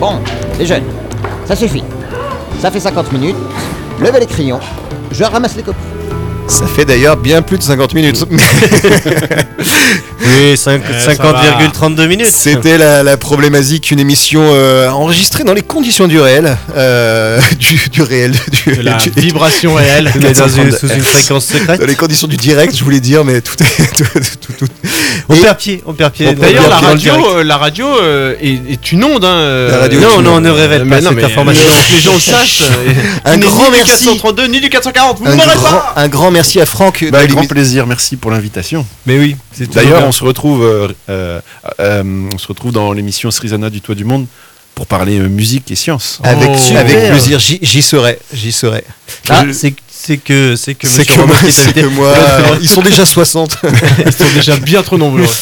Bon, 0.00 0.20
les 0.58 0.66
jeunes, 0.66 0.82
ça 1.46 1.54
suffit. 1.56 1.82
Ça 2.60 2.70
fait 2.70 2.80
50 2.80 3.12
minutes. 3.12 3.36
Levez 4.00 4.20
les 4.20 4.26
crayons. 4.26 4.60
Je 5.10 5.24
ramasse 5.24 5.56
les 5.56 5.62
copies. 5.62 5.95
Ça 6.48 6.66
fait 6.66 6.84
d'ailleurs 6.84 7.16
bien 7.16 7.42
plus 7.42 7.58
de 7.58 7.62
50 7.62 7.94
minutes. 7.94 8.24
Oui, 10.18 10.52
Eh, 10.52 10.56
ça 10.56 10.76
50,32 10.76 12.06
minutes. 12.08 12.30
C'était 12.32 12.78
la, 12.78 13.02
la 13.02 13.16
problématique, 13.16 13.90
une 13.90 14.00
émission 14.00 14.42
euh, 14.44 14.88
enregistrée 14.88 15.44
dans 15.44 15.52
les 15.54 15.62
conditions 15.62 16.06
du 16.08 16.18
réel. 16.20 16.56
euh, 16.76 17.38
du, 17.58 17.88
du 17.90 18.02
réel. 18.02 18.32
Du, 18.66 18.76
De 18.76 18.82
la 18.82 18.94
du- 18.96 19.10
vibration 19.20 19.74
réelle. 19.74 20.10
Mais 20.20 20.32
dans 20.32 20.48
une- 20.48 20.72
sous 20.72 20.88
une 20.88 21.00
fréquence 21.02 21.46
secrète. 21.46 21.80
dans 21.80 21.86
les 21.86 21.94
conditions 21.94 22.26
du 22.28 22.36
direct, 22.36 22.74
je 22.76 22.82
voulais 22.84 23.00
dire, 23.00 23.24
mais 23.24 23.40
tout 23.40 23.54
est. 23.62 23.92
tout- 23.94 24.04
tout- 24.04 24.52
tout- 24.58 24.66
On 25.28 25.34
Et- 25.34 25.40
perd 25.40 25.58
pied, 25.58 25.82
on 25.86 25.92
perd 25.92 26.12
pied. 26.12 26.34
D'ailleurs, 26.34 26.68
la 26.68 26.76
radio, 26.78 26.96
direct. 27.12 27.26
euh, 27.36 27.44
la 27.44 27.56
radio 27.56 27.86
euh, 28.02 28.34
est, 28.40 28.92
une 28.92 29.04
onde. 29.04 29.24
Hein, 29.24 29.28
euh, 29.28 29.70
La 29.70 29.78
radio 29.78 30.00
Non, 30.00 30.22
non, 30.22 30.34
on 30.36 30.40
ne 30.40 30.50
révèle 30.50 30.84
mais 30.84 30.96
pas 30.96 31.02
non, 31.02 31.08
cette 31.10 31.16
mais 31.18 31.24
information. 31.24 31.62
euh, 31.68 31.88
que 31.90 31.94
les 31.96 32.00
gens 32.02 32.14
le 32.14 32.20
sachent. 32.20 32.62
euh, 32.62 32.92
Un 33.24 33.36
grand 33.38 33.64
ni 33.70 33.78
du 33.78 33.84
merci. 33.86 34.04
432 34.06 34.46
ni 34.46 34.60
du 34.60 34.68
440. 34.70 35.18
Vous 35.18 35.24
ne 35.26 35.34
m'aurez 35.34 35.46
pas. 35.62 35.92
un 35.96 36.08
grand 36.08 36.30
merci 36.36 36.60
à 36.60 36.66
Franck. 36.66 37.04
Bah, 37.10 37.18
avec 37.18 37.30
grand 37.30 37.46
plaisir, 37.46 37.86
merci 37.86 38.16
pour 38.16 38.30
l'invitation. 38.30 38.86
Mais 39.06 39.18
oui, 39.18 39.36
c'est 39.52 39.70
D'ailleurs, 39.72 40.04
on 40.06 40.12
se 40.12 40.22
retrouve, 40.22 40.62
euh, 40.64 40.88
euh, 41.08 41.40
euh, 41.80 42.28
on 42.34 42.38
se 42.38 42.46
retrouve 42.48 42.72
dans 42.72 42.92
l'émission 42.92 43.30
Srizana 43.30 43.70
du 43.70 43.80
Toit 43.80 43.94
du 43.94 44.04
Monde 44.04 44.26
pour 44.74 44.86
parler 44.86 45.18
euh, 45.18 45.28
musique 45.28 45.70
et 45.70 45.76
science. 45.76 46.20
Avec, 46.22 46.50
Oh. 46.52 46.76
avec 46.76 47.08
plaisir, 47.10 47.38
j'y 47.38 47.58
j'y 47.62 47.80
serai. 47.82 48.18
J'y 48.32 48.52
serai. 48.52 48.84
Ah, 49.30 49.44
Je- 49.46 49.52
c'est 49.52 49.74
c'est 49.90 50.18
que 50.18 50.54
c'est 50.56 50.74
que 50.74 50.86
C'est 50.86 50.98
Monsieur 51.08 51.14
que, 51.22 51.26
moi, 51.26 51.36
c'est 51.50 51.72
que 51.72 51.86
moi, 51.86 52.14
ils 52.60 52.68
sont 52.68 52.82
déjà 52.82 53.06
60. 53.06 53.56
Ils 54.06 54.12
sont 54.12 54.30
déjà 54.34 54.56
bien 54.56 54.82
trop 54.82 54.98
nombreux. 54.98 55.24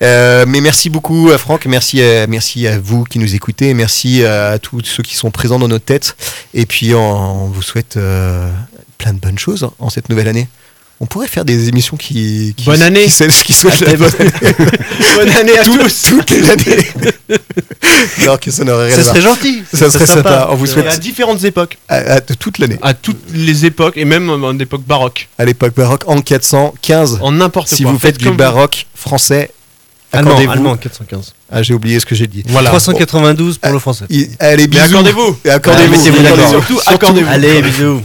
Euh, 0.00 0.44
mais 0.46 0.60
merci 0.60 0.90
beaucoup 0.90 1.28
à 1.34 1.38
Franck, 1.38 1.66
merci 1.66 2.00
à, 2.00 2.28
merci 2.28 2.68
à 2.68 2.78
vous 2.78 3.02
qui 3.02 3.18
nous 3.18 3.34
écoutez, 3.34 3.74
merci 3.74 4.24
à 4.24 4.56
tous 4.60 4.80
ceux 4.84 5.02
qui 5.02 5.16
sont 5.16 5.32
présents 5.32 5.58
dans 5.58 5.66
nos 5.66 5.80
têtes. 5.80 6.14
Et 6.54 6.66
puis 6.66 6.94
on, 6.94 7.00
on 7.00 7.46
vous 7.48 7.62
souhaite 7.62 7.96
euh, 7.96 8.48
plein 8.98 9.12
de 9.14 9.18
bonnes 9.20 9.38
choses 9.38 9.68
en 9.78 9.90
cette 9.90 10.08
nouvelle 10.08 10.28
année. 10.28 10.48
On 11.00 11.06
pourrait 11.06 11.28
faire 11.28 11.44
des 11.44 11.68
émissions 11.68 11.96
qui, 11.96 12.54
qui 12.56 12.64
Bonne 12.64 12.82
année. 12.82 13.06
qui, 13.06 13.28
qui 13.44 13.52
souhaitent 13.52 13.80
la 13.82 13.94
bonne 13.94 14.10
Bonne 15.14 15.28
année 15.30 15.56
à 15.56 15.62
Tout- 15.64 15.78
tous. 15.78 16.02
toutes 16.08 16.30
les 16.30 16.50
années. 16.50 16.88
Alors 18.22 18.40
que 18.40 18.50
ça 18.50 18.64
n'aurait 18.64 18.86
rien 18.92 18.96
Ça 18.96 19.00
à 19.00 19.04
voir. 19.04 19.14
serait 19.14 19.20
gentil. 19.28 19.62
Ça 19.72 19.90
serait 19.90 20.06
sympa. 20.06 20.48
On 20.50 20.56
vous 20.56 20.66
souhaite 20.66 20.88
à 20.88 20.96
différentes 20.96 21.44
époques. 21.44 21.78
à, 21.88 21.96
à 22.14 22.20
toute 22.20 22.58
l'année. 22.58 22.78
À 22.82 22.94
toutes 22.94 23.20
les 23.32 23.64
époques 23.64 23.96
et 23.96 24.04
même 24.04 24.28
en 24.28 24.58
époque 24.58 24.82
baroque. 24.82 25.28
À 25.38 25.44
l'époque 25.44 25.74
baroque, 25.76 26.02
en 26.08 26.20
415. 26.20 27.18
En 27.22 27.30
n'importe 27.30 27.68
Si 27.68 27.84
quoi. 27.84 27.92
vous 27.92 27.98
faites 28.00 28.18
du 28.18 28.24
comme 28.24 28.36
baroque 28.36 28.86
français, 28.96 29.52
Allemand, 30.12 30.30
accordez-vous. 30.30 30.52
allemand 30.52 30.76
415. 30.76 31.32
Ah, 31.52 31.62
j'ai 31.62 31.74
oublié 31.74 32.00
ce 32.00 32.06
que 32.06 32.16
j'ai 32.16 32.26
dit. 32.26 32.42
Voilà. 32.48 32.70
392 32.70 33.58
pour 33.58 33.72
le 33.72 33.78
français. 33.78 34.06
Il- 34.10 34.30
allez, 34.40 34.62
Mais 34.64 34.66
bisous. 34.68 34.84
accordez-vous. 34.96 35.38
Et 35.44 35.50
accordez-vous. 35.50 35.94
Ah, 35.94 35.96
mettez-vous 35.96 36.16
Accordez-vous. 36.26 36.36
d'accord. 36.50 36.64
Surtout, 36.66 36.80
accordez-vous. 36.86 37.28
Allez, 37.30 37.62
bisous. 37.62 38.02